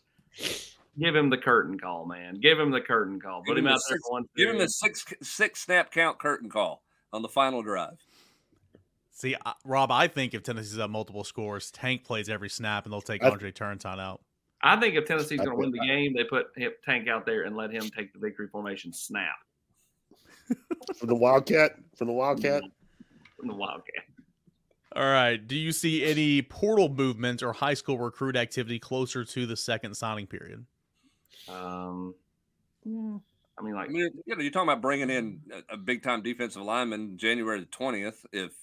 Give 0.98 1.14
him 1.14 1.30
the 1.30 1.38
curtain 1.38 1.78
call, 1.78 2.06
man. 2.06 2.40
Give 2.40 2.58
him 2.58 2.72
the 2.72 2.80
curtain 2.80 3.20
call. 3.20 3.44
Put 3.46 3.58
him, 3.58 3.66
him 3.66 3.74
out 3.74 3.82
there 3.90 3.98
six, 3.98 4.10
one. 4.10 4.24
Give 4.38 4.50
him 4.50 4.60
the 4.60 4.70
six 4.70 5.04
six 5.22 5.60
snap 5.60 5.92
count 5.92 6.20
curtain 6.20 6.50
call 6.50 6.84
on 7.12 7.22
the 7.22 7.28
final 7.28 7.62
drive. 7.62 7.98
See, 9.12 9.36
Rob, 9.66 9.92
I 9.92 10.08
think 10.08 10.34
if 10.34 10.44
Tennessee's 10.44 10.80
at 10.80 10.90
multiple 10.90 11.26
scores, 11.26 11.70
Tank 11.70 12.06
plays 12.06 12.30
every 12.30 12.50
snap 12.50 12.86
and 12.86 12.94
they'll 12.94 13.02
take 13.02 13.22
Andre 13.22 13.52
Turrentine 13.52 14.00
out. 14.00 14.22
I 14.62 14.80
think 14.80 14.96
if 14.96 15.06
Tennessee's 15.06 15.40
going 15.40 15.50
to 15.50 15.58
win 15.58 15.72
the 15.72 15.86
game, 15.86 16.14
they 16.16 16.24
put 16.24 16.46
Tank 16.86 17.10
out 17.10 17.26
there 17.26 17.44
and 17.44 17.58
let 17.58 17.72
him 17.72 17.90
take 17.90 18.14
the 18.14 18.20
victory 18.20 18.48
formation 18.48 18.94
snap. 18.94 19.36
from 20.96 21.10
the 21.10 21.16
Wildcat? 21.16 21.76
From 21.98 22.08
the 22.08 22.14
Wildcat? 22.14 22.64
From 23.36 23.50
the 23.50 23.56
Wildcat. 23.56 24.06
All 25.04 25.12
right. 25.12 25.36
Do 25.36 25.58
you 25.58 25.74
see 25.74 26.06
any 26.06 26.42
portal 26.42 26.88
movement 26.88 27.44
or 27.44 27.52
high 27.52 27.74
school 27.74 27.98
recruit 27.98 28.38
activity 28.38 28.80
closer 28.80 29.26
to 29.26 29.46
the 29.46 29.58
second 29.58 29.96
signing 29.96 30.28
period? 30.28 30.66
Um, 31.50 32.16
I 32.86 32.90
mean, 33.62 33.74
like, 33.74 33.90
I 33.90 33.92
mean, 33.92 34.10
you 34.26 34.36
know, 34.36 34.42
you're 34.42 34.50
talking 34.50 34.70
about 34.70 34.82
bringing 34.82 35.10
in 35.10 35.42
a, 35.52 35.74
a 35.74 35.78
big 35.78 36.04
time 36.04 36.22
defensive 36.22 36.62
lineman 36.62 37.18
January 37.18 37.60
the 37.60 37.66
20th. 37.66 38.16
If 38.32 38.54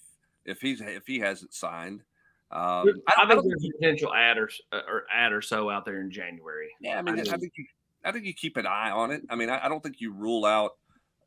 if 0.47 0.63
he's 0.63 0.81
if 0.81 1.07
he 1.07 1.19
hasn't 1.19 1.53
signed. 1.53 2.05
Um, 2.51 3.03
I, 3.07 3.25
I, 3.25 3.29
think 3.29 3.43
there's 3.45 3.63
a 3.63 3.79
potential 3.79 4.15
add 4.15 4.39
or, 4.39 4.49
uh, 4.73 4.81
or 4.89 5.05
add 5.15 5.35
or 5.35 5.43
so 5.43 5.69
out 5.69 5.85
there 5.85 6.01
in 6.01 6.11
January. 6.11 6.71
Yeah, 6.81 6.99
I 6.99 7.03
mean, 7.03 7.19
I, 7.19 7.35
I 7.35 7.37
think 7.37 7.53
you, 7.55 7.67
I 8.03 8.13
think 8.13 8.25
you 8.25 8.33
keep 8.33 8.57
an 8.57 8.67
eye 8.67 8.91
on 8.91 9.11
it. 9.11 9.23
I 9.29 9.37
mean, 9.37 9.51
I, 9.51 9.67
I 9.67 9.69
don't 9.69 9.83
think 9.83 10.01
you 10.01 10.15
rule 10.15 10.47
out 10.47 10.73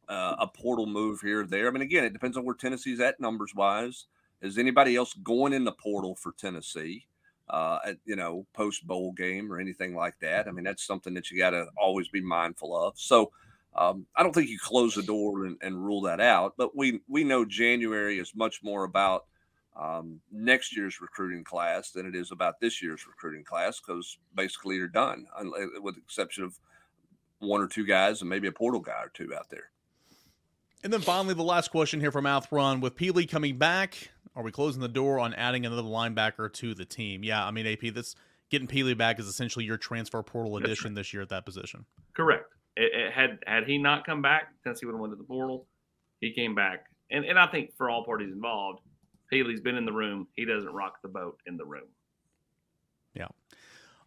uh, 0.10 0.38
a 0.40 0.48
portal 0.48 0.88
move 0.88 1.22
here 1.22 1.42
or 1.42 1.46
there. 1.46 1.68
I 1.68 1.72
mean, 1.72 1.84
again, 1.84 2.04
it 2.04 2.14
depends 2.14 2.36
on 2.36 2.46
where 2.46 2.56
Tennessee's 2.56 3.00
at 3.00 3.20
numbers 3.20 3.54
wise. 3.54 4.08
Is 4.44 4.58
anybody 4.58 4.96
else 4.96 5.14
going 5.14 5.54
in 5.54 5.64
the 5.64 5.72
portal 5.72 6.16
for 6.16 6.34
Tennessee? 6.34 7.08
Uh, 7.50 7.80
at, 7.86 7.98
you 8.06 8.16
know, 8.16 8.46
post 8.54 8.88
bowl 8.88 9.12
game 9.12 9.52
or 9.52 9.60
anything 9.60 9.94
like 9.94 10.18
that. 10.22 10.48
I 10.48 10.52
mean, 10.52 10.64
that's 10.64 10.88
something 10.88 11.14
that 11.14 11.30
you 11.30 11.38
got 11.38 11.50
to 11.50 11.66
always 11.78 12.08
be 12.08 12.22
mindful 12.22 12.76
of. 12.76 12.94
So, 12.98 13.32
um, 13.76 14.06
I 14.16 14.24
don't 14.24 14.34
think 14.34 14.50
you 14.50 14.58
close 14.58 14.96
the 14.96 15.04
door 15.04 15.46
and, 15.46 15.58
and, 15.62 15.84
rule 15.84 16.02
that 16.02 16.22
out, 16.22 16.54
but 16.58 16.76
we 16.76 17.02
we 17.08 17.24
know 17.24 17.44
January 17.44 18.18
is 18.18 18.34
much 18.34 18.62
more 18.64 18.86
about 18.86 19.26
um, 19.76 20.22
next 20.32 20.76
year's 20.76 21.02
recruiting 21.02 21.44
class 21.44 21.92
than 21.92 22.06
it 22.06 22.16
is 22.16 22.32
about 22.32 22.60
this 22.60 22.82
year's 22.82 23.08
recruiting 23.08 23.44
class 23.44 23.80
because 23.80 24.18
basically 24.36 24.76
you're 24.76 24.88
done, 24.88 25.26
with 25.82 25.96
the 25.96 26.02
exception 26.02 26.44
of 26.44 26.58
one 27.40 27.62
or 27.62 27.68
two 27.68 27.86
guys 27.86 28.22
and 28.22 28.30
maybe 28.30 28.48
a 28.48 28.52
portal 28.52 28.80
guy 28.80 29.02
or 29.04 29.12
two 29.14 29.34
out 29.36 29.50
there. 29.50 29.72
And 30.84 30.92
then 30.92 31.02
finally, 31.02 31.34
the 31.34 31.44
last 31.44 31.70
question 31.70 32.00
here 32.00 32.12
from 32.12 32.26
Mouth 32.26 32.52
with 32.52 32.96
Pili 32.96 33.30
coming 33.30 33.58
back. 33.58 34.10
Are 34.36 34.44
we 34.44 34.52
closing 34.52 34.82
the 34.82 34.88
door 34.88 35.20
on 35.20 35.34
adding 35.34 35.66
another 35.66 35.84
linebacker 35.84 36.52
to 36.54 36.74
the 36.74 36.86
team? 36.86 37.24
Yeah, 37.24 37.46
I 37.46 37.52
mean, 37.52 37.68
AP, 37.68 37.94
this 37.94 38.16
getting 38.50 38.68
Pili 38.68 38.98
back 38.98 39.20
is 39.20 39.28
essentially 39.28 39.66
your 39.66 39.78
transfer 39.78 40.22
portal 40.24 40.58
addition 40.58 40.92
right. 40.92 40.96
this 40.96 41.14
year 41.14 41.22
at 41.22 41.30
that 41.30 41.46
position. 41.46 41.86
Correct. 42.16 42.46
It, 42.76 42.92
it 42.94 43.14
had 43.14 43.40
had 43.46 43.66
he 43.66 43.78
not 43.78 44.06
come 44.06 44.22
back, 44.22 44.54
Tennessee 44.64 44.86
would 44.86 44.94
have 44.94 45.02
went 45.02 45.14
to 45.14 45.18
the 45.18 45.24
portal. 45.24 45.68
He 46.20 46.34
came 46.34 46.56
back, 46.56 46.86
and 47.12 47.26
and 47.26 47.38
I 47.38 47.48
think 47.48 47.76
for 47.78 47.90
all 47.90 48.04
parties 48.04 48.32
involved, 48.32 48.80
Pili's 49.32 49.62
been 49.62 49.76
in 49.76 49.86
the 49.86 49.94
room. 49.94 50.28
He 50.36 50.46
doesn't 50.46 50.74
rock 50.74 51.02
the 51.02 51.10
boat 51.10 51.40
in 51.46 51.58
the 51.58 51.66
room. 51.66 51.88
Yeah. 53.14 53.28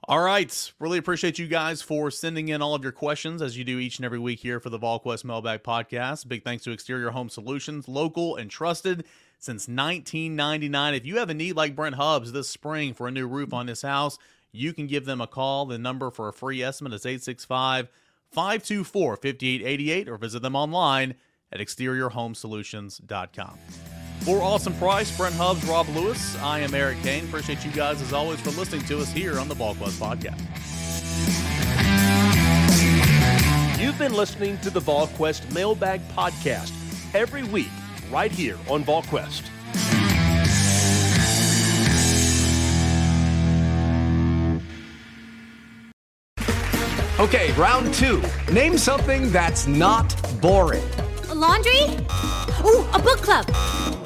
All 0.08 0.22
right. 0.22 0.72
Really 0.78 0.98
appreciate 0.98 1.40
you 1.40 1.48
guys 1.48 1.82
for 1.82 2.12
sending 2.12 2.48
in 2.48 2.62
all 2.62 2.76
of 2.76 2.84
your 2.84 2.92
questions 2.92 3.42
as 3.42 3.58
you 3.58 3.64
do 3.64 3.80
each 3.80 3.98
and 3.98 4.04
every 4.04 4.20
week 4.20 4.38
here 4.38 4.60
for 4.60 4.70
the 4.70 4.78
VolQuest 4.78 5.24
Mailbag 5.24 5.64
Podcast. 5.64 6.28
Big 6.28 6.44
thanks 6.44 6.62
to 6.62 6.70
Exterior 6.70 7.10
Home 7.10 7.28
Solutions, 7.28 7.88
local 7.88 8.36
and 8.36 8.48
trusted 8.48 9.00
since 9.40 9.66
1999. 9.66 10.94
If 10.94 11.06
you 11.06 11.18
have 11.18 11.28
a 11.28 11.34
need 11.34 11.56
like 11.56 11.74
Brent 11.74 11.96
Hubbs 11.96 12.30
this 12.30 12.48
spring 12.48 12.94
for 12.94 13.08
a 13.08 13.10
new 13.10 13.26
roof 13.26 13.52
on 13.52 13.66
this 13.66 13.82
house, 13.82 14.16
you 14.52 14.72
can 14.72 14.86
give 14.86 15.06
them 15.06 15.20
a 15.20 15.26
call. 15.26 15.66
The 15.66 15.76
number 15.76 16.12
for 16.12 16.28
a 16.28 16.32
free 16.32 16.62
estimate 16.62 16.92
is 16.92 17.04
865 17.04 17.88
524 18.30 19.16
5888 19.16 20.08
or 20.08 20.18
visit 20.18 20.40
them 20.40 20.54
online 20.54 21.16
at 21.50 21.58
exteriorhomesolutions.com. 21.58 23.58
For 24.26 24.42
Austin 24.42 24.72
Price, 24.74 25.16
Brent 25.16 25.36
Hubbs, 25.36 25.64
Rob 25.66 25.88
Lewis, 25.90 26.36
I 26.42 26.58
am 26.58 26.74
Eric 26.74 27.00
Cain. 27.04 27.22
Appreciate 27.26 27.64
you 27.64 27.70
guys 27.70 28.02
as 28.02 28.12
always 28.12 28.40
for 28.40 28.50
listening 28.50 28.84
to 28.86 28.98
us 28.98 29.12
here 29.12 29.38
on 29.38 29.46
the 29.46 29.54
VolQuest 29.54 30.00
Podcast. 30.00 30.40
You've 33.80 33.96
been 34.00 34.14
listening 34.14 34.58
to 34.58 34.70
the 34.70 34.80
VolQuest 34.80 35.54
Mailbag 35.54 36.00
Podcast 36.08 36.72
every 37.14 37.44
week 37.44 37.68
right 38.10 38.32
here 38.32 38.58
on 38.68 38.82
VolQuest. 38.82 39.44
Okay, 47.20 47.52
round 47.52 47.94
two. 47.94 48.20
Name 48.52 48.76
something 48.76 49.30
that's 49.30 49.68
not 49.68 50.20
boring. 50.40 50.82
A 51.28 51.34
laundry? 51.34 51.82
Ooh, 52.64 52.84
a 52.92 52.98
book 52.98 53.18
club. 53.22 54.05